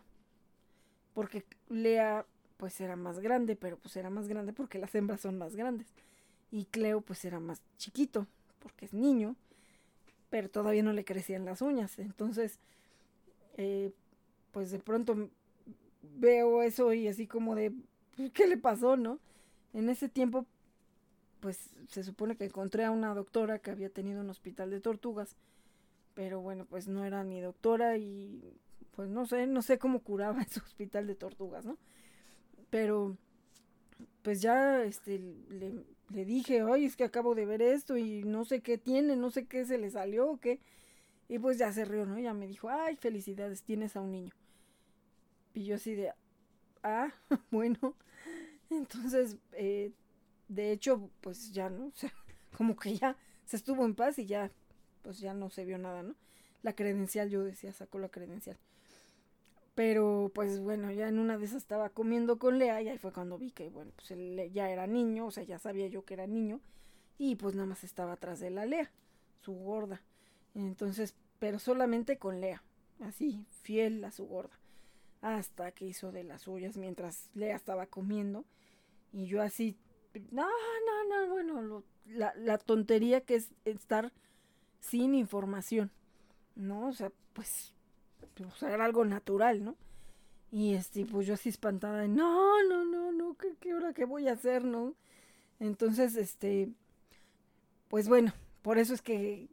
[1.14, 2.26] Porque Lea,
[2.64, 5.88] pues era más grande, pero pues era más grande porque las hembras son más grandes.
[6.50, 8.26] Y Cleo, pues era más chiquito,
[8.60, 9.36] porque es niño,
[10.30, 12.00] pero todavía no le crecían las uñas.
[12.00, 12.62] Entonces,
[13.58, 13.92] eh,
[14.54, 15.30] pues de pronto
[16.04, 17.74] veo eso y así como de,
[18.16, 19.20] pues, ¿qué le pasó, no?
[19.74, 20.46] En ese tiempo,
[21.42, 25.36] pues se supone que encontré a una doctora que había tenido un hospital de tortugas,
[26.14, 28.42] pero bueno, pues no era ni doctora y
[28.96, 31.78] pues no sé, no sé cómo curaba en su hospital de tortugas, ¿no?
[32.74, 33.16] Pero
[34.24, 38.46] pues ya este le, le dije, ay, es que acabo de ver esto y no
[38.46, 40.60] sé qué tiene, no sé qué se le salió o qué.
[41.30, 42.18] Y pues ya se rió, ¿no?
[42.18, 44.34] Ya me dijo, ay, felicidades, tienes a un niño.
[45.54, 46.14] Y yo así de,
[46.82, 47.14] ah,
[47.52, 47.96] bueno.
[48.72, 49.92] Entonces, eh,
[50.48, 51.90] de hecho, pues ya, ¿no?
[51.90, 52.12] O sea,
[52.58, 54.52] como que ya se estuvo en paz y ya,
[55.04, 56.16] pues ya no se vio nada, ¿no?
[56.64, 58.58] La credencial, yo decía, sacó la credencial.
[59.76, 63.12] Pero, pues bueno, ya en una de esas estaba comiendo con Lea y ahí fue
[63.12, 66.14] cuando vi que, bueno, pues él ya era niño, o sea, ya sabía yo que
[66.14, 66.60] era niño.
[67.18, 68.92] Y pues nada más estaba atrás de la Lea,
[69.42, 70.02] su gorda.
[70.54, 72.64] Entonces, pero solamente con Lea,
[73.00, 74.60] así, fiel a su gorda
[75.24, 78.46] hasta que hizo de las suyas mientras Lea estaba comiendo.
[79.14, 79.78] Y yo así,
[80.32, 84.12] no, no, no, bueno, la, la, tontería que es estar
[84.82, 85.92] sin información,
[86.56, 86.90] ¿no?
[86.90, 87.73] O sea, pues,
[88.36, 89.76] pues era algo natural, ¿no?
[90.52, 94.28] Y este, pues yo así espantada, no, no, no, no, ¿qué, qué hora que voy
[94.28, 94.94] a hacer, no?
[95.60, 96.70] Entonces, este,
[97.88, 99.50] pues bueno, por eso es que,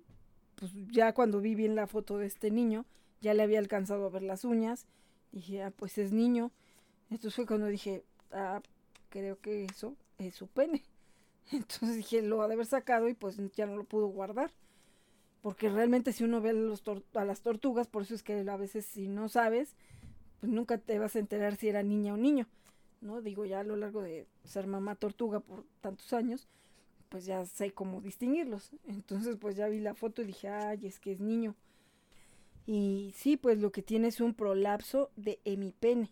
[0.57, 2.85] pues ya cuando vi bien la foto de este niño,
[3.20, 4.86] ya le había alcanzado a ver las uñas,
[5.32, 6.51] Dije, ah, pues es niño.
[7.11, 8.61] Entonces fue cuando dije, ah,
[9.09, 10.82] creo que eso es su pene.
[11.52, 14.51] Entonces dije, lo ha de haber sacado y pues ya no lo pudo guardar.
[15.43, 19.09] Porque realmente si uno ve a, las tortugas, por eso es que a veces si
[19.09, 19.75] no sabes,
[20.41, 22.47] pues nunca te vas a enterar si era niña o niño.
[23.01, 23.23] ¿No?
[23.23, 26.49] Digo, ya a lo largo de ser mamá tortuga por tantos años,
[27.09, 28.71] pues ya sé cómo distinguirlos.
[28.87, 31.55] Entonces pues ya vi la foto y dije, ay, es que es niño.
[32.67, 36.11] Y sí, pues lo que tiene es un prolapso de hemipene.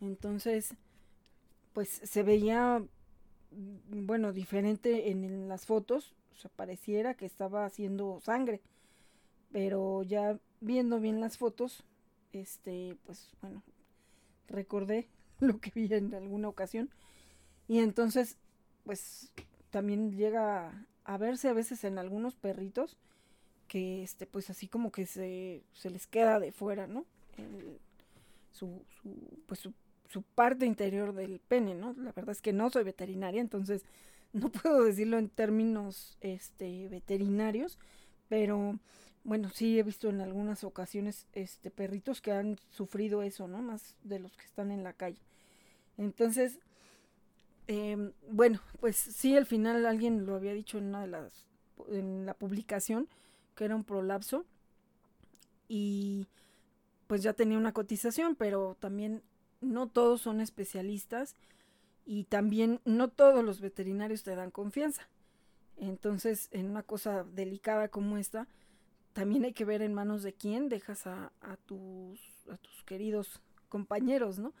[0.00, 0.74] Entonces,
[1.72, 2.80] pues se veía,
[3.50, 6.14] mm, bueno, diferente en, las fotos.
[6.38, 8.60] Sea, pareciera que estaba haciendo sangre.
[9.52, 11.84] Pero ya viendo bien las fotos,
[12.32, 13.62] este, pues bueno,
[14.48, 15.08] recordé
[15.40, 16.90] lo que vi en alguna ocasión.
[17.66, 18.38] Y entonces,
[18.84, 19.32] pues
[19.70, 22.98] también llega a verse a veces en algunos perritos
[23.66, 27.04] que este pues así como que se, se les queda de fuera, ¿no?
[28.52, 31.94] su, su, pues su, parte interior del pene, ¿no?
[31.94, 33.84] La verdad es que no soy veterinaria, entonces
[34.32, 37.78] no puedo decirlo en términos este veterinarios,
[38.28, 38.78] pero
[39.24, 43.60] bueno, sí he visto en algunas ocasiones este perritos que han sufrido eso, ¿no?
[43.62, 45.20] Más de los que están en la calle.
[45.96, 46.58] Entonces,
[47.66, 51.44] eh, bueno, pues sí, al final alguien lo había dicho en una de las,
[51.88, 53.08] en la publicación,
[53.54, 54.46] que era un prolapso,
[55.68, 56.26] y
[57.06, 59.22] pues ya tenía una cotización, pero también
[59.60, 61.34] no todos son especialistas
[62.08, 65.06] y también no todos los veterinarios te dan confianza.
[65.76, 68.48] Entonces, en una cosa delicada como esta,
[69.12, 71.30] también hay que ver en manos de quién dejas a,
[71.66, 72.18] tus,
[72.50, 74.54] a tus queridos compañeros, ¿no?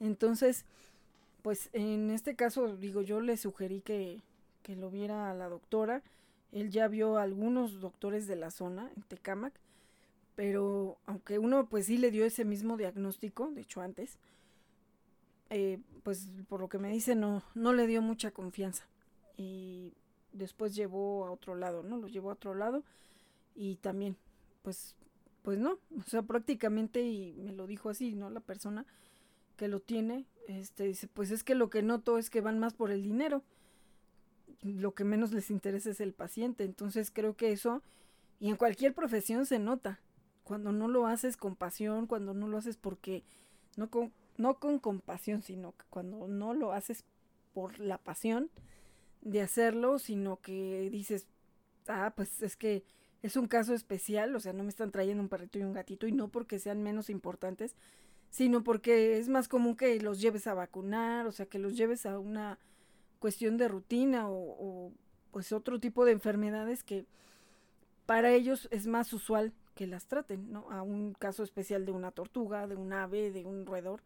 [0.00, 0.66] Entonces,
[1.40, 4.20] pues en este caso, digo, yo le sugerí que,
[4.62, 6.02] que lo viera a la doctora.
[6.52, 9.54] Él ya vio a algunos doctores de la zona, en Tecamac,
[10.34, 14.18] pero aunque uno pues sí le dio ese mismo diagnóstico, de hecho antes,
[15.52, 18.88] eh, pues por lo que me dice no, no le dio mucha confianza.
[19.36, 19.92] Y
[20.32, 21.96] después llevó a otro lado, ¿no?
[21.98, 22.82] Lo llevó a otro lado
[23.54, 24.16] y también,
[24.62, 24.96] pues,
[25.42, 28.30] pues no, o sea, prácticamente, y me lo dijo así, ¿no?
[28.30, 28.86] La persona
[29.56, 32.74] que lo tiene, este, dice, pues es que lo que noto es que van más
[32.74, 33.42] por el dinero.
[34.62, 36.64] Lo que menos les interesa es el paciente.
[36.64, 37.82] Entonces creo que eso,
[38.40, 40.00] y en cualquier profesión se nota,
[40.44, 43.22] cuando no lo haces con pasión, cuando no lo haces porque,
[43.76, 43.90] no
[44.36, 47.04] no con compasión, sino que cuando no lo haces
[47.52, 48.50] por la pasión
[49.20, 51.26] de hacerlo, sino que dices,
[51.88, 52.84] ah, pues es que
[53.22, 56.06] es un caso especial, o sea, no me están trayendo un perrito y un gatito
[56.06, 57.76] y no porque sean menos importantes,
[58.30, 62.06] sino porque es más común que los lleves a vacunar, o sea, que los lleves
[62.06, 62.58] a una
[63.20, 64.92] cuestión de rutina o, o
[65.30, 67.06] pues otro tipo de enfermedades que
[68.06, 70.70] para ellos es más usual que las traten, ¿no?
[70.70, 74.02] A un caso especial de una tortuga, de un ave, de un roedor,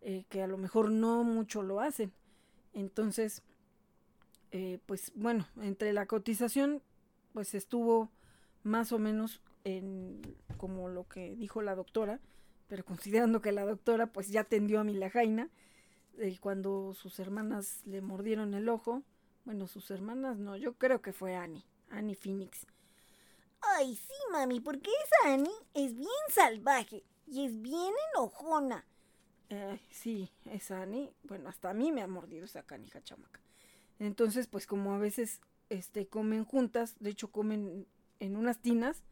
[0.00, 2.12] eh, que a lo mejor no mucho lo hacen.
[2.72, 3.42] Entonces,
[4.52, 6.82] eh, pues bueno, entre la cotización,
[7.32, 8.10] pues estuvo
[8.62, 10.20] más o menos en
[10.56, 12.20] como lo que dijo la doctora,
[12.68, 15.50] pero considerando que la doctora pues ya atendió a mi lajaina,
[16.18, 19.02] eh, cuando sus hermanas le mordieron el ojo,
[19.44, 22.66] bueno, sus hermanas no, yo creo que fue Annie, Annie Phoenix.
[23.60, 28.84] Ay, sí, mami, porque esa Annie es bien salvaje y es bien enojona.
[29.48, 33.40] Eh, sí, esa Annie, bueno, hasta a mí me ha mordido esa canija chamaca.
[33.98, 35.40] Entonces, pues como a veces
[35.70, 37.86] este comen juntas, de hecho comen
[38.20, 39.02] en unas tinas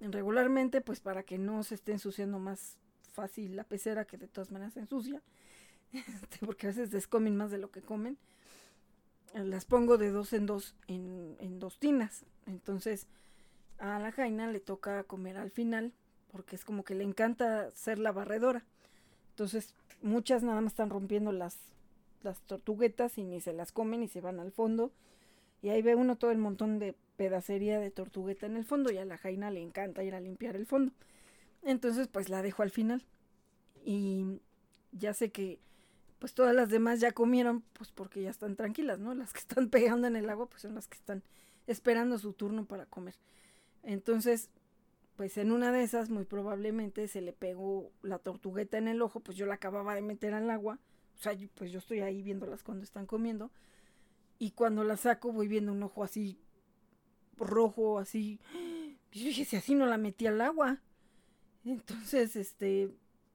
[0.00, 2.78] regularmente pues para que no se esté ensuciando más
[3.12, 5.22] fácil la pecera que de todas maneras se ensucia
[5.92, 8.18] este, porque a veces les comen más de lo que comen
[9.34, 13.06] las pongo de dos en dos en, en dos tinas entonces
[13.78, 15.92] a la jaina le toca comer al final
[16.30, 18.64] porque es como que le encanta ser la barredora
[19.42, 21.58] entonces muchas nada más están rompiendo las
[22.22, 24.92] las tortuguetas y ni se las comen y se van al fondo
[25.62, 28.98] y ahí ve uno todo el montón de pedacería de tortugueta en el fondo y
[28.98, 30.92] a la Jaina le encanta ir a limpiar el fondo.
[31.64, 33.04] Entonces pues la dejo al final.
[33.84, 34.40] Y
[34.92, 35.58] ya sé que
[36.20, 39.12] pues todas las demás ya comieron pues porque ya están tranquilas, ¿no?
[39.12, 41.24] Las que están pegando en el agua pues son las que están
[41.66, 43.16] esperando su turno para comer.
[43.82, 44.50] Entonces
[45.16, 49.20] pues en una de esas muy probablemente se le pegó la tortugueta en el ojo,
[49.20, 50.78] pues yo la acababa de meter al agua.
[51.16, 53.50] O sea, pues yo estoy ahí viéndolas cuando están comiendo
[54.38, 56.38] y cuando la saco voy viendo un ojo así
[57.36, 58.40] rojo, así.
[59.12, 60.80] Y dije, si así no la metí al agua.
[61.64, 62.90] Entonces, este,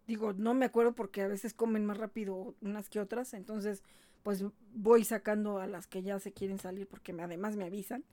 [0.08, 3.34] digo, no me acuerdo porque a veces comen más rápido unas que otras.
[3.34, 3.84] Entonces,
[4.24, 4.44] pues
[4.74, 8.04] voy sacando a las que ya se quieren salir porque además me avisan.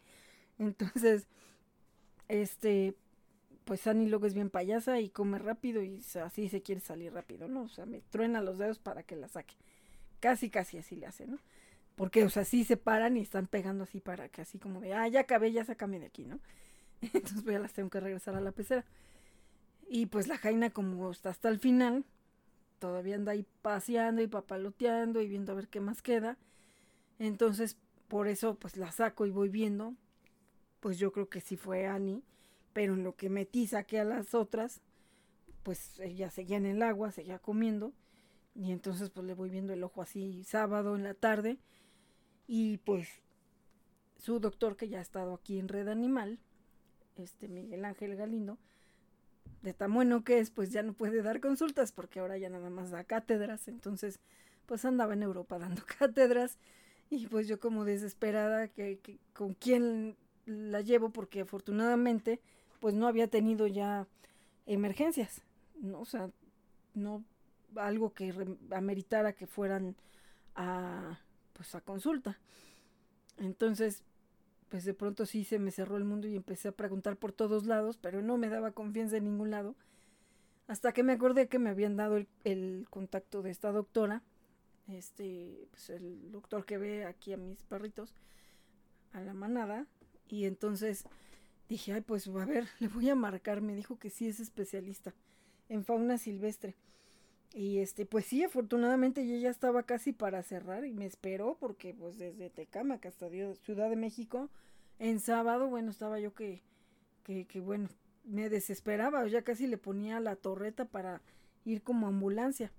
[0.58, 1.26] Entonces,
[2.28, 2.94] este,
[3.64, 7.48] pues Annie luego es bien payasa y come rápido y así se quiere salir rápido,
[7.48, 7.62] ¿no?
[7.62, 9.56] O sea, me truena los dedos para que la saque.
[10.20, 11.38] Casi, casi así le hace, ¿no?
[11.96, 14.94] Porque, o sea, sí se paran y están pegando así para que así como de,
[14.94, 16.40] ah, ya acabé, ya sácame de aquí, ¿no?
[17.02, 18.84] Entonces pues ya las tengo que regresar a la pecera.
[19.88, 22.04] Y pues la jaina como está hasta el final,
[22.78, 26.36] todavía anda ahí paseando y papaloteando y viendo a ver qué más queda.
[27.18, 27.76] Entonces,
[28.08, 29.94] por eso pues la saco y voy viendo.
[30.80, 32.22] Pues yo creo que sí fue Annie,
[32.74, 34.82] pero en lo que metí saqué a las otras,
[35.62, 37.94] pues ella seguía en el agua, seguía comiendo.
[38.54, 41.58] Y entonces pues le voy viendo el ojo así sábado en la tarde
[42.46, 43.08] y pues
[44.16, 46.38] su doctor, que ya ha estado aquí en Red Animal,
[47.16, 48.58] este Miguel Ángel Galindo,
[49.62, 52.70] de tan bueno que es, pues ya no puede dar consultas porque ahora ya nada
[52.70, 54.20] más da cátedras, entonces
[54.66, 56.58] pues andaba en Europa dando cátedras
[57.10, 62.40] y pues yo como desesperada que, con quién la llevo porque afortunadamente
[62.84, 64.06] pues no había tenido ya
[64.66, 65.40] emergencias,
[65.80, 66.00] ¿no?
[66.00, 66.28] o sea,
[66.92, 67.24] no
[67.76, 68.34] algo que
[68.72, 69.96] ameritara que fueran
[70.54, 71.18] a
[71.54, 72.38] pues a consulta.
[73.38, 74.04] Entonces,
[74.68, 77.64] pues de pronto sí se me cerró el mundo y empecé a preguntar por todos
[77.64, 79.76] lados, pero no me daba confianza en ningún lado.
[80.66, 84.20] Hasta que me acordé que me habían dado el, contacto de esta doctora,
[84.88, 88.12] este, pues el doctor que ve aquí a mis perritos,
[89.14, 89.86] a la manada,
[90.28, 91.06] y entonces
[91.68, 95.14] dije, ay, pues a ver, le voy a marcar, me dijo que sí es especialista
[95.68, 96.74] en fauna silvestre.
[97.52, 101.94] Y este, pues sí, afortunadamente yo ya estaba casi para cerrar y me esperó porque
[101.94, 103.28] pues desde Tecamac hasta
[103.62, 104.50] Ciudad de México,
[104.98, 106.62] en sábado, bueno, estaba yo que,
[107.22, 107.88] que, que bueno,
[108.24, 111.22] me desesperaba, ya casi le ponía la torreta para
[111.64, 112.72] ir como ambulancia.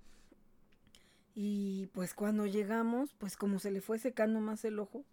[1.34, 5.04] Y pues cuando llegamos, pues como se le fue secando más el ojo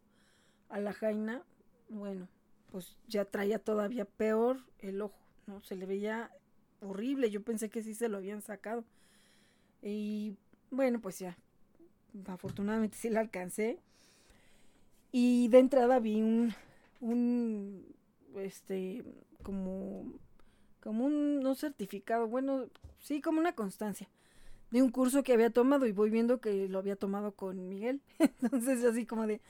[0.70, 1.44] a la Jaina,
[1.90, 2.28] bueno,
[2.74, 5.62] pues ya traía todavía peor el ojo, ¿no?
[5.62, 6.32] Se le veía
[6.82, 8.84] horrible, yo pensé que sí se lo habían sacado.
[9.84, 10.38] Y
[10.72, 11.38] bueno, pues ya,
[12.26, 13.78] afortunadamente sí la alcancé.
[15.12, 16.56] Y de entrada vi un,
[17.00, 17.86] un,
[18.38, 19.04] este,
[19.44, 20.12] como,
[20.82, 22.66] como un, no certificado, bueno,
[22.98, 24.10] sí, como una constancia
[24.72, 28.02] de un curso que había tomado y voy viendo que lo había tomado con Miguel.
[28.42, 29.42] Entonces así como de,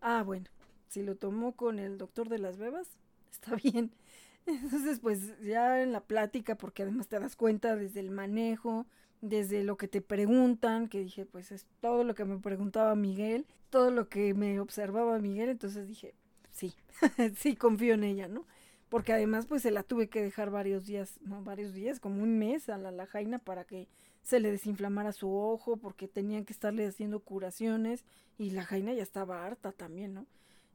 [0.00, 0.46] ah, bueno,
[0.92, 2.86] si lo tomó con el doctor de las bebas,
[3.30, 3.92] está bien.
[4.46, 8.86] Entonces pues ya en la plática, porque además te das cuenta desde el manejo,
[9.22, 13.46] desde lo que te preguntan, que dije, pues es todo lo que me preguntaba Miguel,
[13.70, 16.14] todo lo que me observaba Miguel, entonces dije,
[16.50, 16.74] sí,
[17.36, 18.46] sí, confío en ella, ¿no?
[18.90, 21.42] Porque además pues se la tuve que dejar varios días, ¿no?
[21.42, 23.88] Varios días, como un mes a la, la Jaina para que
[24.22, 28.04] se le desinflamara su ojo, porque tenían que estarle haciendo curaciones
[28.36, 30.26] y la Jaina ya estaba harta también, ¿no?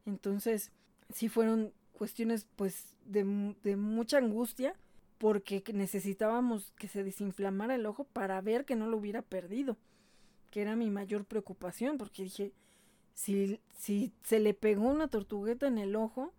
[0.08, 0.72] Entonces,
[1.14, 4.74] sí fueron cuestiones pues de, de mucha angustia,
[5.18, 9.78] porque necesitábamos que se desinflamara el ojo para ver que no lo hubiera perdido,
[10.50, 12.54] que era mi mayor preocupación, porque dije,
[13.14, 16.34] si, si se le pegó una tortugueta en el ojo,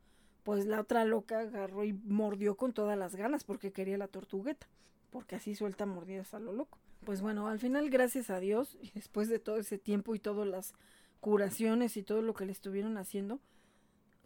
[0.45, 4.67] pues la otra loca agarró y mordió con todas las ganas porque quería la tortugueta,
[5.11, 6.79] porque así suelta mordidas a lo loco.
[7.05, 10.47] Pues bueno, al final, gracias a Dios, y después de todo ese tiempo y todas
[10.47, 10.75] las
[11.21, 13.41] curaciones y todo lo que le estuvieron haciendo,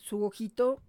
[0.03, 0.81] su ojito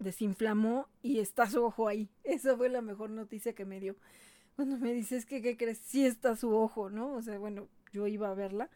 [0.00, 2.10] desinflamó y está su ojo ahí.
[2.24, 3.96] Esa fue la mejor noticia que me dio.
[4.56, 5.78] Cuando me dices que, ¿qué crees?
[5.78, 7.14] Sí está su ojo, ¿no?
[7.14, 8.68] O sea, bueno, yo iba a verla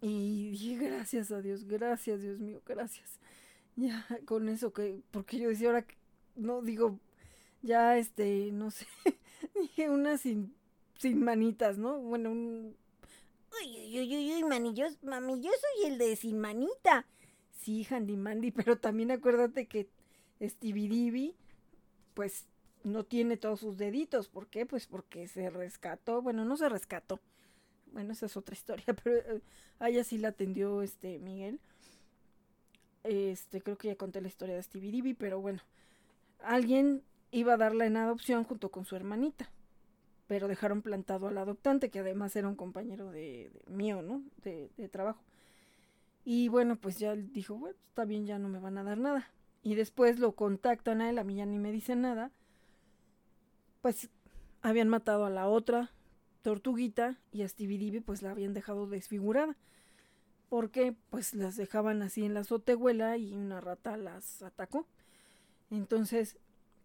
[0.00, 3.20] y dije, gracias a Dios, gracias Dios mío, gracias.
[3.76, 5.86] Ya, con eso que, porque yo decía ahora,
[6.34, 6.98] no digo,
[7.62, 8.86] ya este, no sé,
[9.60, 10.54] dije una sin,
[10.96, 11.98] sin manitas, ¿no?
[11.98, 12.76] Bueno, un...
[13.60, 17.06] Uy, uy, uy, uy, mami, yo, mami, yo soy el de sin manita.
[17.62, 19.88] Sí, Handy Mandy, pero también acuérdate que
[20.40, 21.34] Stevie
[22.14, 22.46] pues
[22.84, 24.28] no tiene todos sus deditos.
[24.28, 24.66] ¿Por qué?
[24.66, 26.20] Pues porque se rescató.
[26.22, 27.20] Bueno, no se rescató.
[27.92, 29.40] Bueno, esa es otra historia, pero eh,
[29.78, 31.60] a ella sí la atendió este Miguel.
[33.04, 35.60] Este, creo que ya conté la historia de Stevie Divi, pero bueno,
[36.40, 39.50] alguien iba a darla en adopción junto con su hermanita.
[40.26, 44.22] Pero dejaron plantado al adoptante, que además era un compañero de, mío, ¿no?
[44.42, 45.22] De, de trabajo.
[46.24, 49.30] Y bueno, pues ya dijo, bueno, está bien, ya no me van a dar nada
[49.62, 52.32] y después lo contactan a él, a mí ya ni me dicen nada,
[53.80, 54.10] pues
[54.60, 55.90] habían matado a la otra
[56.42, 59.56] tortuguita y a Stevie pues la habían dejado desfigurada.
[60.48, 64.86] Porque pues las dejaban así en la azotehuela y una rata las atacó.
[65.70, 66.36] Entonces,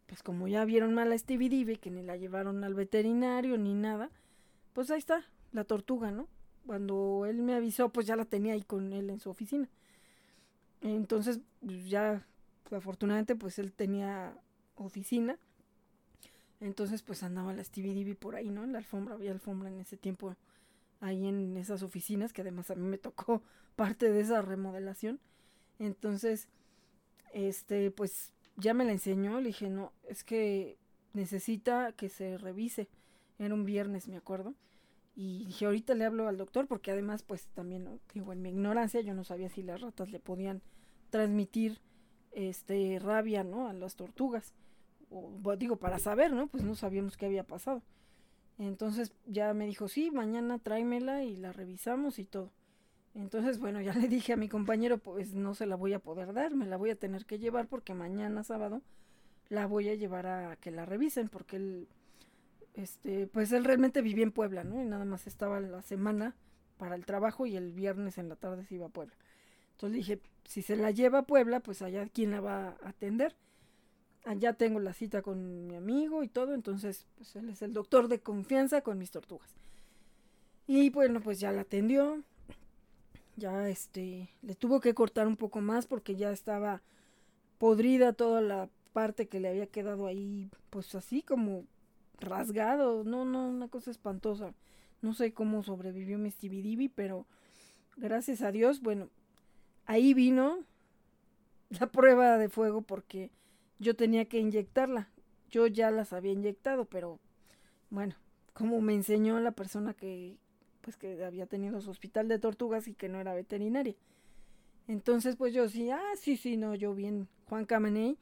[0.05, 4.09] pues como ya vieron mal a Stevie que ni la llevaron al veterinario ni nada,
[4.71, 6.29] pues ahí está, la tortuga, ¿no?
[6.67, 9.69] Cuando él me avisó, pues ya la tenía ahí con él en su oficina.
[10.81, 12.27] Entonces, pues ya
[12.69, 14.37] afortunadamente pues él tenía
[14.75, 15.39] oficina.
[16.59, 18.63] Entonces pues andaba la Stevie Divi por ahí, ¿no?
[18.63, 20.35] En la alfombra, había alfombra en ese tiempo
[20.99, 23.41] ahí en esas oficinas, que además a mí me tocó
[23.75, 25.19] parte de esa remodelación.
[25.79, 26.49] Entonces,
[27.33, 30.77] este, pues ya me la enseñó, le dije, no, es que
[31.13, 32.89] necesita que se revise.
[33.39, 34.53] Era un viernes, me acuerdo.
[35.19, 39.01] Y dije, ahorita le hablo al doctor, porque además, pues también, digo, en mi ignorancia,
[39.01, 40.61] yo no sabía si las ratas le podían
[41.09, 41.79] transmitir
[42.33, 43.67] este, rabia, ¿no?
[43.67, 44.53] A las tortugas.
[45.09, 46.45] O, digo, para saber, ¿no?
[46.45, 47.81] Pues no sabíamos qué había pasado.
[48.59, 52.51] Entonces ya me dijo, sí, mañana tráemela y la revisamos y todo.
[53.15, 56.31] Entonces, bueno, ya le dije a mi compañero, pues no se la voy a poder
[56.31, 58.83] dar, me la voy a tener que llevar porque mañana sábado
[59.49, 61.87] la voy a llevar a que la revisen porque él,
[62.77, 64.81] este, pues él realmente vivía en Puebla, ¿no?
[64.81, 66.35] Y nada más estaba la semana
[66.77, 69.15] para el trabajo y el viernes en la tarde se iba a Puebla.
[69.71, 73.35] Entonces dije, si se la lleva a Puebla, pues allá quién la va a atender.
[74.25, 78.07] Allá tengo la cita con mi amigo y todo, entonces pues él es el doctor
[78.07, 79.49] de confianza con mis tortugas.
[80.67, 82.21] Y bueno, pues ya la atendió.
[83.37, 86.81] Ya este, le tuvo que cortar un poco más porque ya estaba
[87.57, 91.65] podrida toda la parte que le había quedado ahí, pues así como
[92.19, 94.53] rasgado, no, no, una cosa espantosa.
[95.01, 97.25] No sé cómo sobrevivió mi Stevie pero
[97.97, 99.09] gracias a Dios, bueno,
[99.85, 100.59] ahí vino
[101.69, 103.31] la prueba de fuego porque
[103.79, 105.09] yo tenía que inyectarla.
[105.49, 107.19] Yo ya las había inyectado, pero
[107.89, 108.15] bueno,
[108.53, 110.35] como me enseñó la persona que
[110.81, 113.95] pues que había tenido su hospital de tortugas y que no era veterinaria.
[114.87, 118.17] Entonces, pues yo sí, ah, sí, sí, no, yo bien, Juan Cameney.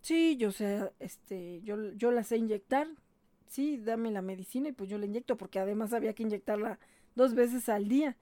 [0.00, 2.88] Sí, yo sé, este, yo, yo la sé inyectar.
[3.48, 6.78] Sí, dame la medicina y pues yo la inyecto, porque además había que inyectarla
[7.14, 8.16] dos veces al día.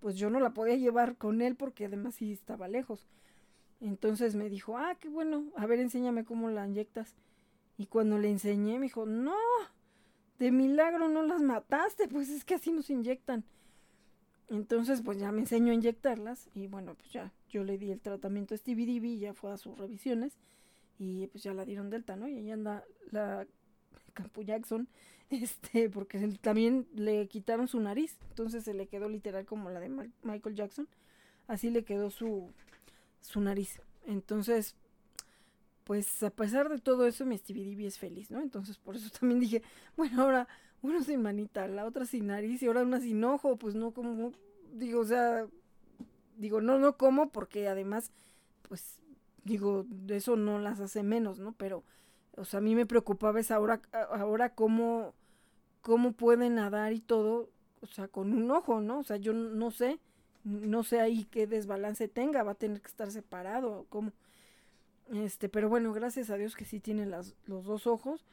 [0.00, 3.06] Pues yo no la podía llevar con él porque además sí estaba lejos.
[3.80, 7.14] Entonces me dijo, ah, qué bueno, a ver, enséñame cómo la inyectas.
[7.78, 9.36] Y cuando le enseñé, me dijo, no,
[10.38, 13.44] de milagro no las mataste, pues es que así nos inyectan.
[14.48, 18.00] Entonces, pues ya me enseñó a inyectarlas y bueno, pues ya yo le di el
[18.00, 20.36] tratamiento a Stevie y ya fue a sus revisiones
[21.00, 22.28] y pues ya la dieron delta, ¿no?
[22.28, 23.46] Y ahí anda la
[24.12, 24.86] Campo Jackson,
[25.30, 29.88] este, porque también le quitaron su nariz, entonces se le quedó literal como la de
[30.22, 30.88] Michael Jackson,
[31.48, 32.52] así le quedó su,
[33.20, 33.80] su nariz.
[34.06, 34.76] Entonces,
[35.84, 38.42] pues a pesar de todo eso, mi Stevie es feliz, ¿no?
[38.42, 39.62] Entonces por eso también dije,
[39.96, 40.48] bueno, ahora
[40.82, 44.32] una sin manita, la otra sin nariz y ahora una sin ojo, pues no como,
[44.74, 45.46] digo, o sea,
[46.36, 48.12] digo, no, no como porque además,
[48.68, 48.99] pues,
[49.44, 51.52] digo, eso no las hace menos, ¿no?
[51.52, 51.84] Pero,
[52.36, 55.14] o sea, a mí me preocupaba es ahora, ahora cómo,
[55.82, 57.50] cómo pueden nadar y todo,
[57.80, 58.98] o sea, con un ojo, ¿no?
[58.98, 59.98] O sea, yo no sé,
[60.44, 64.12] no sé ahí qué desbalance tenga, va a tener que estar separado, cómo.
[65.12, 68.24] Este, pero bueno, gracias a Dios que sí tiene las, los dos ojos.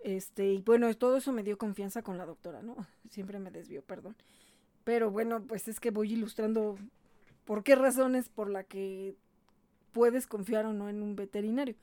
[0.00, 2.76] Este, y bueno, todo eso me dio confianza con la doctora, ¿no?
[3.10, 4.16] Siempre me desvió, perdón.
[4.84, 6.76] Pero bueno, pues es que voy ilustrando
[7.44, 9.16] por qué razones por la que
[9.94, 11.74] puedes confiar o no en un veterinario.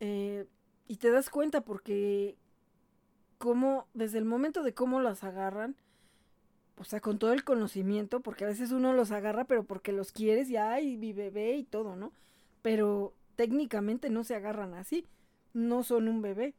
[0.00, 0.46] Eh,
[0.86, 2.36] y te das cuenta porque
[3.38, 5.74] cómo, desde el momento de cómo las agarran,
[6.76, 10.12] o sea, con todo el conocimiento, porque a veces uno los agarra, pero porque los
[10.12, 12.12] quieres y ay, mi bebé y todo, ¿no?
[12.60, 15.06] Pero técnicamente no se agarran así,
[15.54, 16.54] no son un bebé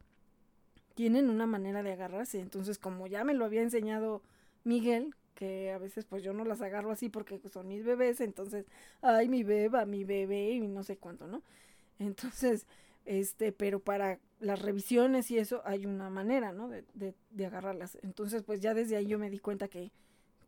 [0.97, 2.41] tienen una manera de agarrarse.
[2.41, 4.23] Entonces, como ya me lo había enseñado
[4.63, 8.65] Miguel, que a veces pues yo no las agarro así porque son mis bebés, entonces,
[9.03, 11.43] ay, mi beba, mi bebé y no sé cuánto, ¿no?
[11.99, 12.65] Entonces,
[13.05, 16.67] este, pero para las revisiones y eso hay una manera, ¿no?
[16.69, 17.97] De, de, agarrarlas.
[18.01, 19.91] Entonces, pues ya desde ahí yo me di cuenta que,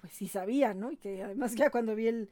[0.01, 0.91] pues sí sabía, ¿no?
[0.91, 2.29] Y que además ya cuando vi el,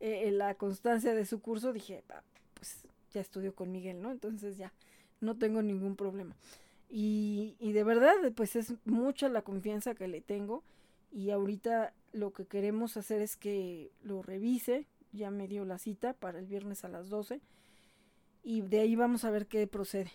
[0.00, 2.22] eh, la constancia de su curso dije, ah,
[2.54, 4.10] pues ya estudio con Miguel, ¿no?
[4.10, 4.72] Entonces ya
[5.20, 6.34] no tengo ningún problema.
[6.88, 10.64] Y, y de verdad, pues es mucha la confianza que le tengo.
[11.10, 14.86] Y ahorita lo que queremos hacer es que lo revise.
[15.12, 17.40] Ya me dio la cita para el viernes a las 12.
[18.42, 20.12] Y de ahí vamos a ver qué procede.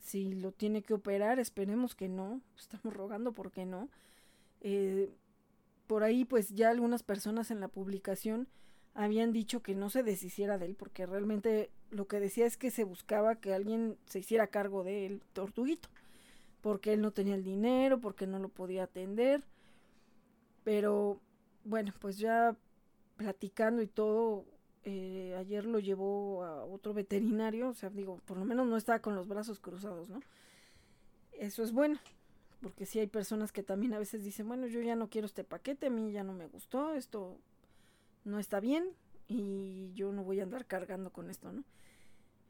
[0.00, 2.40] Si lo tiene que operar, esperemos que no.
[2.58, 3.88] Estamos rogando porque no.
[4.60, 5.10] Eh,
[5.86, 8.48] por ahí, pues ya algunas personas en la publicación
[8.94, 12.70] habían dicho que no se deshiciera de él, porque realmente lo que decía es que
[12.70, 15.88] se buscaba que alguien se hiciera cargo del tortuguito
[16.64, 19.44] porque él no tenía el dinero, porque no lo podía atender.
[20.64, 21.20] Pero
[21.64, 22.56] bueno, pues ya
[23.16, 24.44] platicando y todo,
[24.84, 28.98] eh, ayer lo llevó a otro veterinario, o sea, digo, por lo menos no estaba
[29.00, 30.20] con los brazos cruzados, ¿no?
[31.32, 31.98] Eso es bueno,
[32.60, 35.44] porque sí hay personas que también a veces dicen, bueno, yo ya no quiero este
[35.44, 37.38] paquete, a mí ya no me gustó, esto
[38.24, 38.90] no está bien
[39.28, 41.64] y yo no voy a andar cargando con esto, ¿no?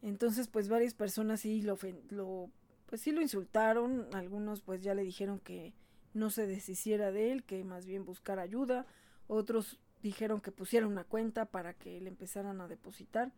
[0.03, 1.79] Entonces, pues varias personas sí lo,
[2.11, 2.51] lo
[2.87, 5.73] pues sí lo insultaron, algunos pues ya le dijeron que
[6.15, 8.87] no se deshiciera de él, que más bien buscara ayuda,
[9.27, 13.33] otros dijeron que pusiera una cuenta para que le empezaran a depositar.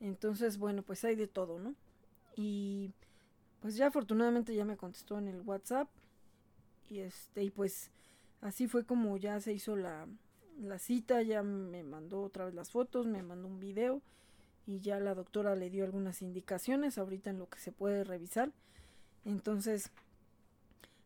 [0.00, 1.74] Entonces, bueno, pues hay de todo, ¿no?
[2.36, 2.92] Y
[3.60, 5.88] pues ya afortunadamente ya me contestó en el WhatsApp
[6.90, 7.90] y este y pues
[8.42, 10.06] así fue como ya se hizo la,
[10.60, 14.02] la cita, ya me mandó otra vez las fotos, me mandó un video
[14.66, 18.52] y ya la doctora le dio algunas indicaciones ahorita en lo que se puede revisar.
[19.24, 19.90] Entonces,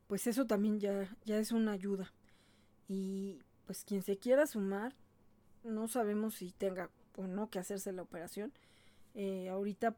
[0.09, 2.12] pues eso también ya, ya es una ayuda.
[2.89, 4.94] Y pues quien se quiera sumar,
[5.62, 8.52] no sabemos si tenga o no que hacerse la operación.
[9.14, 9.94] Eh, ahorita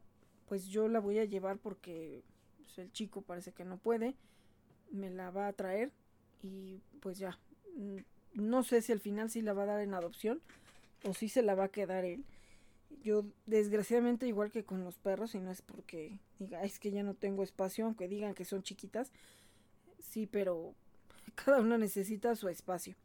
[0.49, 2.25] pues yo la voy a llevar porque
[2.59, 4.17] pues, el chico parece que no puede,
[4.91, 5.93] me la va a traer
[6.43, 7.39] y pues ya,
[7.77, 7.99] mm,
[8.35, 10.41] no sé si al final sí la va a dar en adopción
[11.05, 12.25] o si se la va a quedar él.
[13.03, 17.05] Yo desgraciadamente igual que con los perros, y no es porque diga, es que ya
[17.05, 19.13] no tengo espacio, aunque digan que son chiquitas,
[20.03, 20.75] sí, pero
[21.35, 22.97] cada una necesita su espacio.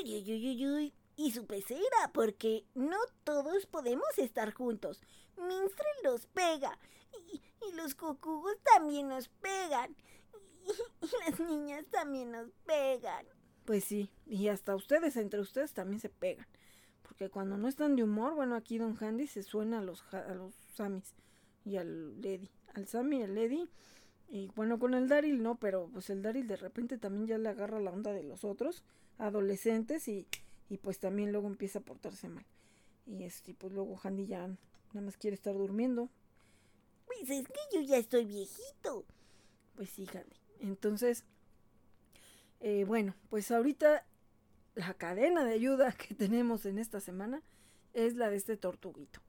[0.00, 5.00] Uy, uy, uy, uy, Y su pecera, porque no todos podemos estar juntos.
[5.36, 6.78] Minstrel los pega.
[7.32, 9.96] Y, y los cocugos también nos pegan.
[10.62, 13.26] Y, y, las niñas también nos pegan.
[13.64, 16.46] Pues sí, y hasta ustedes, entre ustedes también se pegan.
[17.02, 20.34] Porque cuando no están de humor, bueno, aquí Don Handy se suena a los, a
[20.34, 21.14] los Samis
[21.64, 22.50] y al Lady.
[22.74, 23.68] Al Sammy y al Lady.
[24.28, 27.48] Y bueno, con el Daryl no, pero pues el Daryl de repente también ya le
[27.48, 28.84] agarra la onda de los otros
[29.16, 30.26] adolescentes y,
[30.68, 32.44] y pues también luego empieza a portarse mal.
[33.06, 36.10] Y este, pues luego Handy ya nada más quiere estar durmiendo.
[37.06, 39.06] Pues es que yo ya estoy viejito.
[39.76, 40.36] Pues sí, Handy.
[40.60, 41.24] Entonces,
[42.60, 44.04] eh, bueno, pues ahorita
[44.74, 47.42] la cadena de ayuda que tenemos en esta semana
[47.94, 49.20] es la de este tortuguito.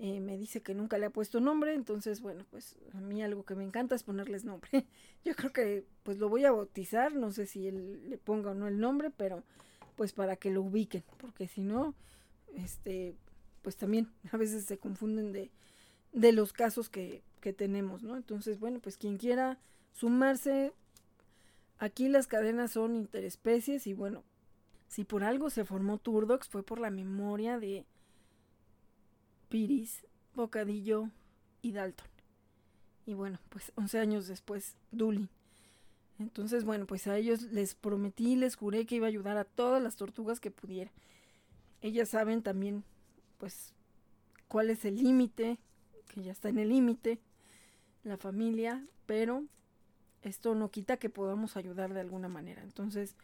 [0.00, 3.44] Eh, me dice que nunca le ha puesto nombre, entonces bueno, pues a mí algo
[3.44, 4.70] que me encanta es ponerles nombre.
[5.24, 8.54] Yo creo que pues lo voy a bautizar, no sé si él le ponga o
[8.54, 9.42] no el nombre, pero
[9.96, 11.96] pues para que lo ubiquen, porque si no,
[12.54, 13.16] este,
[13.62, 15.50] pues también a veces se confunden de,
[16.12, 18.16] de los casos que, que tenemos, ¿no?
[18.16, 19.58] Entonces, bueno, pues quien quiera
[19.92, 20.72] sumarse,
[21.78, 24.22] aquí las cadenas son interespecies y bueno,
[24.86, 27.84] si por algo se formó Turdox fue por la memoria de
[29.48, 31.10] Piris, Bocadillo
[31.62, 32.06] y Dalton.
[33.06, 35.28] Y bueno, pues 11 años después, Doolin.
[36.18, 39.82] Entonces, bueno, pues a ellos les prometí, les juré que iba a ayudar a todas
[39.82, 40.90] las tortugas que pudiera.
[41.80, 42.84] Ellas saben también,
[43.38, 43.72] pues,
[44.48, 45.58] cuál es el límite,
[46.08, 47.20] que ya está en el límite,
[48.02, 49.44] la familia, pero
[50.22, 52.62] esto no quita que podamos ayudar de alguna manera.
[52.62, 53.14] Entonces,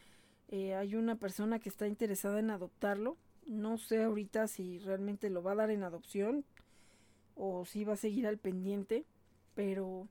[0.48, 3.16] eh, hay una persona que está interesada en adoptarlo.
[3.46, 6.44] No sé ahorita si realmente lo va a dar en adopción
[7.36, 9.04] o si va a seguir al pendiente,
[9.54, 10.08] pero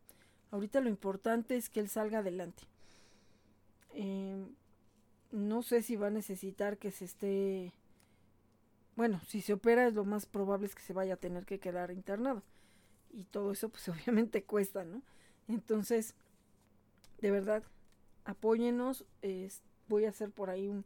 [0.51, 2.63] ahorita lo importante es que él salga adelante.
[3.93, 4.45] Eh,
[5.31, 7.73] no sé si va a necesitar que se esté...
[8.95, 11.59] Bueno, si se opera es lo más probable es que se vaya a tener que
[11.59, 12.43] quedar internado.
[13.11, 15.01] Y todo eso pues obviamente cuesta, ¿no?
[15.47, 16.13] Entonces,
[17.19, 17.63] de verdad,
[18.25, 19.05] apóyenos.
[19.89, 20.85] Voy a hacer por ahí un,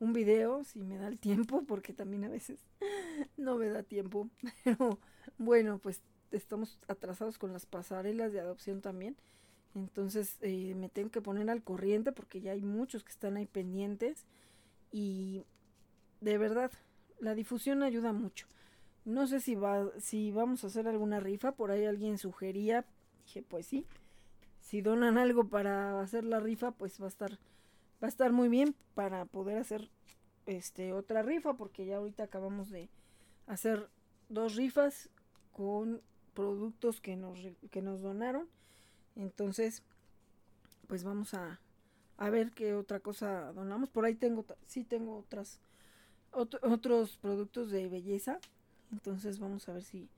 [0.00, 2.60] un video si me da el tiempo, porque también a veces
[3.36, 4.28] no me da tiempo.
[4.64, 4.98] Pero
[5.38, 9.16] bueno, pues estamos atrasados con las pasarelas de adopción también.
[9.74, 13.46] Entonces eh, me tengo que poner al corriente porque ya hay muchos que están ahí
[13.46, 14.24] pendientes.
[14.90, 15.42] Y
[16.20, 16.70] de verdad,
[17.20, 18.46] la difusión ayuda mucho.
[19.04, 22.84] No sé si va, si vamos a hacer alguna rifa, por ahí alguien sugería,
[23.24, 23.86] dije pues sí.
[24.60, 27.38] Si donan algo para hacer la rifa, pues va a estar
[28.02, 29.88] va a estar muy bien para poder hacer
[30.46, 32.88] este otra rifa porque ya ahorita acabamos de
[33.46, 33.88] hacer
[34.28, 35.10] dos rifas
[35.52, 36.00] con
[36.34, 37.38] productos que nos,
[37.70, 38.48] que nos donaron.
[39.16, 39.82] Entonces
[40.86, 41.60] pues vamos a,
[42.16, 43.90] a ver qué otra cosa donamos.
[43.90, 45.60] Por ahí tengo sí tengo otras
[46.32, 48.38] otros productos de belleza.
[48.92, 50.08] Entonces vamos a ver si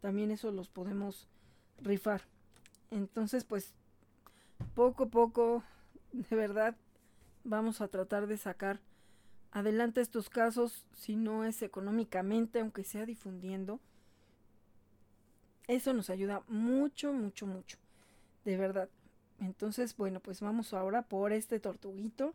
[0.00, 1.28] también eso los podemos
[1.82, 2.22] rifar.
[2.90, 3.74] Entonces pues
[4.74, 5.62] poco a poco
[6.12, 6.76] de verdad
[7.44, 8.80] vamos a tratar de sacar
[9.52, 13.78] adelante estos casos, si no es económicamente, aunque sea difundiendo.
[15.68, 17.78] Eso nos ayuda mucho, mucho, mucho.
[18.44, 18.88] De verdad.
[19.40, 22.34] Entonces, bueno, pues vamos ahora por este tortuguito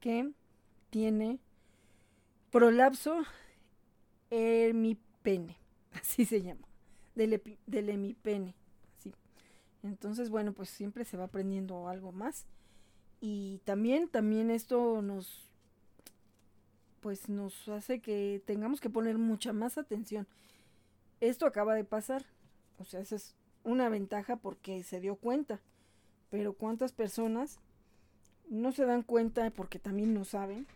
[0.00, 0.30] que
[0.90, 1.38] tiene
[2.50, 3.24] prolapso
[4.30, 5.56] hemipene.
[5.92, 6.66] Así se llama.
[7.14, 8.54] Del, del hemipene.
[8.98, 9.12] Así.
[9.82, 12.46] Entonces, bueno, pues siempre se va aprendiendo algo más
[13.20, 15.44] y también también esto nos
[17.00, 20.26] pues nos hace que tengamos que poner mucha más atención.
[21.20, 22.24] Esto acaba de pasar,
[22.78, 25.60] o sea, esa es una ventaja porque se dio cuenta,
[26.30, 27.58] pero cuántas personas
[28.48, 30.66] no se dan cuenta porque también no saben,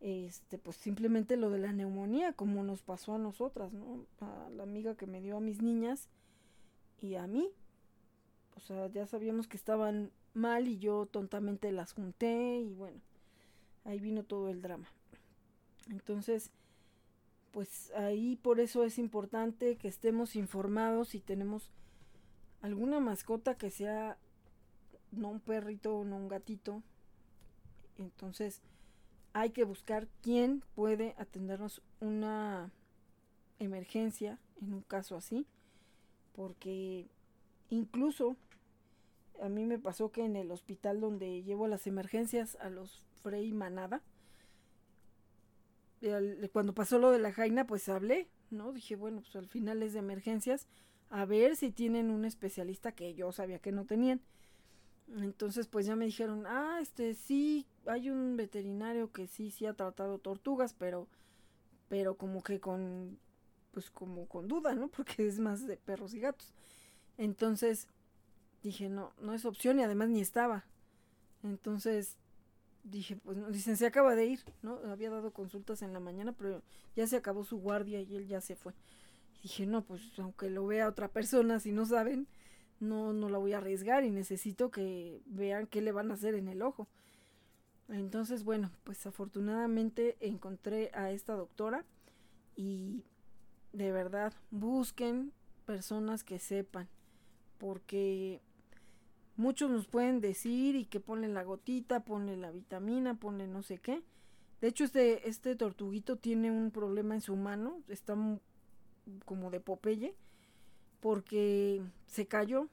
[0.00, 4.04] este, pues simplemente lo de la neumonía, como nos pasó a nosotras, ¿no?
[4.20, 6.08] A la amiga que me dio a mis niñas
[7.00, 7.48] y a mí.
[8.56, 13.00] O sea, ya sabíamos que estaban mal y yo tontamente las junté y bueno,
[13.84, 14.88] ahí vino todo el drama.
[15.90, 16.50] Entonces,
[17.52, 21.70] pues ahí por eso es importante que estemos informados si tenemos
[22.60, 24.18] alguna mascota que sea
[25.12, 26.82] no un perrito no un gatito.
[27.98, 28.60] Entonces,
[29.32, 32.70] hay que buscar quién puede atendernos una
[33.58, 35.46] emergencia en un caso así
[36.34, 37.08] porque
[37.70, 38.36] incluso
[39.42, 43.52] a mí me pasó que en el hospital donde llevo las emergencias a los Frey
[43.52, 44.02] Manada,
[46.52, 48.72] cuando pasó lo de la Jaina, pues hablé, ¿no?
[48.72, 50.68] Dije, bueno, pues al final es de emergencias,
[51.10, 54.20] a ver si tienen un especialista que yo sabía que no tenían.
[55.08, 59.74] Entonces, pues ya me dijeron, ah, este sí, hay un veterinario que sí, sí ha
[59.74, 61.08] tratado tortugas, pero,
[61.88, 63.18] pero como que con,
[63.72, 64.88] pues como con duda, ¿no?
[64.96, 66.52] Porque es más de perros y gatos.
[67.18, 67.88] Entonces,
[68.66, 70.64] dije, no, no es opción y además ni estaba.
[71.44, 72.16] Entonces,
[72.82, 74.78] dije, pues no, dicen, se acaba de ir, ¿no?
[74.90, 76.62] Había dado consultas en la mañana, pero
[76.96, 78.74] ya se acabó su guardia y él ya se fue.
[79.42, 82.26] dije, no, pues aunque lo vea otra persona, si no saben,
[82.80, 86.34] no, no la voy a arriesgar y necesito que vean qué le van a hacer
[86.34, 86.88] en el ojo.
[87.88, 91.84] Entonces, bueno, pues afortunadamente encontré a esta doctora
[92.56, 93.04] y
[93.72, 95.32] de verdad busquen
[95.66, 96.88] personas que sepan,
[97.58, 98.40] porque
[99.36, 103.78] muchos nos pueden decir y que ponle la gotita, ponle la vitamina, ponle no sé
[103.78, 104.02] qué.
[104.60, 108.16] De hecho, este, este tortuguito tiene un problema en su mano, está
[109.24, 110.14] como de Popeye,
[111.00, 112.68] porque se cayó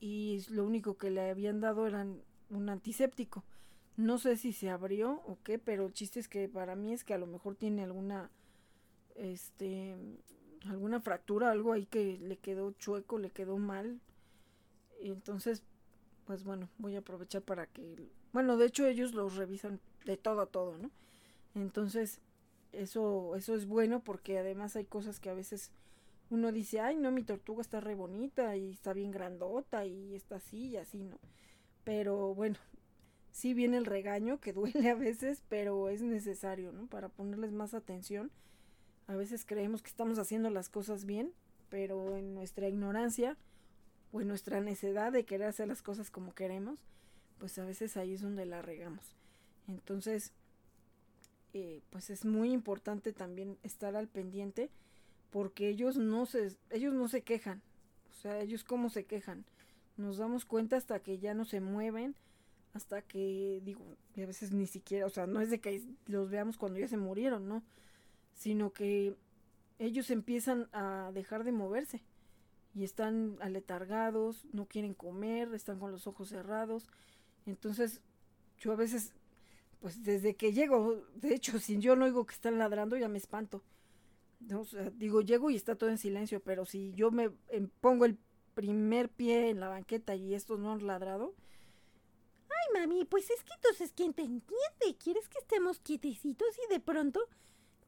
[0.00, 2.06] y lo único que le habían dado era
[2.50, 3.44] un antiséptico.
[3.96, 7.04] No sé si se abrió o qué, pero el chiste es que para mí es
[7.04, 8.30] que a lo mejor tiene alguna,
[9.14, 9.94] este,
[10.64, 14.00] alguna fractura, algo ahí que le quedó chueco, le quedó mal.
[15.00, 15.62] Entonces,
[16.26, 20.40] pues bueno, voy a aprovechar para que, bueno, de hecho ellos los revisan de todo
[20.42, 20.90] a todo, ¿no?
[21.54, 22.20] Entonces,
[22.72, 25.70] eso, eso es bueno porque además hay cosas que a veces
[26.30, 30.36] uno dice, ay, no, mi tortuga está re bonita y está bien grandota y está
[30.36, 31.18] así y así, ¿no?
[31.84, 32.56] Pero bueno,
[33.32, 36.86] sí viene el regaño que duele a veces, pero es necesario, ¿no?
[36.86, 38.30] Para ponerles más atención.
[39.06, 41.32] A veces creemos que estamos haciendo las cosas bien,
[41.68, 43.36] pero en nuestra ignorancia
[44.12, 46.78] o en nuestra necedad de querer hacer las cosas como queremos,
[47.38, 49.16] pues a veces ahí es donde la regamos.
[49.68, 50.32] Entonces,
[51.54, 54.70] eh, pues es muy importante también estar al pendiente
[55.30, 57.62] porque ellos no se, ellos no se quejan.
[58.10, 59.44] O sea, ellos cómo se quejan.
[59.96, 62.14] Nos damos cuenta hasta que ya no se mueven,
[62.74, 63.82] hasta que, digo,
[64.16, 66.96] a veces ni siquiera, o sea, no es de que los veamos cuando ya se
[66.96, 67.62] murieron, ¿no?
[68.34, 69.14] Sino que
[69.78, 72.02] ellos empiezan a dejar de moverse
[72.74, 76.88] y están aletargados, no quieren comer, están con los ojos cerrados.
[77.46, 78.00] Entonces,
[78.58, 79.12] yo a veces,
[79.80, 83.18] pues desde que llego, de hecho, si yo no oigo que están ladrando, ya me
[83.18, 83.62] espanto.
[84.54, 88.04] O sea, digo, llego y está todo en silencio, pero si yo me em, pongo
[88.04, 88.18] el
[88.54, 91.34] primer pie en la banqueta y estos no han ladrado,
[92.48, 94.96] Ay, mami, pues es que entonces ¿quién te entiende?
[95.02, 97.28] ¿Quieres que estemos quietecitos y de pronto,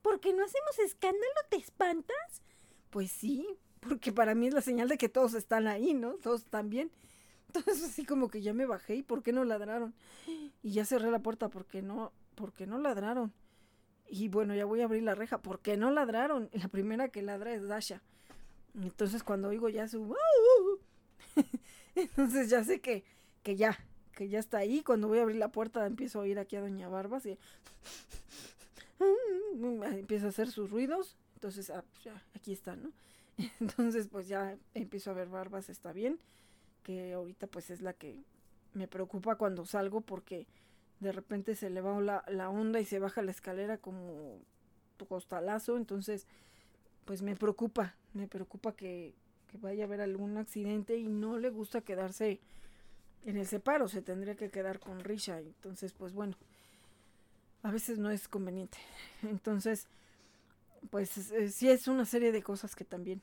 [0.02, 2.42] porque no hacemos escándalo, te espantas?
[2.90, 3.46] Pues sí,
[3.88, 6.14] porque para mí es la señal de que todos están ahí, ¿no?
[6.14, 6.90] Todos están bien.
[7.46, 9.94] Entonces así como que ya me bajé y ¿por qué no ladraron?
[10.62, 13.32] Y ya cerré la puerta porque no, porque no ladraron.
[14.08, 16.50] Y bueno, ya voy a abrir la reja, ¿por qué no ladraron?
[16.52, 18.02] La primera que ladra es Dasha.
[18.74, 20.16] Entonces cuando oigo ya su
[21.94, 23.04] entonces ya sé que,
[23.42, 23.78] que ya,
[24.12, 24.82] que ya está ahí.
[24.82, 27.38] Cuando voy a abrir la puerta empiezo a oír aquí a Doña Barbas y
[29.98, 31.16] empieza a hacer sus ruidos.
[31.34, 32.90] Entonces, ah, pues ya, aquí está, ¿no?
[33.60, 36.18] Entonces, pues ya empiezo a ver Barbas, está bien.
[36.82, 38.22] Que ahorita pues es la que
[38.74, 40.46] me preocupa cuando salgo porque
[41.00, 44.40] de repente se le va la, la onda y se baja la escalera como
[45.08, 45.76] costalazo.
[45.76, 46.26] Entonces,
[47.04, 49.14] pues me preocupa, me preocupa que,
[49.48, 52.40] que vaya a haber algún accidente y no le gusta quedarse
[53.24, 55.38] en el separo se tendría que quedar con Risha.
[55.38, 56.36] Entonces, pues bueno,
[57.62, 58.78] a veces no es conveniente.
[59.22, 59.86] Entonces,
[60.90, 63.22] pues eh, sí es una serie de cosas que también,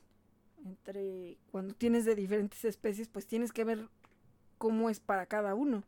[0.64, 3.88] entre cuando tienes de diferentes especies, pues tienes que ver
[4.58, 5.84] cómo es para cada uno.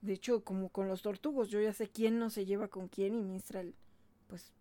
[0.00, 3.14] De hecho, como con los tortugos, yo ya sé quién no se lleva con quién
[3.14, 3.74] y Mistral,
[4.28, 4.52] pues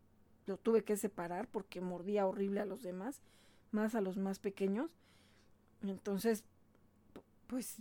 [0.46, 3.22] lo tuve que separar porque mordía horrible a los demás,
[3.72, 4.90] más a los más pequeños.
[5.84, 6.44] Entonces,
[7.48, 7.78] pues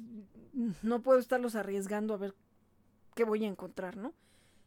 [0.82, 2.34] no puedo estarlos arriesgando a ver
[3.14, 4.12] qué voy a encontrar, ¿no?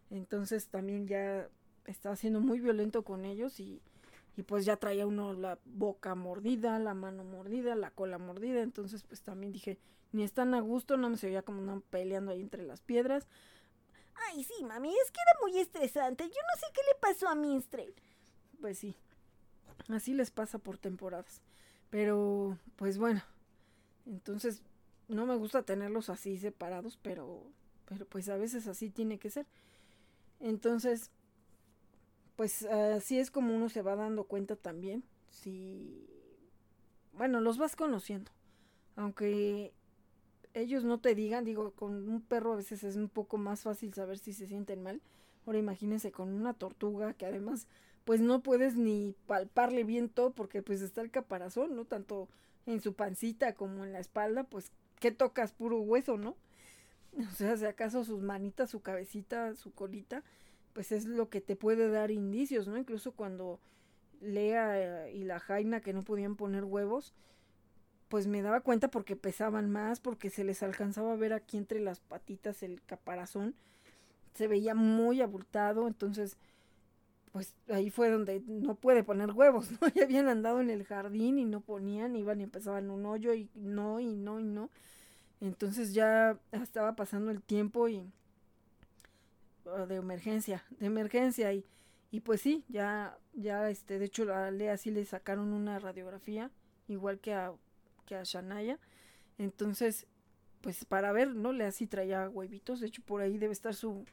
[0.10, 1.48] Entonces también ya
[1.90, 3.82] estaba siendo muy violento con ellos y,
[4.38, 9.04] y pues ya traía uno la boca mordida, la mano mordida, la cola mordida, entonces
[9.04, 9.78] pues también dije,
[10.12, 13.28] ni están a gusto, no me se veía como no peleando ahí entre las piedras.
[14.28, 16.24] Ay, sí, mami, es que era muy estresante.
[16.24, 17.94] Yo no sé qué le pasó a Minstrel.
[18.60, 18.96] Pues sí,
[19.88, 21.42] así les pasa por temporadas.
[21.90, 23.22] Pero, pues bueno,
[24.06, 24.62] entonces
[25.08, 27.44] no me gusta tenerlos así separados, pero,
[27.86, 29.48] pero pues a veces así tiene que ser.
[30.40, 31.12] Entonces,
[32.40, 35.04] pues así es como uno se va dando cuenta también.
[35.30, 36.08] Si
[37.12, 38.32] bueno, los vas conociendo.
[38.96, 39.74] Aunque
[40.54, 43.94] ellos no te digan, digo, con un perro a veces es un poco más fácil
[43.94, 45.02] saber si se sienten mal.
[45.46, 47.68] Ahora imagínense con una tortuga que además
[48.06, 51.84] pues no puedes ni palparle bien todo porque pues está el caparazón, ¿no?
[51.84, 52.30] Tanto
[52.66, 54.72] en su pancita como en la espalda, pues
[55.02, 55.52] ¿qué tocas?
[55.52, 56.38] Puro hueso, ¿no?
[57.20, 60.24] O sea, si acaso sus manitas, su cabecita, su colita,
[60.74, 62.78] pues es lo que te puede dar indicios, ¿no?
[62.78, 63.60] Incluso cuando
[64.22, 67.14] Lea y la Jaina que no podían poner huevos,
[68.10, 71.80] pues me daba cuenta porque pesaban más, porque se les alcanzaba a ver aquí entre
[71.80, 73.56] las patitas el caparazón,
[74.34, 76.38] se veía muy abultado, entonces
[77.32, 79.78] pues ahí fue donde no puede poner huevos, ¿no?
[79.96, 83.50] Ya habían andado en el jardín y no ponían, iban y empezaban un hoyo y
[83.56, 84.70] no, y no, y no.
[85.42, 88.04] Entonces ya estaba pasando el tiempo y
[89.88, 91.66] de emergencia, de emergencia y,
[92.12, 96.52] y pues sí, ya, ya este, de hecho a Lea sí le sacaron una radiografía,
[96.88, 97.54] igual que a,
[98.06, 98.80] que a Shanaya.
[99.38, 100.08] Entonces,
[100.62, 101.54] pues para ver, ¿no?
[101.54, 104.06] Lea sí traía huevitos, de hecho por ahí debe estar su,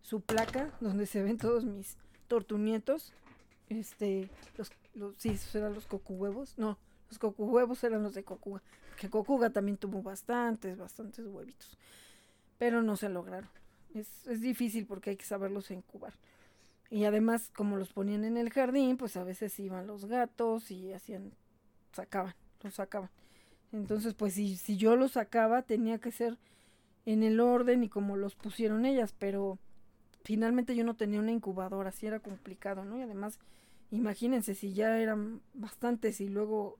[0.00, 1.96] su placa donde se ven todos mis
[2.28, 3.12] tortunietos.
[3.68, 6.58] Este, los, los sí, esos eran los cocuhuevos.
[6.58, 6.78] No,
[7.08, 8.62] los cocuhuevos eran los de Cocuga.
[8.98, 11.78] Que Cocuga también tuvo bastantes, bastantes huevitos.
[12.58, 13.50] Pero no se lograron.
[13.94, 16.14] Es, es difícil porque hay que saberlos incubar.
[16.90, 20.92] Y además, como los ponían en el jardín, pues a veces iban los gatos y
[20.92, 21.32] hacían,
[21.92, 23.10] sacaban, los sacaban.
[23.72, 26.36] Entonces, pues si, si yo los sacaba, tenía que ser
[27.06, 29.58] en el orden y como los pusieron ellas, pero
[30.22, 32.98] finalmente yo no tenía una incubadora, así era complicado, ¿no?
[32.98, 33.38] Y además,
[33.90, 36.78] imagínense si ya eran bastantes y luego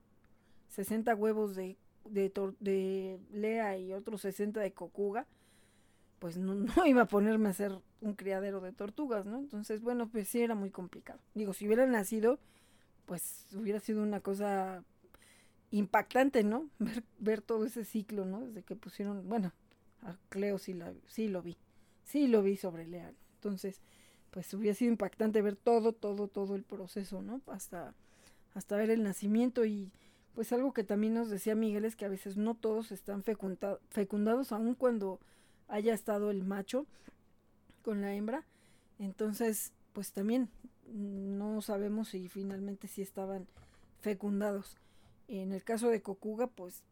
[0.69, 5.25] 60 huevos de, de, de lea y otros 60 de cocuga,
[6.23, 9.39] pues no, no, iba a ponerme a hacer un criadero de tortugas, ¿no?
[9.39, 11.19] Entonces, bueno, pues sí era muy complicado.
[11.33, 12.39] Digo, si hubiera nacido,
[13.05, 14.85] pues hubiera sido una cosa
[15.71, 16.69] impactante, ¿no?
[16.79, 18.39] Ver, ver todo ese ciclo, ¿no?
[18.39, 19.51] Desde que pusieron, bueno,
[20.01, 21.57] a Cleo sí, la, sí lo vi,
[22.05, 23.81] sí lo vi sobre Lea, entonces,
[24.31, 27.41] pues hubiera sido impactante ver todo, todo, todo el proceso, ¿no?
[27.47, 27.95] Hasta,
[28.53, 29.91] hasta ver el nacimiento y
[30.35, 34.53] pues algo que también nos decía Miguel es que a veces no todos están fecundados,
[34.53, 35.19] aun cuando
[35.73, 36.85] haya estado el macho
[37.81, 38.45] con la hembra.
[38.99, 40.49] Entonces, pues también
[40.87, 43.47] no sabemos si finalmente sí estaban
[44.01, 44.77] fecundados.
[45.27, 46.83] En el caso de Cocuga, pues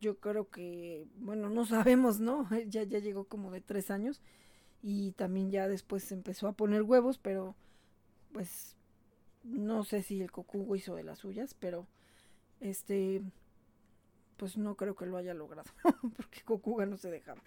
[0.00, 2.46] yo creo que, bueno, no sabemos, ¿no?
[2.68, 4.20] Ya, ya llegó como de tres años
[4.82, 7.56] y también ya después empezó a poner huevos, pero
[8.32, 8.76] pues
[9.44, 11.86] no sé si el cocugo hizo de las suyas, pero
[12.60, 13.22] este
[14.38, 15.70] pues no creo que lo haya logrado,
[16.16, 17.42] porque cocuga no se dejaba.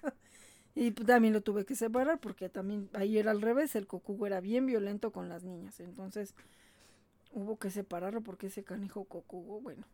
[0.76, 4.39] y también lo tuve que separar porque también ahí era al revés, el cocugo era
[4.41, 6.35] bien violento con las niñas, entonces
[7.34, 9.85] hubo que separarlo porque ese canijo cocugo, bueno,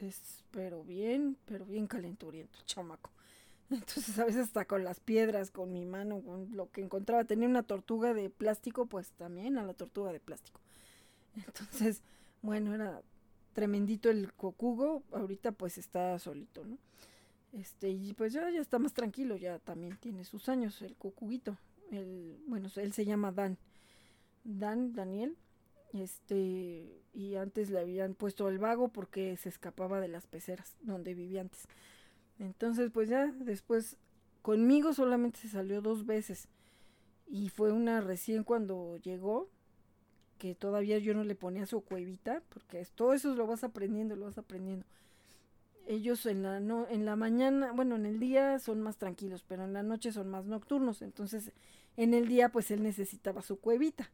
[0.00, 3.10] es pero bien, pero bien calenturiento, chamaco.
[3.70, 7.24] Entonces a veces hasta con las piedras, con mi mano, con lo que encontraba.
[7.24, 10.60] Tenía una tortuga de plástico, pues también a la tortuga de plástico.
[11.36, 12.02] Entonces,
[12.40, 13.02] bueno, era
[13.52, 15.02] tremendito el cocugo.
[15.12, 16.78] Ahorita pues está solito, ¿no?
[17.52, 21.56] Este, y pues ya, ya está más tranquilo, ya también tiene sus años el cocuguito.
[21.90, 23.58] El, bueno, él se llama Dan.
[24.44, 25.36] Dan, Daniel.
[25.92, 31.14] Este, y antes le habían puesto el vago porque se escapaba de las peceras donde
[31.14, 31.66] vivía antes.
[32.38, 33.96] Entonces, pues ya después
[34.42, 36.48] conmigo solamente se salió dos veces.
[37.26, 39.48] Y fue una recién cuando llegó,
[40.38, 44.26] que todavía yo no le ponía su cuevita, porque todo eso lo vas aprendiendo, lo
[44.26, 44.86] vas aprendiendo.
[45.86, 49.64] Ellos en la, no, en la mañana, bueno, en el día son más tranquilos, pero
[49.64, 51.02] en la noche son más nocturnos.
[51.02, 51.52] Entonces,
[51.96, 54.10] en el día, pues él necesitaba su cuevita.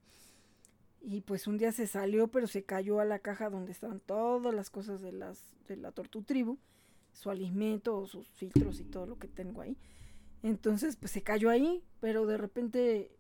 [1.01, 4.55] Y pues un día se salió, pero se cayó a la caja donde estaban todas
[4.55, 6.59] las cosas de, las, de la tortu tribu
[7.15, 9.77] su alimento, sus filtros y todo lo que tengo ahí.
[10.43, 13.11] Entonces, pues se cayó ahí, pero de repente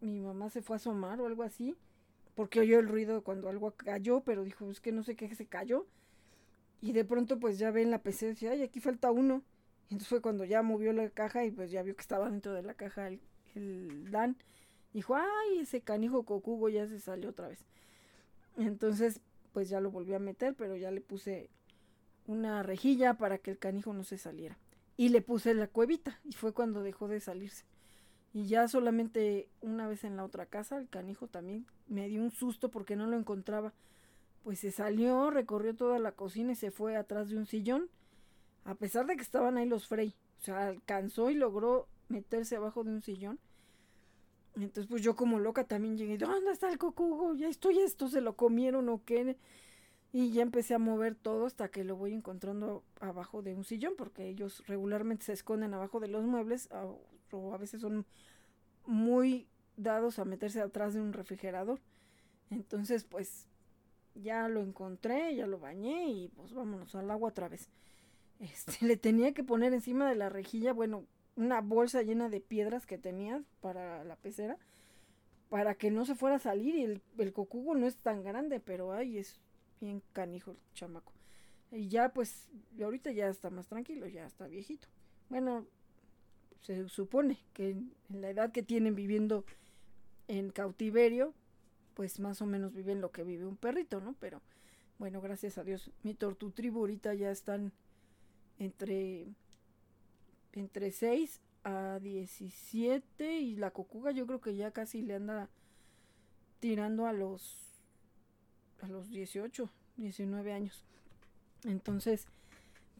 [0.00, 1.74] mi mamá se fue a asomar o algo así,
[2.34, 5.46] porque oyó el ruido cuando algo cayó, pero dijo, es que no sé qué se
[5.46, 5.86] cayó.
[6.80, 9.42] Y de pronto, pues ya ve en la PC, decía, ay, aquí falta uno.
[9.84, 12.62] Entonces fue cuando ya movió la caja y pues ya vio que estaba dentro de
[12.62, 13.20] la caja el,
[13.54, 14.36] el Dan.
[14.92, 17.66] Dijo, ay, ese canijo cocugo ya se salió otra vez.
[18.56, 19.20] Entonces,
[19.52, 21.50] pues ya lo volvió a meter, pero ya le puse
[22.26, 24.58] una rejilla para que el canijo no se saliera.
[24.96, 27.64] Y le puse la cuevita y fue cuando dejó de salirse.
[28.32, 32.30] Y ya solamente una vez en la otra casa, el canijo también me dio un
[32.30, 33.72] susto porque no lo encontraba.
[34.44, 37.90] Pues se salió, recorrió toda la cocina y se fue atrás de un sillón,
[38.64, 40.14] a pesar de que estaban ahí los Frey.
[40.40, 43.38] O sea, alcanzó y logró meterse abajo de un sillón.
[44.56, 47.34] Entonces, pues yo como loca también llegué, ¿dónde está el cocugo?
[47.34, 49.36] Ya estoy esto, se lo comieron o qué.
[50.12, 53.94] Y ya empecé a mover todo hasta que lo voy encontrando abajo de un sillón,
[53.96, 56.68] porque ellos regularmente se esconden abajo de los muebles
[57.32, 58.06] o a veces son
[58.86, 59.46] muy
[59.76, 61.80] dados a meterse atrás de un refrigerador.
[62.50, 63.46] Entonces, pues
[64.14, 67.68] ya lo encontré, ya lo bañé y pues vámonos al agua otra vez.
[68.40, 71.04] Este, le tenía que poner encima de la rejilla, bueno,
[71.36, 74.58] una bolsa llena de piedras que tenía para la pecera,
[75.48, 76.74] para que no se fuera a salir.
[76.74, 79.38] Y el, el cocugo no es tan grande, pero ay, es
[79.80, 81.12] bien canijo el chamaco.
[81.70, 82.48] Y ya pues,
[82.82, 84.88] ahorita ya está más tranquilo, ya está viejito.
[85.28, 85.66] Bueno,
[86.62, 89.44] se supone que en, la edad que tienen viviendo
[90.28, 91.34] en cautiverio,
[91.94, 94.14] pues más o menos viven lo que vive un perrito, ¿no?
[94.20, 94.40] Pero
[94.98, 97.72] bueno, gracias a Dios, mi tortutribu ahorita ya están
[98.58, 99.28] entre
[100.52, 105.48] entre 6 a 17 y la cocuga yo creo que ya casi le anda
[106.58, 107.70] tirando a los
[108.82, 110.84] a los 18, 19 años.
[111.64, 112.26] Entonces,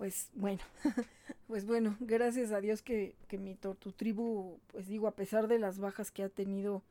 [0.00, 0.62] pues bueno,
[1.46, 5.58] pues bueno, gracias a Dios que, que mi tortu tribu, pues digo, a pesar de
[5.58, 6.82] las bajas que ha tenido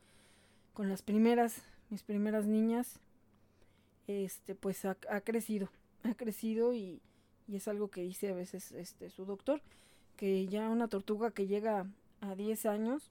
[0.76, 3.00] con las primeras, mis primeras niñas,
[4.06, 5.72] este, pues ha, crecido,
[6.04, 7.02] ha crecido y,
[7.48, 9.60] y, es algo que dice a veces este, su doctor,
[10.16, 11.88] que ya una tortuga que llega
[12.22, 13.10] a 10 años,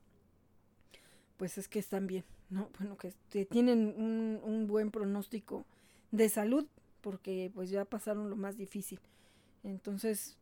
[1.38, 2.70] pues es que están bien, ¿no?
[2.78, 5.64] Bueno, que, tienen un, un buen pronóstico
[6.12, 6.68] de salud,
[7.00, 9.00] porque pues ya pasaron lo más difícil.
[9.64, 10.36] Entonces,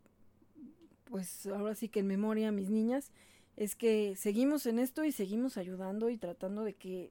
[1.05, 3.13] pues ahora sí que en memoria mis niñas,
[3.57, 7.11] es que seguimos en esto y seguimos ayudando y tratando de que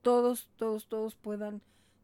[0.00, 1.60] todos, todos, todos puedan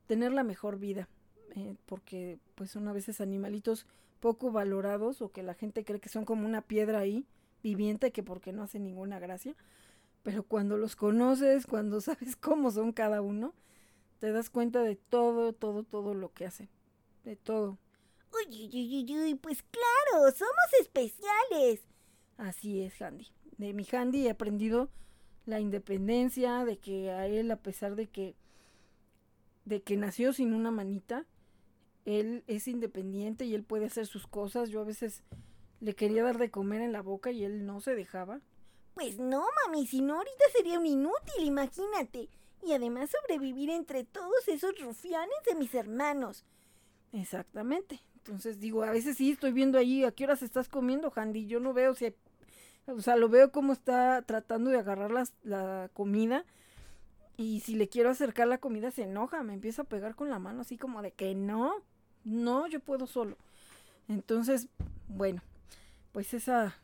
[0.07, 1.09] tener la mejor vida.
[1.55, 3.87] Eh, porque pues son a veces animalitos
[4.21, 7.25] poco valorados o que la gente cree que son como una piedra ahí
[7.63, 9.55] viviente que porque no hacen ninguna gracia.
[10.23, 13.55] Pero cuando los conoces, cuando sabes cómo son cada uno,
[14.21, 16.69] te das cuenta de todo, todo, todo lo que hacen.
[17.25, 17.79] De todo.
[18.33, 21.81] Uy, uy, uy, uy, pues claro, somos especiales.
[22.37, 23.27] Así es, Handy.
[23.57, 24.91] De mi Handy he aprendido
[25.47, 28.37] la independencia, de que a él, a pesar de que,
[29.65, 31.27] de que nació sin una manita,
[32.05, 34.71] él es independiente y él puede hacer sus cosas.
[34.71, 35.23] Yo a veces
[35.81, 38.41] le quería dar de comer en la boca y él no se dejaba.
[38.95, 42.29] Pues no, mami, si no ahorita sería un inútil, imagínate.
[42.63, 46.45] Y además sobrevivir entre todos esos rufianes de mis hermanos.
[47.13, 48.01] Exactamente.
[48.29, 51.47] Entonces digo, a veces sí estoy viendo ahí a qué horas estás comiendo, Handy.
[51.47, 52.13] Yo no veo si,
[52.87, 55.11] o sea, lo veo como está tratando de agarrar
[55.43, 56.45] la comida.
[57.39, 60.39] Y si le quiero acercar la comida se enoja, me empieza a pegar con la
[60.39, 61.73] mano así como de que no,
[62.25, 63.39] no, yo puedo solo.
[64.09, 64.69] Entonces,
[65.07, 65.41] bueno,
[66.13, 66.77] pues esa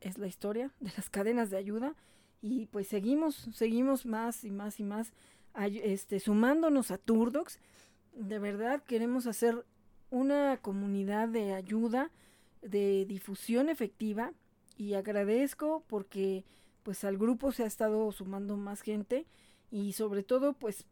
[0.00, 1.96] es la historia de las cadenas de ayuda
[2.40, 5.12] y pues seguimos, seguimos más y más y más
[5.56, 7.58] este, sumándonos a Turdox.
[8.12, 9.64] De verdad queremos hacer
[10.10, 12.10] una comunidad de ayuda,
[12.62, 14.32] de difusión efectiva
[14.76, 16.44] y agradezco porque
[16.82, 19.26] pues al grupo se ha estado sumando más gente
[19.70, 20.86] y sobre todo pues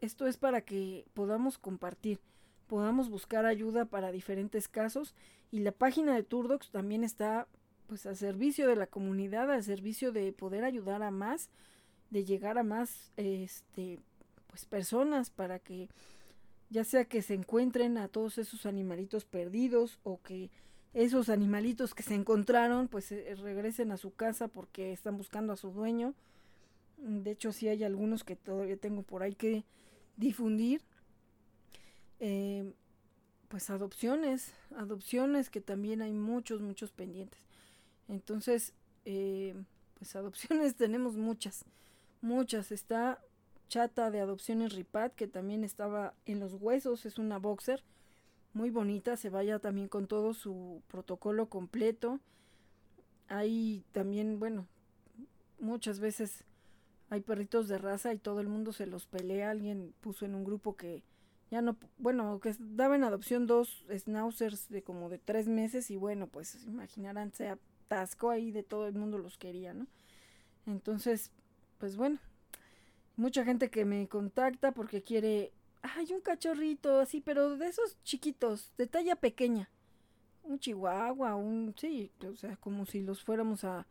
[0.00, 2.20] esto es para que podamos compartir,
[2.66, 5.14] podamos buscar ayuda para diferentes casos
[5.50, 7.46] y la página de Turdox también está
[7.86, 11.50] pues al servicio de la comunidad, al servicio de poder ayudar a más,
[12.10, 13.98] de llegar a más este
[14.48, 15.88] pues personas para que
[16.72, 20.50] ya sea que se encuentren a todos esos animalitos perdidos o que
[20.94, 25.56] esos animalitos que se encontraron pues eh, regresen a su casa porque están buscando a
[25.56, 26.14] su dueño.
[26.96, 29.64] De hecho, sí hay algunos que todavía tengo por ahí que
[30.16, 30.80] difundir.
[32.20, 32.72] Eh,
[33.48, 37.40] pues adopciones, adopciones que también hay muchos, muchos pendientes.
[38.08, 38.72] Entonces,
[39.04, 39.54] eh,
[39.98, 41.66] pues adopciones tenemos muchas,
[42.22, 42.72] muchas.
[42.72, 43.20] Está
[43.72, 47.82] chata de adopciones Ripat, que también estaba en los huesos, es una boxer
[48.52, 52.20] muy bonita, se vaya también con todo su protocolo completo.
[53.28, 54.66] Hay también, bueno,
[55.58, 56.44] muchas veces
[57.08, 59.48] hay perritos de raza y todo el mundo se los pelea.
[59.48, 61.02] Alguien puso en un grupo que
[61.50, 65.96] ya no, bueno, que daba en adopción dos schnauzers de como de tres meses y
[65.96, 69.86] bueno, pues imaginarán, se atascó ahí de todo el mundo los quería, ¿no?
[70.66, 71.30] Entonces,
[71.78, 72.18] pues bueno,
[73.16, 75.52] mucha gente que me contacta porque quiere,
[75.82, 79.70] hay un cachorrito así, pero de esos chiquitos, de talla pequeña.
[80.44, 83.86] Un chihuahua, un, sí, o sea, como si los fuéramos a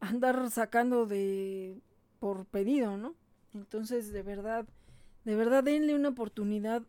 [0.00, 1.80] andar sacando de,
[2.18, 3.14] por pedido, ¿no?
[3.54, 4.66] Entonces, de verdad,
[5.24, 6.82] de verdad denle una oportunidad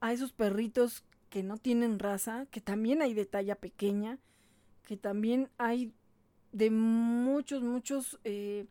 [0.00, 4.18] a esos perritos que no tienen raza, que también hay de talla pequeña,
[4.82, 5.92] que también hay
[6.52, 8.66] de muchos, muchos eh,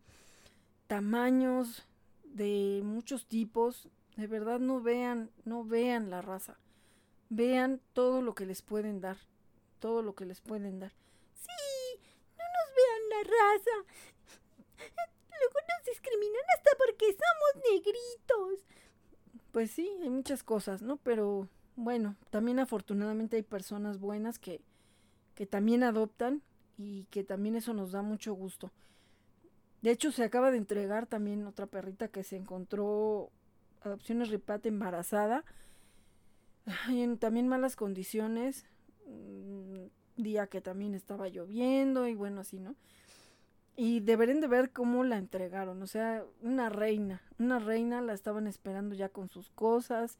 [0.87, 1.85] tamaños,
[2.33, 6.59] de muchos tipos De verdad no vean, no vean la raza.
[7.29, 9.17] Vean todo lo que les pueden dar.
[9.79, 10.91] Todo lo que les pueden dar.
[11.33, 11.99] Sí,
[12.37, 13.75] no nos vean la raza.
[15.39, 18.65] Luego nos discriminan hasta porque somos negritos.
[19.51, 20.97] Pues sí, hay muchas cosas, ¿no?
[20.97, 24.61] Pero bueno, también afortunadamente hay personas buenas que,
[25.33, 26.43] que también adoptan
[26.77, 28.71] y que también eso nos da mucho gusto.
[29.83, 33.29] De hecho, se acaba de entregar también otra perrita que se encontró
[33.81, 35.43] adopciones ripate embarazada.
[36.89, 38.65] en también malas condiciones.
[39.05, 42.75] Un día que también estaba lloviendo y bueno, así, ¿no?
[43.75, 45.81] Y deberían de ver cómo la entregaron.
[45.81, 47.21] O sea, una reina.
[47.37, 50.17] Una reina la estaban esperando ya con sus cosas.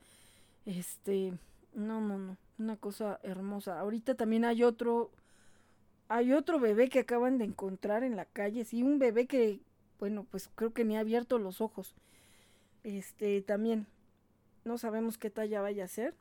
[0.65, 1.40] Este,
[1.73, 2.38] no, no, no.
[2.60, 3.80] Una cosa hermosa.
[3.80, 5.11] Ahorita también hay otro
[6.14, 9.61] hay otro bebé que acaban de encontrar en la calle, sí, un bebé que,
[9.98, 11.95] bueno, pues creo que ni ha abierto los ojos.
[12.84, 13.88] Este, también,
[14.64, 16.14] no sabemos qué talla vaya a ser.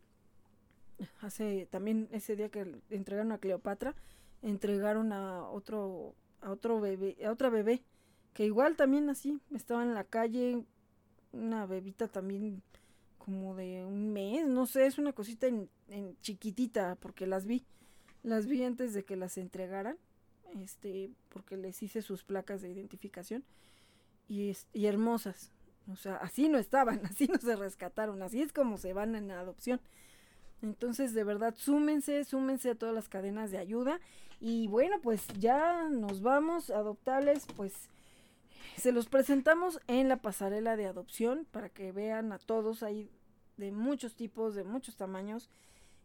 [1.21, 3.95] Hace también ese día que entregaron a Cleopatra,
[4.41, 7.83] entregaron a otro, a otro bebé, a otra bebé,
[8.33, 10.65] que igual también así, estaba en la calle,
[11.33, 12.63] una bebita también
[13.19, 17.67] como de un mes, no sé, es una cosita en, en chiquitita, porque las vi.
[18.23, 19.97] Las vi antes de que las entregaran,
[20.63, 23.45] este, porque les hice sus placas de identificación
[24.29, 25.51] y, y hermosas.
[25.91, 29.31] O sea, así no estaban, así no se rescataron, así es como se van en
[29.31, 29.81] adopción.
[30.63, 34.01] Entonces, de verdad, súmense, súmense a todas las cadenas de ayuda.
[34.41, 37.73] Y bueno, pues ya nos vamos, adoptables, pues
[38.77, 43.11] se los presentamos en la pasarela de adopción para que vean a todos ahí
[43.57, 45.51] de muchos tipos, de muchos tamaños.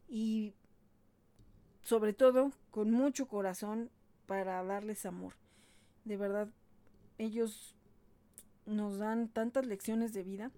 [0.09, 0.53] Y
[1.87, 3.89] sobre todo con mucho corazón
[4.25, 5.35] para darles amor.
[6.03, 6.49] De verdad,
[7.17, 7.77] ellos
[8.65, 10.51] nos dan tantas lecciones de vida.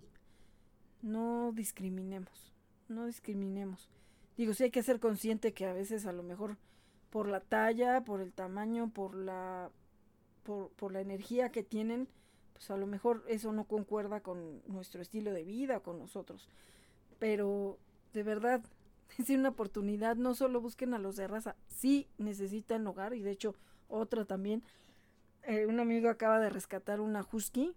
[1.03, 2.51] No discriminemos,
[2.88, 3.91] no discriminemos.
[4.38, 6.57] Digo, sí hay que ser consciente que a veces a lo mejor
[7.11, 9.69] por la talla, por el tamaño, por la
[10.41, 12.07] por, por la energía que tienen,
[12.53, 16.49] pues a lo mejor eso no concuerda con nuestro estilo de vida, con nosotros.
[17.19, 17.77] Pero
[18.14, 18.64] de verdad,
[19.18, 23.31] es una oportunidad, no solo busquen a los de raza, sí necesitan hogar y de
[23.31, 23.56] hecho
[23.88, 24.64] otra también.
[25.44, 27.73] Eh, un amigo acaba de rescatar una husky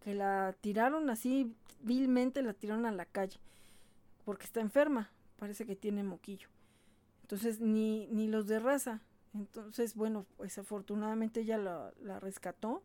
[0.00, 3.38] que la tiraron así vilmente, la tiraron a la calle
[4.26, 6.48] porque está enferma, parece que tiene moquillo.
[7.22, 9.00] Entonces ni, ni los de raza.
[9.34, 12.82] Entonces, bueno, pues afortunadamente ella la, la rescató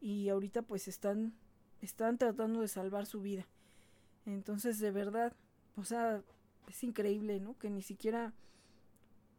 [0.00, 1.32] y ahorita pues están,
[1.80, 3.46] están tratando de salvar su vida.
[4.26, 5.32] Entonces, de verdad,
[5.76, 6.22] o sea,
[6.68, 7.58] es increíble, ¿no?
[7.58, 8.32] Que ni siquiera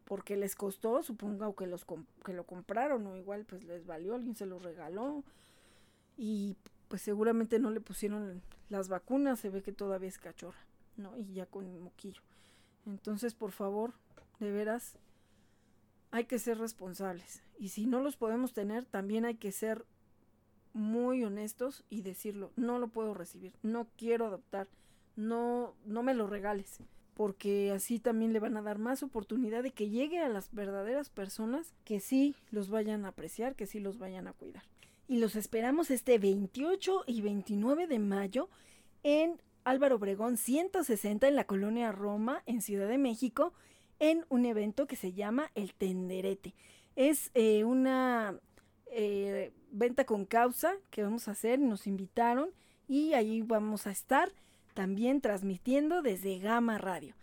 [0.04, 1.86] porque les costó, supongo que, los
[2.24, 5.24] que lo compraron o igual pues les valió, alguien se los regaló
[6.16, 6.56] y
[6.88, 10.60] pues seguramente no le pusieron las vacunas, se ve que todavía es cachorra,
[10.96, 11.16] ¿no?
[11.16, 12.20] Y ya con moquillo.
[12.84, 13.94] Entonces, por favor,
[14.40, 14.98] de veras,
[16.10, 17.42] hay que ser responsables.
[17.58, 19.86] Y si no los podemos tener, también hay que ser
[20.74, 24.68] muy honestos y decirlo, no lo puedo recibir, no quiero adoptar,
[25.16, 26.80] no, no me lo regales
[27.14, 31.10] porque así también le van a dar más oportunidad de que llegue a las verdaderas
[31.10, 34.62] personas que sí los vayan a apreciar, que sí los vayan a cuidar.
[35.08, 38.48] Y los esperamos este 28 y 29 de mayo
[39.02, 43.52] en Álvaro Obregón 160 en la colonia Roma, en Ciudad de México,
[43.98, 46.54] en un evento que se llama El Tenderete.
[46.96, 48.38] Es eh, una
[48.86, 52.50] eh, venta con causa que vamos a hacer, nos invitaron
[52.88, 54.32] y ahí vamos a estar
[54.72, 57.14] también transmitiendo desde Gama Radio.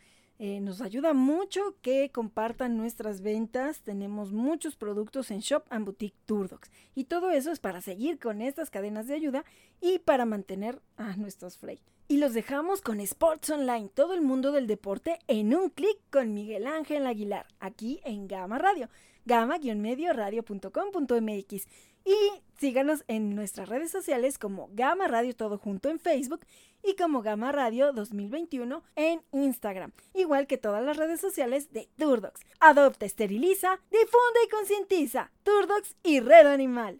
[0.42, 3.82] Eh, nos ayuda mucho que compartan nuestras ventas.
[3.82, 6.72] Tenemos muchos productos en Shop and Boutique Turdocs.
[6.96, 9.44] Y todo eso es para seguir con estas cadenas de ayuda
[9.82, 11.82] y para mantener a nuestros Frey.
[12.08, 16.34] Y los dejamos con Sports Online, todo el mundo del deporte en un clic con
[16.34, 18.88] Miguel Ángel Aguilar, aquí en Gama Radio,
[19.26, 21.68] gama-radio.com.mx.
[22.06, 22.16] Y
[22.58, 26.46] síganos en nuestras redes sociales como Gama Radio Todo Junto en Facebook
[26.84, 32.42] y como Gama Radio 2021 en Instagram, igual que todas las redes sociales de Turdox.
[32.60, 35.32] Adopta, esteriliza, difunde y concientiza.
[35.44, 36.98] Turdox y Red Animal.